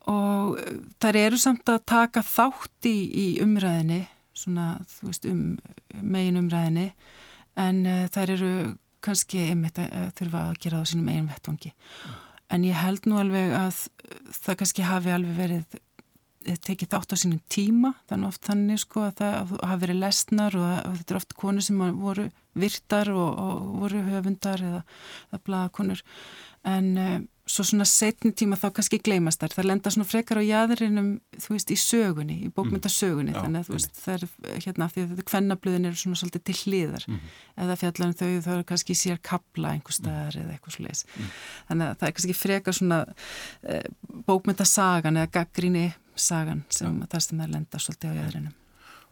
og 0.07 0.55
þær 1.03 1.19
eru 1.19 1.41
samt 1.41 1.67
að 1.67 1.83
taka 1.91 2.23
þátt 2.23 2.87
í, 2.87 2.95
í 3.11 3.27
umræðinni 3.43 4.05
svona, 4.39 4.69
þú 4.89 5.09
veist, 5.09 5.27
um 5.29 5.43
megin 6.01 6.39
umræðinni 6.39 6.87
en 7.59 7.83
uh, 7.87 8.05
þær 8.13 8.35
eru 8.37 8.53
kannski 9.03 9.45
einmitt 9.49 9.79
að 9.81 9.93
uh, 9.95 10.07
þurfa 10.19 10.45
að 10.47 10.57
gera 10.63 10.79
það 10.79 10.87
á 10.87 10.89
sínum 10.91 11.11
eigin 11.11 11.29
vettvangi. 11.29 11.73
Mm. 11.75 12.17
En 12.49 12.65
ég 12.65 12.81
held 12.81 13.05
nú 13.05 13.19
alveg 13.21 13.53
að 13.53 13.83
það 14.39 14.59
kannski 14.61 14.87
hafi 14.87 15.13
alveg 15.13 15.35
verið 15.37 15.77
eh, 15.77 16.57
tekið 16.57 16.91
þátt 16.95 17.13
á 17.13 17.21
sínum 17.21 17.41
tíma, 17.51 17.93
þannig 18.09 18.31
oft 18.31 18.47
þannig 18.49 18.81
sko 18.81 19.05
að 19.05 19.19
það 19.21 19.55
hafi 19.69 19.83
verið 19.85 19.99
lesnar 20.01 20.57
og, 20.57 20.69
og 20.89 20.95
þetta 21.01 21.15
er 21.15 21.19
oft 21.21 21.35
konur 21.37 21.65
sem 21.65 21.83
voru 22.01 22.29
virtar 22.59 23.11
og, 23.13 23.27
og 23.43 23.67
voru 23.83 24.01
höfundar 24.07 24.63
eða, 24.65 24.81
eða 25.29 25.41
bladakonur 25.45 26.01
en 26.67 26.89
uh, 26.97 27.19
svo 27.49 27.65
svona 27.65 27.85
setni 27.89 28.31
tíma 28.37 28.57
þá 28.59 28.67
kannski 28.77 28.99
gleymast 29.03 29.41
þær, 29.41 29.53
það 29.57 29.67
lenda 29.69 29.91
svona 29.93 30.07
frekar 30.07 30.39
á 30.41 30.43
jæðurinnum 30.45 31.07
þú 31.41 31.53
veist 31.55 31.71
í 31.73 31.77
sögunni, 31.81 32.35
í 32.45 32.51
bókmyndasögunni 32.53 33.33
mm. 33.33 33.39
þannig 33.39 33.63
að 33.63 33.69
þú 33.69 33.75
veist 33.77 34.01
það 34.03 34.15
er 34.15 34.59
hérna 34.65 34.89
því 34.93 35.03
að 35.03 35.13
þetta 35.13 35.25
kvennabluðin 35.31 35.89
eru 35.89 36.01
svona 36.01 36.19
svolítið 36.21 36.45
til 36.49 36.57
hliðar 36.59 37.07
mm. 37.09 37.31
eða 37.65 37.79
fjallan 37.81 38.13
þau 38.19 38.27
þá 38.45 38.51
er 38.55 38.67
kannski 38.73 38.97
sér 38.97 39.21
kapla 39.31 39.73
einhver 39.73 39.97
staðar 39.97 40.37
mm. 40.37 40.43
eða 40.43 40.57
eitthvað 40.57 40.77
sluðis 40.77 41.03
mm. 41.09 41.33
þannig 41.71 41.87
að 41.87 41.97
það 41.97 42.11
er 42.11 42.15
kannski 42.19 42.37
frekar 42.37 42.77
svona 42.77 43.01
e, 43.63 43.81
bókmyndasagan 44.29 45.19
eða 45.23 45.33
gaggríni 45.39 45.87
sagan 46.19 46.63
sem 46.73 47.01
það 47.09 47.25
sem 47.25 47.41
það 47.41 47.57
lenda 47.57 47.81
svolítið 47.81 48.13
á 48.13 48.17
jæðurinnum 48.19 48.55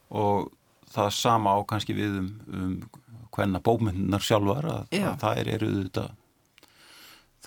Og 0.07 0.45
það 0.93 1.09
sama 1.17 1.51
á 1.51 1.59
kannski 1.67 1.95
við 1.97 2.21
um, 2.21 2.29
um 2.53 2.77
hvenna 3.35 3.59
bókmyndunar 3.63 4.23
sjálfar 4.23 4.69
að, 4.71 4.95
að 4.95 5.19
það 5.21 5.41
er 5.41 5.49
eruð 5.57 5.75
þetta 5.81 6.05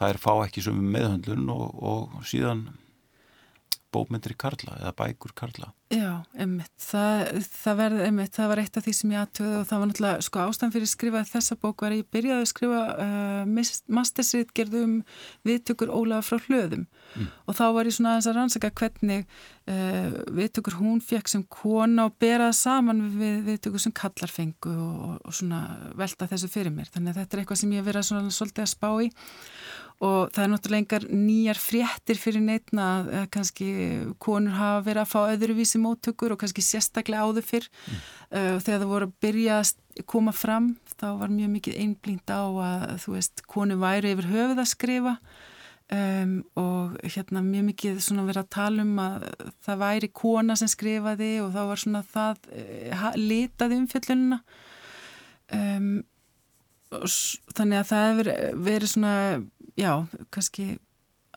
það 0.00 0.14
er 0.14 0.20
fá 0.22 0.32
ekki 0.46 0.64
sem 0.64 0.84
meðhöndlun 0.94 1.50
og, 1.52 1.66
og 1.92 2.22
síðan 2.28 2.68
bókmyndir 3.90 4.34
í 4.34 4.38
Karla 4.38 4.76
eða 4.78 4.92
bækur 4.98 5.32
Karla. 5.36 5.72
Já, 5.90 6.22
einmitt, 6.38 6.70
það, 6.78 7.40
það 7.50 7.78
verði 7.80 8.04
einmitt, 8.06 8.32
það 8.36 8.50
var 8.52 8.60
eitt 8.62 8.76
af 8.78 8.84
því 8.86 8.92
sem 8.94 9.14
ég 9.14 9.22
aðtöði 9.24 9.56
og 9.58 9.64
það 9.66 9.80
var 9.80 9.88
náttúrulega, 9.90 10.26
sko 10.26 10.42
ástæðan 10.44 10.74
fyrir 10.76 10.86
að 10.86 10.92
skrifa 10.92 11.22
þessa 11.26 11.56
bók 11.58 11.82
var 11.82 11.94
að 11.96 11.98
ég 11.98 12.10
byrjaði 12.14 12.44
að 12.44 12.50
skrifa 12.52 12.82
uh, 13.06 13.72
mastersrið 13.98 14.52
gerðum 14.60 14.92
viðtökur 15.48 15.90
Ólafa 15.90 16.28
frá 16.28 16.46
hlöðum. 16.46 16.86
Mm. 17.10 17.26
og 17.50 17.56
þá 17.58 17.64
var 17.74 17.88
ég 17.88 17.94
svona 17.96 18.10
aðeins 18.14 18.28
að 18.30 18.36
rannsaka 18.36 18.68
hvernig 18.78 19.24
uh, 19.66 20.12
viðtökur 20.38 20.76
hún 20.78 21.00
fekk 21.02 21.32
sem 21.32 21.42
kona 21.50 22.06
og 22.06 22.14
beraði 22.22 22.54
saman 22.60 23.00
við 23.16 23.40
viðtökur 23.48 23.82
sem 23.82 23.94
kallar 23.98 24.30
fengu 24.30 24.70
og, 24.70 25.16
og 25.26 25.34
svona 25.34 25.64
velta 25.98 26.30
þessu 26.30 26.52
fyrir 26.52 26.70
mér, 26.70 26.86
þannig 26.94 27.16
að 27.16 27.24
þetta 27.24 27.36
er 27.36 27.42
eitthvað 27.42 27.62
sem 27.64 27.74
ég 27.74 27.88
verið 27.88 28.04
að 28.04 28.08
svona 28.12 28.36
svolítið 28.36 28.62
að 28.68 28.70
spá 28.76 28.90
í 29.02 29.10
og 30.00 30.30
það 30.32 30.42
er 30.42 30.50
náttúrulega 30.54 30.80
engar 30.80 31.04
nýjar 31.12 31.58
fréttir 31.60 32.20
fyrir 32.20 32.40
neitna 32.40 32.86
að 33.02 33.26
kannski 33.34 33.68
konur 34.22 34.56
hafa 34.56 34.80
verið 34.86 35.02
að 35.02 35.10
fá 35.10 35.20
öðruvísi 35.34 35.80
móttökur 35.82 36.32
og 36.32 36.40
kannski 36.40 36.64
sérstaklega 36.64 37.26
áður 37.26 37.44
fyrr. 37.44 37.68
Mm. 37.68 38.00
uh, 38.30 38.56
þegar 38.64 38.80
það 38.80 38.92
voru 38.94 39.10
að 39.10 39.14
byrja 39.26 39.60
að 39.60 40.06
koma 40.08 40.32
fram 40.32 40.72
þá 40.96 41.06
var 41.20 41.32
mjög 41.34 41.52
mikið 41.58 41.78
einblínt 41.84 42.32
á 42.32 42.40
að 42.40 42.96
þú 43.04 43.16
veist, 43.18 43.44
konur 43.48 43.80
væri 43.80 44.14
yfir 44.14 44.30
höfuð 44.32 44.64
að 44.64 44.70
skrifa. 44.72 45.16
Um, 45.90 46.36
og 46.54 47.00
hérna 47.02 47.40
mjög 47.42 47.64
mikið 47.72 47.96
svona 48.04 48.22
verið 48.28 48.44
að 48.44 48.52
tala 48.54 48.84
um 48.86 48.98
að 49.02 49.24
það 49.66 49.80
væri 49.80 50.08
kona 50.14 50.54
sem 50.56 50.70
skrifaði 50.70 51.30
og 51.42 51.48
þá 51.50 51.64
var 51.66 51.80
svona 51.82 52.02
það 52.06 52.44
uh, 52.54 53.08
litaði 53.18 53.78
umfjöllununa 53.80 54.38
um, 55.56 55.88
þannig 56.90 57.80
að 57.80 57.88
það 57.90 58.06
hefur 58.06 58.30
verið 58.66 58.92
svona 58.92 59.14
já, 59.78 59.92
kannski 60.34 60.78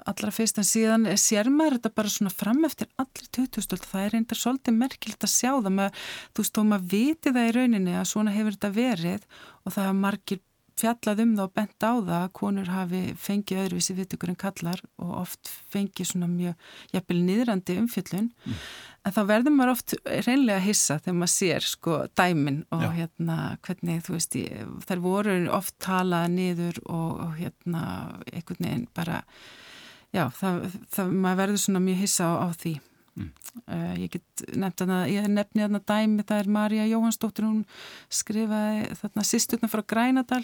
allra 0.09 0.31
fyrst 0.33 0.57
en 0.59 0.67
síðan 0.67 1.05
sér 1.21 1.49
maður 1.53 1.77
þetta 1.77 1.91
bara 1.95 2.11
svona 2.11 2.33
fram 2.33 2.63
eftir 2.67 2.89
allir 2.99 3.27
2000 3.37 3.85
það 3.85 4.05
er 4.05 4.15
reyndar 4.15 4.39
svolítið 4.39 4.77
merkilt 4.79 5.27
að 5.27 5.33
sjá 5.33 5.51
það 5.51 5.75
með, 5.77 6.01
þú 6.33 6.43
veist, 6.43 6.55
þó 6.57 6.63
maður 6.69 6.89
viti 6.93 7.33
það 7.35 7.49
í 7.49 7.53
rauninni 7.57 7.95
að 7.99 8.09
svona 8.09 8.33
hefur 8.35 8.57
þetta 8.57 8.71
verið 8.77 9.27
og 9.63 9.75
það 9.75 9.89
er 9.89 10.01
margir 10.01 10.41
fjallað 10.79 11.21
um 11.23 11.33
það 11.37 11.43
og 11.45 11.53
bent 11.57 11.85
á 11.85 11.91
það 11.93 12.15
að 12.19 12.31
konur 12.39 12.71
hafi 12.73 13.01
fengið 13.19 13.61
öðruvísi 13.63 13.95
viðtökur 13.97 14.33
en 14.33 14.39
kallar 14.43 14.81
og 15.01 15.13
oft 15.21 15.51
fengið 15.73 16.09
svona 16.09 16.29
mjög 16.31 16.69
jafnvel 16.93 17.19
niðrandi 17.27 17.77
umfjöllun 17.81 18.29
mm. 18.31 18.61
en 19.03 19.15
þá 19.15 19.21
verður 19.31 19.55
maður 19.57 19.73
oft 19.75 19.95
reynlega 20.27 20.59
að 20.59 20.67
hissa 20.67 20.99
þegar 20.99 21.19
maður 21.19 21.33
sér 21.35 21.67
sko 21.67 21.99
dæmin 22.19 22.61
og 22.73 22.85
Já. 22.85 22.91
hérna 22.99 23.37
hvernig 23.65 24.05
þú 24.07 24.17
veist 24.17 24.39
þær 24.87 25.03
voru 25.03 25.35
oft 25.57 25.77
talað 25.83 26.31
niður 26.37 26.81
og, 26.85 27.11
og 27.27 27.35
hérna 27.41 27.83
einhvern 28.31 28.65
veginn 28.69 28.89
bara 28.95 29.21
Já, 30.13 30.27
það, 30.29 30.65
það 30.93 31.13
maður 31.23 31.39
verður 31.39 31.61
svona 31.63 31.79
mjög 31.81 32.03
hissa 32.03 32.25
á, 32.29 32.33
á 32.45 32.47
því 32.53 32.73
Mm. 33.13 33.31
Uh, 33.69 33.93
ég 34.01 34.13
get 34.15 34.45
nefnt 34.57 34.81
að 34.87 35.11
ég 35.13 35.27
nefni 35.29 35.61
þarna 35.61 35.81
dæmi, 35.85 36.23
það 36.25 36.39
er 36.39 36.47
Marja 36.55 36.85
Jóhansdóttir 36.89 37.45
hún 37.45 37.59
skrifaði 38.09 38.87
þarna 39.01 39.25
sýstutna 39.29 39.69
frá 39.69 39.83
Grænadal 39.85 40.41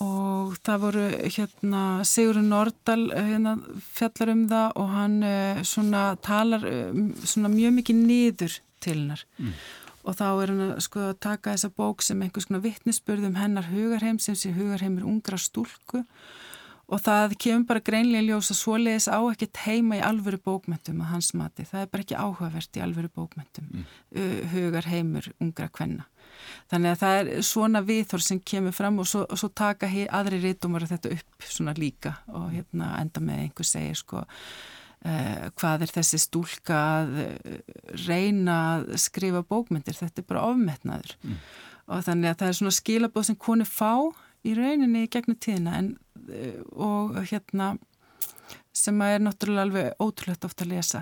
og 0.00 0.56
það 0.64 0.82
voru 0.84 1.04
hérna 1.24 1.82
Sigurinn 2.08 2.48
Nordal 2.52 3.10
eh, 3.12 3.30
hérna, 3.34 3.56
fjallar 3.96 4.32
um 4.32 4.46
það 4.48 4.78
og 4.80 4.90
hann 4.94 5.16
uh, 5.26 5.60
svona 5.66 6.04
talar 6.24 6.64
um, 6.68 7.10
svona 7.20 7.52
mjög 7.52 7.76
mikið 7.80 8.00
niður 8.06 8.58
til 8.80 8.96
hennar 8.96 9.24
mm. 9.36 9.56
og 10.04 10.16
þá 10.20 10.26
er 10.28 10.54
hann 10.54 10.84
sko 10.84 11.06
að 11.10 11.18
taka 11.28 11.56
þessa 11.56 11.72
bók 11.76 12.04
sem 12.04 12.20
einhvers 12.24 12.48
konar 12.48 12.64
vittnisspörðum 12.64 13.36
hennar 13.40 13.68
hugarheim 13.72 14.20
sem 14.20 14.38
sé 14.38 14.54
hugarheimur 14.56 15.08
ungra 15.08 15.40
stúlku 15.40 16.04
og 16.90 17.02
það 17.04 17.34
kemur 17.42 17.66
bara 17.68 17.82
greinlega 17.86 18.26
ljós 18.26 18.50
að 18.50 18.58
svoleiðis 18.58 19.06
á 19.06 19.18
ekkert 19.30 19.60
heima 19.64 20.00
í 20.00 20.04
alvöru 20.04 20.40
bókmyndum 20.42 21.02
að 21.04 21.12
hans 21.14 21.32
mati, 21.38 21.66
það 21.68 21.84
er 21.84 21.92
bara 21.92 22.04
ekki 22.04 22.18
áhugavert 22.18 22.78
í 22.78 22.82
alvöru 22.82 23.10
bókmyndum, 23.14 23.68
mm. 23.70 23.84
hugar 24.54 24.88
heimur 24.90 25.30
ungra 25.38 25.68
kvenna. 25.70 26.08
Þannig 26.70 26.94
að 26.94 27.00
það 27.02 27.20
er 27.20 27.46
svona 27.46 27.82
viðþór 27.84 28.24
sem 28.24 28.40
kemur 28.52 28.74
fram 28.74 28.98
og 29.02 29.08
svo, 29.08 29.22
og 29.28 29.38
svo 29.38 29.50
taka 29.54 29.90
aðri 30.18 30.40
rítumar 30.42 30.86
þetta 30.88 31.12
upp 31.14 31.46
svona 31.46 31.74
líka 31.78 32.16
og 32.32 32.50
hérna 32.54 32.94
enda 33.00 33.22
með 33.22 33.44
einhver 33.44 33.68
segir 33.68 33.98
sko 33.98 34.22
uh, 34.24 35.50
hvað 35.60 35.86
er 35.86 35.94
þessi 35.94 36.20
stúlka 36.22 36.80
að 37.02 37.12
reyna 38.06 38.56
að 38.74 38.94
skrifa 39.02 39.44
bókmyndir, 39.46 39.98
þetta 39.98 40.22
er 40.22 40.28
bara 40.30 40.46
ofmetnaður 40.48 41.14
mm. 41.20 41.38
og 41.92 42.04
þannig 42.08 42.32
að 42.32 42.42
það 42.42 42.52
er 42.52 42.58
svona 42.60 42.78
skilabóð 42.80 43.30
sem 43.30 43.40
koni 43.46 43.68
fá 43.68 43.94
í 44.46 44.56
rauninni 44.56 45.06
gegnum 45.12 45.38
tíðina 45.40 45.78
en, 45.80 45.94
eh, 46.28 46.60
og 46.72 47.18
hérna 47.30 47.74
sem 48.80 49.00
er 49.02 49.18
náttúrulega 49.22 49.66
alveg 49.66 50.02
ótrúlegt 50.02 50.44
ofta 50.46 50.64
að 50.64 50.72
lesa 50.74 51.00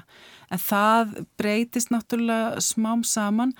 en 0.52 0.60
það 0.62 1.12
breytist 1.40 1.92
náttúrulega 1.92 2.62
smám 2.64 3.04
saman 3.06 3.52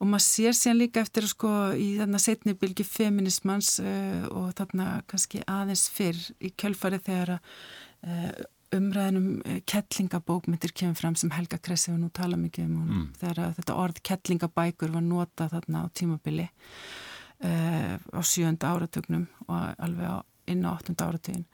og 0.00 0.10
maður 0.10 0.24
sér 0.26 0.56
síðan 0.58 0.80
líka 0.80 1.04
eftir 1.04 1.28
sko 1.30 1.50
í 1.78 1.92
þarna 2.00 2.20
setni 2.22 2.56
bylgi 2.58 2.86
feminismans 2.86 3.76
uh, 3.82 4.26
og 4.34 4.50
þarna 4.58 4.88
kannski 5.10 5.44
aðeins 5.46 5.86
fyrr 5.94 6.18
í 6.42 6.50
kjölfari 6.58 6.98
þegar 7.06 7.36
uh, 7.38 8.32
umræðinum 8.72 9.62
kettlingabókmyndir 9.68 10.72
kemur 10.74 10.98
fram 10.98 11.16
sem 11.18 11.32
Helga 11.34 11.58
Kress 11.62 11.88
hefur 11.88 12.00
nú 12.00 12.10
talað 12.14 12.46
mikið 12.46 12.66
um 12.66 12.76
mm. 12.82 13.08
þegar 13.20 13.56
þetta 13.58 13.78
orð 13.84 14.02
kettlingabækur 14.08 14.94
var 14.96 15.06
notað 15.06 15.56
þarna 15.58 15.84
á 15.84 15.86
tímabili 15.94 16.48
uh, 17.44 17.96
á 17.98 18.20
sjönda 18.22 18.72
áratögnum 18.72 19.26
og 19.48 19.74
alveg 19.78 20.06
á, 20.06 20.18
inn 20.50 20.64
á 20.66 20.74
áttunda 20.74 21.08
áratögin 21.08 21.46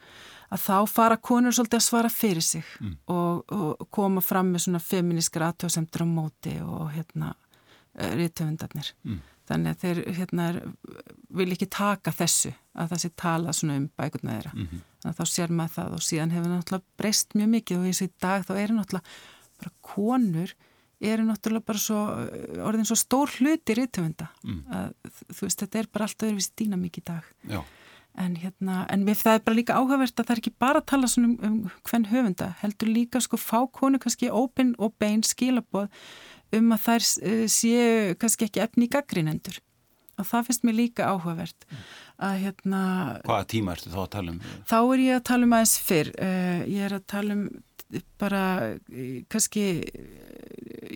að 0.49 0.63
þá 0.65 0.77
fara 0.89 1.17
konur 1.21 1.55
svolítið 1.55 1.81
að 1.81 1.87
svara 1.87 2.13
fyrir 2.13 2.45
sig 2.45 2.65
mm. 2.81 2.95
og, 3.13 3.43
og 3.53 3.89
koma 3.95 4.23
fram 4.25 4.53
með 4.53 4.67
svona 4.67 4.83
feminískar 4.83 5.49
aðtöðsendur 5.49 6.05
á 6.05 6.09
móti 6.09 6.55
og 6.65 6.93
hérna 6.95 7.35
uh, 7.35 8.13
rítöfundarnir 8.17 8.93
mm. 9.05 9.19
þannig 9.51 9.75
að 9.75 9.83
þeir 9.85 10.03
hérna 10.21 10.49
er, 10.53 10.61
vil 11.41 11.51
ekki 11.53 11.71
taka 11.73 12.15
þessu 12.15 12.55
að 12.79 12.95
það 12.95 13.03
sé 13.05 13.13
tala 13.25 13.57
svona 13.57 13.81
um 13.81 13.91
bækurna 13.99 14.39
þeirra 14.39 14.55
mm 14.55 14.65
-hmm. 14.65 14.87
þannig 15.03 15.13
að 15.15 15.21
þá 15.21 15.35
sér 15.35 15.53
maður 15.61 15.77
það 15.77 15.99
og 15.99 16.07
síðan 16.07 16.35
hefur 16.37 16.55
náttúrulega 16.55 17.03
breyst 17.03 17.35
mjög 17.35 17.53
mikið 17.57 17.79
og 17.79 17.91
eins 17.91 18.03
og 18.03 18.09
í 18.09 18.17
dag 18.21 18.47
þá 18.47 18.55
eru 18.57 18.79
náttúrulega 18.79 19.07
bara 19.59 19.73
konur 19.83 20.55
eru 21.01 21.27
náttúrulega 21.29 21.67
bara 21.69 21.81
svo, 21.83 21.99
orðin 22.67 22.89
svo 22.89 22.97
stór 22.99 23.31
hluti 23.39 23.77
rítumunda 23.79 24.29
mm. 24.43 24.63
þú 25.31 25.45
veist, 25.47 25.61
þetta 25.63 25.83
er 25.83 25.91
bara 25.93 26.09
allt 26.09 26.25
öðruvísi 26.27 26.55
dýna 26.59 26.79
mikið 26.81 27.03
í 27.03 27.07
dag 27.11 27.29
Já. 27.53 27.61
en 28.25 28.35
hérna, 28.43 28.81
en 28.91 29.05
við, 29.07 29.21
það 29.23 29.39
er 29.39 29.45
bara 29.47 29.59
líka 29.61 29.77
áhugavert 29.79 30.19
að 30.19 30.27
það 30.27 30.35
er 30.35 30.43
ekki 30.43 30.55
bara 30.67 30.83
að 30.83 30.89
tala 30.95 31.13
svona 31.13 31.31
um, 31.31 31.39
um 31.47 31.79
hvern 31.91 32.09
höfunda, 32.11 32.51
heldur 32.65 32.91
líka 32.91 33.23
sko 33.23 33.39
fá 33.39 33.61
konu 33.71 34.03
kannski 34.03 34.33
ópinn 34.33 34.75
og 34.79 34.97
bein 34.99 35.23
skilaboð 35.27 35.87
um 36.59 36.75
að 36.75 36.85
þær 36.89 37.09
uh, 37.31 37.47
séu 37.53 38.19
kannski 38.19 38.49
ekki 38.49 38.65
efni 38.67 38.89
í 38.89 38.93
gaggrinendur 38.93 39.63
og 40.19 40.27
það 40.27 40.49
finnst 40.49 40.65
mér 40.67 40.79
líka 40.81 41.13
áhugavert 41.13 41.63
mm. 41.69 41.87
að 42.27 42.37
hérna 42.43 42.83
Hvaða 43.23 43.49
tíma 43.55 43.79
ertu 43.79 43.95
þá 43.95 44.03
að 44.03 44.13
tala 44.17 44.35
um? 44.35 44.43
Þá 44.67 44.79
er 44.81 45.03
ég 45.05 45.21
að 45.21 45.27
tala 45.31 45.47
um 45.47 45.57
aðeins 45.61 45.79
fyrr 45.79 46.15
uh, 46.17 46.61
ég 46.67 46.87
er 46.89 46.99
að 46.99 47.09
tala 47.15 47.39
um 47.39 47.49
bara 48.21 48.43
kannski 49.33 49.65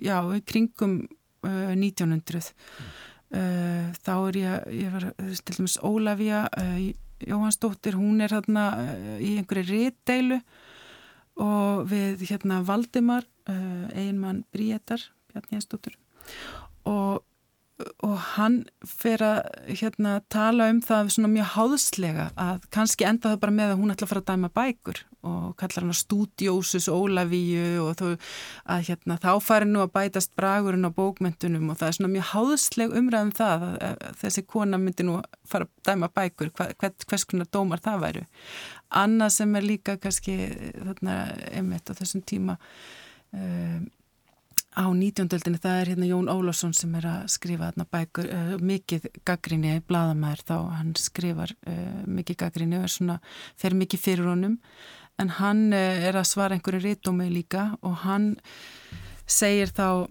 já, 0.02 0.18
kringum 0.46 1.06
uh, 1.44 1.72
1900 1.74 2.52
mm. 2.52 2.90
uh, 3.38 3.88
þá 4.02 4.14
er 4.16 4.38
ég, 4.40 4.68
ég 4.82 4.92
var 4.94 5.08
til 5.18 5.56
dæmis 5.58 5.78
Ólafía 5.82 6.44
uh, 6.50 6.92
Jóhannsdóttir, 7.22 7.94
hún 7.94 8.18
er 8.24 8.32
hérna 8.34 8.64
í 9.22 9.36
einhverju 9.38 9.68
rétteilu 9.68 10.40
og 11.38 11.84
við 11.86 12.24
hérna 12.26 12.64
Valdimar 12.66 13.28
einmann 13.46 14.40
Bríetar 14.50 15.04
Bjarni 15.30 15.54
Jensdóttir 15.54 15.94
og 16.82 17.22
og 18.06 18.16
hann 18.34 18.58
fer 18.86 19.22
að 19.24 19.38
hérna, 19.68 20.18
tala 20.32 20.68
um 20.72 20.80
það 20.84 21.10
svona 21.14 21.30
mjög 21.32 21.48
háðslega 21.56 22.26
að 22.40 22.66
kannski 22.74 23.06
enda 23.08 23.32
það 23.32 23.40
bara 23.44 23.56
með 23.56 23.72
að 23.72 23.80
hún 23.80 23.94
ætla 23.94 24.06
að 24.06 24.12
fara 24.12 24.22
að 24.22 24.30
dæma 24.30 24.50
bækur 24.56 25.00
og 25.22 25.52
kallar 25.60 25.84
hann 25.84 25.92
að 25.92 26.00
stúdjósus 26.00 26.88
Ólavíu 26.90 27.84
og 27.84 27.92
þó, 28.00 28.06
að 28.74 28.84
hérna, 28.88 29.18
þá 29.22 29.30
farir 29.44 29.70
nú 29.70 29.84
að 29.84 29.92
bætast 29.94 30.32
bragurinn 30.38 30.88
á 30.88 30.90
bókmentunum 30.96 31.70
og 31.70 31.78
það 31.78 31.88
er 31.88 31.98
svona 31.98 32.12
mjög 32.16 32.28
háðsleg 32.32 32.96
umræðum 33.00 33.30
um 33.30 33.36
það 33.38 33.66
að, 33.70 34.02
þessi 34.24 34.44
kona 34.50 34.82
myndi 34.82 35.06
nú 35.06 35.20
fara 35.48 35.68
að 35.68 35.74
dæma 35.88 36.10
bækur 36.16 36.52
hva, 36.58 36.68
hvers, 36.80 37.26
konar 37.28 37.50
dómar 37.54 37.82
það 37.84 38.04
væru. 38.06 38.26
Annað 39.02 39.34
sem 39.38 39.56
er 39.56 39.66
líka 39.66 39.96
kannski 40.02 40.36
þarna 40.74 41.18
emitt 41.54 41.90
á 41.90 41.98
þessum 42.02 42.26
tíma 42.26 42.58
um, 43.30 43.86
á 44.72 44.84
19. 44.88 45.28
öldinni, 45.36 45.60
það 45.60 45.78
er 45.80 45.90
hérna 45.92 46.08
Jón 46.08 46.30
Ólásson 46.32 46.72
sem 46.76 46.94
er 46.96 47.06
að 47.08 47.28
skrifa 47.34 47.68
þarna 47.70 47.86
bækur 47.92 48.28
uh, 48.32 48.54
mikið 48.62 49.08
gaggrinni 49.28 49.76
í 49.76 49.84
bladamæður 49.84 50.44
þá 50.48 50.56
hann 50.78 50.94
skrifar 51.00 51.52
uh, 51.68 52.00
mikið 52.08 52.40
gaggrinni 52.44 52.78
og 52.80 52.86
er 52.88 52.94
svona, 52.94 53.18
fer 53.60 53.76
mikið 53.76 54.04
fyrir 54.06 54.30
honum 54.32 54.56
en 55.20 55.34
hann 55.38 55.68
uh, 55.76 56.06
er 56.08 56.16
að 56.16 56.30
svara 56.30 56.56
einhverju 56.56 56.82
rítómi 56.86 57.28
líka 57.32 57.72
og 57.84 58.00
hann 58.06 58.32
segir 59.28 59.72
þá 59.76 60.08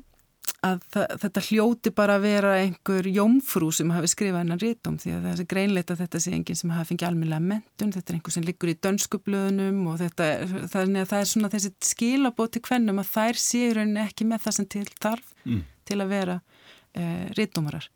að 0.62 0.82
þetta 0.94 1.42
hljóti 1.48 1.92
bara 1.98 2.20
að 2.20 2.26
vera 2.28 2.52
einhver 2.62 3.08
jómfrú 3.10 3.72
sem 3.74 3.90
hafi 3.94 4.12
skrifað 4.12 4.44
hennan 4.44 4.62
rítum 4.62 5.00
því 5.02 5.14
að 5.16 5.24
það 5.26 5.40
er 5.42 5.48
greinleita 5.54 5.96
að 5.96 6.04
þetta 6.04 6.22
sé 6.22 6.34
enginn 6.38 6.60
sem 6.60 6.74
hafi 6.76 6.92
fengið 6.92 7.08
almeinlega 7.08 7.46
mentun, 7.48 7.94
þetta 7.96 8.14
er 8.14 8.18
einhver 8.20 8.36
sem 8.36 8.46
liggur 8.46 8.70
í 8.70 8.76
dönskublöðunum 8.86 9.80
og 9.90 9.98
þetta, 10.04 10.28
það, 10.70 10.94
það 11.00 11.18
er 11.18 11.32
svona 11.32 11.52
þessi 11.56 11.74
skilabót 11.92 12.54
til 12.54 12.62
hvennum 12.68 13.02
að 13.02 13.10
þær 13.16 13.42
séur 13.42 13.82
henni 13.82 14.04
ekki 14.04 14.30
með 14.30 14.46
það 14.46 14.58
sem 14.60 14.70
til 14.76 14.86
þarf 14.94 15.34
mm. 15.48 15.66
til 15.90 15.98
að 15.98 16.14
vera 16.14 16.38
eh, 16.94 17.26
rítumarar 17.40 17.90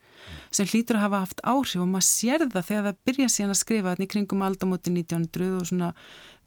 sem 0.55 0.65
hlýtur 0.65 0.97
að 0.97 1.05
hafa 1.05 1.21
haft 1.25 1.41
áhrif 1.45 1.81
og 1.83 1.89
maður 1.91 2.07
sér 2.07 2.45
það 2.49 2.69
þegar 2.69 2.85
það 2.87 3.01
byrja 3.09 3.27
síðan 3.29 3.53
að 3.53 3.59
skrifa 3.61 3.93
þetta 3.93 4.05
í 4.05 4.11
kringum 4.13 4.45
aldamóti 4.45 4.93
1900 4.93 5.51
og 5.59 5.67
svona 5.69 5.91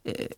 e, 0.05 0.29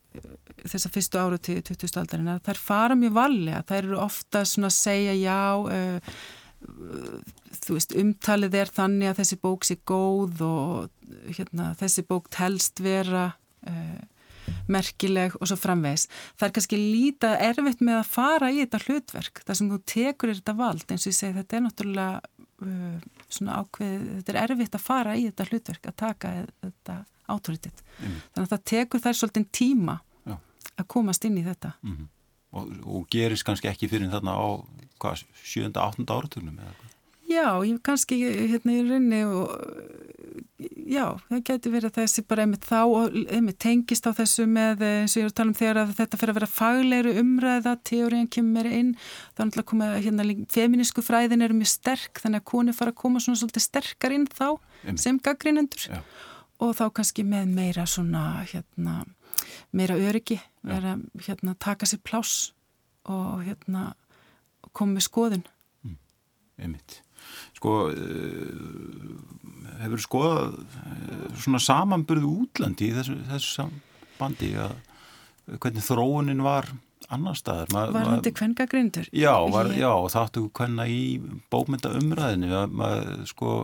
þessa 0.64 0.90
fyrstu 0.92 1.20
ára 1.20 1.38
til 1.40 1.60
20. 1.64 1.96
aldarinn 2.00 2.32
að 2.34 2.44
þær 2.48 2.60
fara 2.62 2.98
mjög 2.98 3.16
valega, 3.16 3.64
þær 3.68 3.80
eru 3.82 3.98
ofta 4.02 4.44
svona 4.48 4.70
að 4.70 4.76
segja 4.76 5.16
já 5.18 5.40
uh, 5.64 6.14
þú 7.64 7.76
veist, 7.76 7.96
umtalið 7.96 8.56
er 8.60 8.72
þannig 8.76 9.10
að 9.10 9.20
þessi 9.22 9.40
bók 9.40 9.66
sé 9.66 9.78
góð 9.88 10.42
og 10.44 11.30
hérna, 11.36 11.72
þessi 11.80 12.04
bók 12.08 12.28
telst 12.32 12.82
vera 12.84 13.30
uh, 13.68 14.00
merkileg 14.70 15.36
og 15.38 15.48
svo 15.48 15.56
framvegs. 15.60 16.08
Það 16.38 16.46
er 16.46 16.54
kannski 16.56 16.80
lítið 16.80 17.46
erfitt 17.46 17.82
með 17.86 18.00
að 18.00 18.10
fara 18.10 18.50
í 18.50 18.60
þetta 18.62 18.82
hlutverk 18.86 19.42
þar 19.46 19.58
sem 19.58 19.70
þú 19.70 19.80
tekur 19.94 20.34
þetta 20.34 20.56
vald 20.58 20.84
eins 20.90 21.06
og 21.06 21.12
ég 21.12 21.18
segi 21.20 21.38
þetta 21.38 21.56
er 21.56 21.66
náttúrulega 21.66 22.10
svona 23.30 23.60
ákveð, 23.60 24.02
þetta 24.18 24.32
er 24.34 24.40
erfitt 24.42 24.76
að 24.76 24.84
fara 24.84 25.16
í 25.16 25.24
þetta 25.28 25.46
hlutverk 25.48 25.88
að 25.88 25.96
taka 26.02 26.32
þetta 26.60 26.96
autoritet. 27.30 27.82
Mm. 27.98 28.20
Þannig 28.34 28.46
að 28.46 28.52
það 28.54 28.64
tekur 28.72 29.04
þær 29.04 29.18
svolítið 29.20 29.48
tíma 29.60 29.96
Já. 30.26 30.36
að 30.76 30.86
komast 30.96 31.26
inn 31.28 31.38
í 31.40 31.46
þetta. 31.46 31.72
Mm 31.82 31.96
-hmm. 31.96 32.08
og, 32.52 32.70
og 32.84 33.08
gerist 33.10 33.46
kannski 33.48 33.70
ekki 33.72 33.88
fyrir 33.88 34.12
þarna 34.12 34.36
á 34.36 34.46
7. 35.00 35.72
8. 35.72 36.06
áratunum 36.10 36.58
eða 36.58 36.72
eitthvað? 36.72 36.90
Já, 37.30 37.62
ég 37.62 37.78
kannski 37.86 38.16
hérna 38.50 38.74
í 38.74 38.80
rauninni 38.82 39.20
og 39.28 39.52
já, 40.90 41.04
það 41.28 41.42
getur 41.46 41.74
verið 41.76 41.92
þessi 42.00 42.24
bara 42.26 42.44
einmitt 42.44 42.66
þá 42.66 42.80
og 42.82 43.18
einmitt 43.30 43.60
tengist 43.62 44.08
á 44.08 44.10
þessu 44.16 44.46
með 44.50 44.82
eins 44.86 45.14
og 45.14 45.20
ég 45.20 45.28
er 45.28 45.30
að 45.30 45.36
tala 45.38 45.52
um 45.52 45.58
þegar 45.60 45.80
að 45.82 45.92
þetta 46.00 46.20
fyrir 46.20 46.32
að 46.32 46.38
vera 46.40 46.50
faglegri 46.56 47.12
umræða, 47.22 47.76
teóriðan 47.86 48.32
kemur 48.34 48.70
inn, 48.70 48.90
þá 49.36 49.44
er 49.44 49.50
náttúrulega 49.50 49.62
að 49.62 49.70
koma 49.70 49.90
hérna 49.94 50.26
feminísku 50.56 51.04
fræðin 51.06 51.46
eru 51.46 51.60
mjög 51.60 51.72
sterk 51.76 52.22
þannig 52.24 52.42
að 52.42 52.50
konu 52.50 52.76
fara 52.80 52.94
að 52.94 53.00
koma 53.04 53.22
svona 53.22 53.42
svolítið 53.42 53.66
sterkar 53.68 54.16
inn 54.16 54.26
þá 54.26 54.48
einmitt. 54.50 55.04
sem 55.04 55.22
gaggrinendur. 55.22 55.86
Já 55.86 56.02
og 56.60 56.74
þá 56.78 56.84
kannski 56.96 57.24
með 57.26 57.54
meira 57.56 57.86
svona 57.88 58.44
hérna, 58.48 59.00
meira 59.76 59.96
öryggi 59.96 60.38
vera, 60.66 60.96
hérna, 61.26 61.56
taka 61.58 61.88
sér 61.88 62.02
pláss 62.04 62.50
og 63.08 63.44
hérna 63.46 63.90
koma 64.76 64.98
með 64.98 65.06
skoðun. 65.08 65.46
Mm, 65.86 65.96
Einmitt. 66.60 67.00
Sko 67.56 67.72
uh, 67.92 69.16
hefur 69.80 70.04
skoðað 70.04 70.60
uh, 70.60 71.24
svona 71.40 71.60
samanburðu 71.64 72.30
útlandi 72.44 72.90
í 72.90 72.94
þessu, 72.96 73.16
þessu 73.28 73.56
sambandi 73.56 74.54
að 74.60 74.76
hvernig 75.60 75.84
þróunin 75.84 76.44
var 76.44 76.68
annar 77.10 77.38
staðar? 77.38 77.72
Ma, 77.74 77.86
Var 77.94 78.12
þetta 78.18 78.34
hvenga 78.38 78.66
grindur? 78.70 79.08
Já, 79.16 79.32
var, 79.50 79.72
já 79.74 79.90
þáttu 80.12 80.46
hvenna 80.56 80.86
í 80.90 81.18
bókmynda 81.52 81.92
umræðinu 81.98 82.52
að 82.54 83.10
sko 83.30 83.56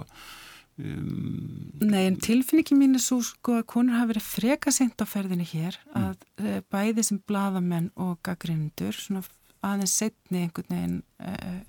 Um, 0.76 1.70
Nei, 1.80 2.02
en 2.04 2.18
tilfinningi 2.20 2.76
mín 2.76 2.98
er 2.98 3.00
svo 3.00 3.22
sko 3.24 3.54
að 3.56 3.68
konur 3.72 3.96
hafa 3.96 4.10
verið 4.10 4.26
freka 4.28 4.72
sent 4.74 5.00
á 5.00 5.08
ferðinni 5.08 5.46
hér 5.48 5.78
mm. 5.86 6.02
að 6.02 6.26
mm. 6.36 6.66
bæði 6.72 7.04
sem 7.08 7.20
bladamenn 7.24 7.86
og 7.96 8.18
gaggrindur 8.26 8.92
svona 8.92 9.22
aðeins 9.64 9.94
setni 9.96 10.42
einhvern 10.44 10.74
veginn 10.74 10.98
uh, 11.24 11.62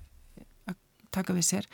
að 0.68 0.76
taka 1.14 1.36
við 1.38 1.46
sér 1.48 1.70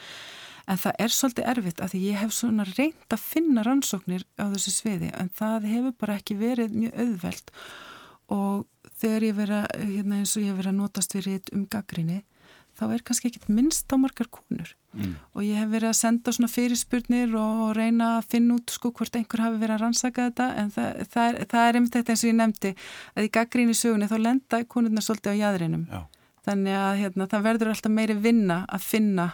en 0.71 0.79
það 0.81 1.01
er 1.05 1.15
svolítið 1.17 1.51
erfitt 1.53 1.83
að 1.85 1.97
ég 2.01 2.21
hef 2.23 2.37
svona 2.37 2.69
reynd 2.71 3.17
að 3.17 3.25
finna 3.25 3.65
rannsóknir 3.67 4.23
á 4.39 4.45
þessu 4.55 4.77
sviði 4.77 5.11
en 5.19 5.33
það 5.35 5.67
hefur 5.73 5.97
bara 6.05 6.21
ekki 6.21 6.39
verið 6.39 6.79
mjög 6.79 7.03
auðvelt 7.03 7.53
og 8.35 8.95
þegar 9.03 9.27
ég 9.27 9.37
vera 9.43 9.65
hérna 9.75 10.21
eins 10.21 10.37
og 10.39 10.47
ég 10.47 10.57
vera 10.63 10.73
notast 10.73 11.19
við 11.19 11.27
rétt 11.29 11.53
um 11.57 11.67
gaggrinni 11.67 12.23
þá 12.79 12.85
er 12.95 13.05
kannski 13.07 13.31
ekkit 13.31 13.51
minnst 13.53 13.93
á 13.93 13.97
margar 14.01 14.31
konur. 14.31 14.75
Mm. 14.95 15.17
og 15.35 15.43
ég 15.43 15.59
hef 15.59 15.71
verið 15.73 15.89
að 15.89 15.97
senda 15.99 16.31
svona 16.31 16.47
fyrirspurnir 16.53 17.33
og 17.35 17.73
reyna 17.75 18.13
að 18.21 18.29
finna 18.31 18.55
út 18.61 18.71
sko 18.71 18.93
hvort 18.95 19.17
einhver 19.19 19.43
hafi 19.43 19.59
verið 19.59 19.75
að 19.75 19.83
rannsaka 19.83 20.29
þetta. 20.29 20.47
En 20.61 20.71
það, 20.71 21.01
það, 21.11 21.25
er, 21.27 21.49
það 21.51 21.67
er 21.67 21.79
einmitt 21.81 21.97
þetta 21.99 22.15
eins 22.15 22.23
og 22.23 22.31
ég 22.31 22.37
nefndi 22.39 22.75
að 23.17 23.27
í 23.27 23.33
gaggríni 23.35 23.75
sögunni 23.75 24.11
þá 24.13 24.19
lenda 24.23 24.61
konurna 24.71 25.03
svolítið 25.03 25.35
á 25.35 25.41
jæðrinum 25.43 25.89
Já 25.91 26.05
þannig 26.45 26.77
að 26.77 26.99
hérna, 27.01 27.27
það 27.33 27.45
verður 27.47 27.71
alltaf 27.73 27.95
meiri 27.95 28.17
vinna 28.21 28.59
að 28.69 28.85
finna 28.85 29.27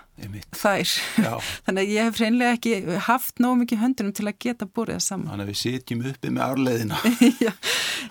þær. 0.55 0.93
Þannig 1.67 1.83
að 1.83 1.93
ég 1.95 2.09
hef 2.09 2.21
hreinlega 2.21 2.57
ekki 2.57 2.99
haft 3.09 3.43
nóg 3.43 3.59
mikið 3.63 3.83
höndunum 3.83 4.15
til 4.17 4.27
að 4.29 4.39
geta 4.47 4.69
búrið 4.69 4.99
það 4.99 5.05
saman. 5.07 5.31
Þannig 5.33 5.47
að 5.47 5.53
við 5.53 5.61
sitjum 5.63 6.05
uppi 6.13 6.33
með 6.37 6.47
árleðina 6.47 7.03
já, 7.47 7.53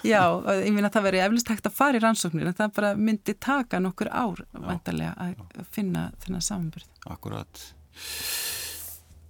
já, 0.04 0.22
ég 0.60 0.70
finn 0.76 0.90
að 0.90 0.94
það 0.98 1.08
verður 1.10 1.28
eflust 1.28 1.54
hægt 1.54 1.70
að 1.72 1.78
fara 1.80 2.00
í 2.00 2.04
rannsóknir 2.04 2.52
en 2.52 2.60
það 2.60 2.78
bara 2.80 2.94
myndi 3.00 3.38
taka 3.40 3.82
nokkur 3.84 4.12
ár 4.12 4.46
vantarlega 4.54 5.16
að 5.20 5.68
finna 5.76 6.10
þennan 6.26 6.48
samanbyrð 6.50 7.12
Akkurat 7.14 7.68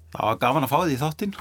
Það 0.09 0.25
var 0.25 0.37
gaman 0.41 0.65
að 0.65 0.71
fá 0.71 0.77
því 0.79 0.93
í 0.95 0.99
þáttinn 1.03 1.33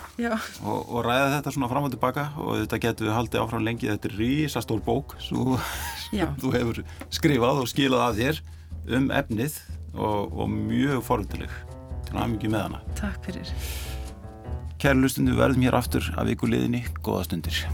og, 0.60 0.80
og 0.92 0.98
ræða 1.06 1.30
þetta 1.38 1.52
svona 1.54 1.70
fram 1.70 1.86
og 1.86 1.92
tilbaka 1.94 2.26
og 2.36 2.58
þetta 2.58 2.80
getur 2.84 3.08
við 3.08 3.16
haldið 3.16 3.40
áfram 3.40 3.64
lengi. 3.64 3.88
Þetta 3.88 4.10
er 4.10 4.16
rísastól 4.20 4.78
bók 4.84 5.16
svo, 5.24 5.56
sem 6.04 6.36
þú 6.42 6.52
hefur 6.52 6.82
skrifað 7.08 7.62
og 7.64 7.72
skilað 7.72 8.04
af 8.10 8.20
þér 8.20 8.42
um 8.98 9.10
efnið 9.22 9.58
og, 9.96 10.36
og 10.36 10.52
mjög 10.52 11.02
foröldileg 11.08 11.58
til 12.08 12.16
að 12.20 12.32
mikið 12.36 12.56
með 12.56 12.66
hana. 12.66 12.84
Takk 13.00 13.24
fyrir. 13.24 13.56
Kæri 14.78 15.00
lustundu, 15.00 15.34
verðum 15.40 15.64
hér 15.64 15.80
aftur 15.80 16.12
af 16.20 16.28
ykkur 16.28 16.52
liðinni, 16.52 16.84
góða 17.00 17.24
stundir 17.26 17.64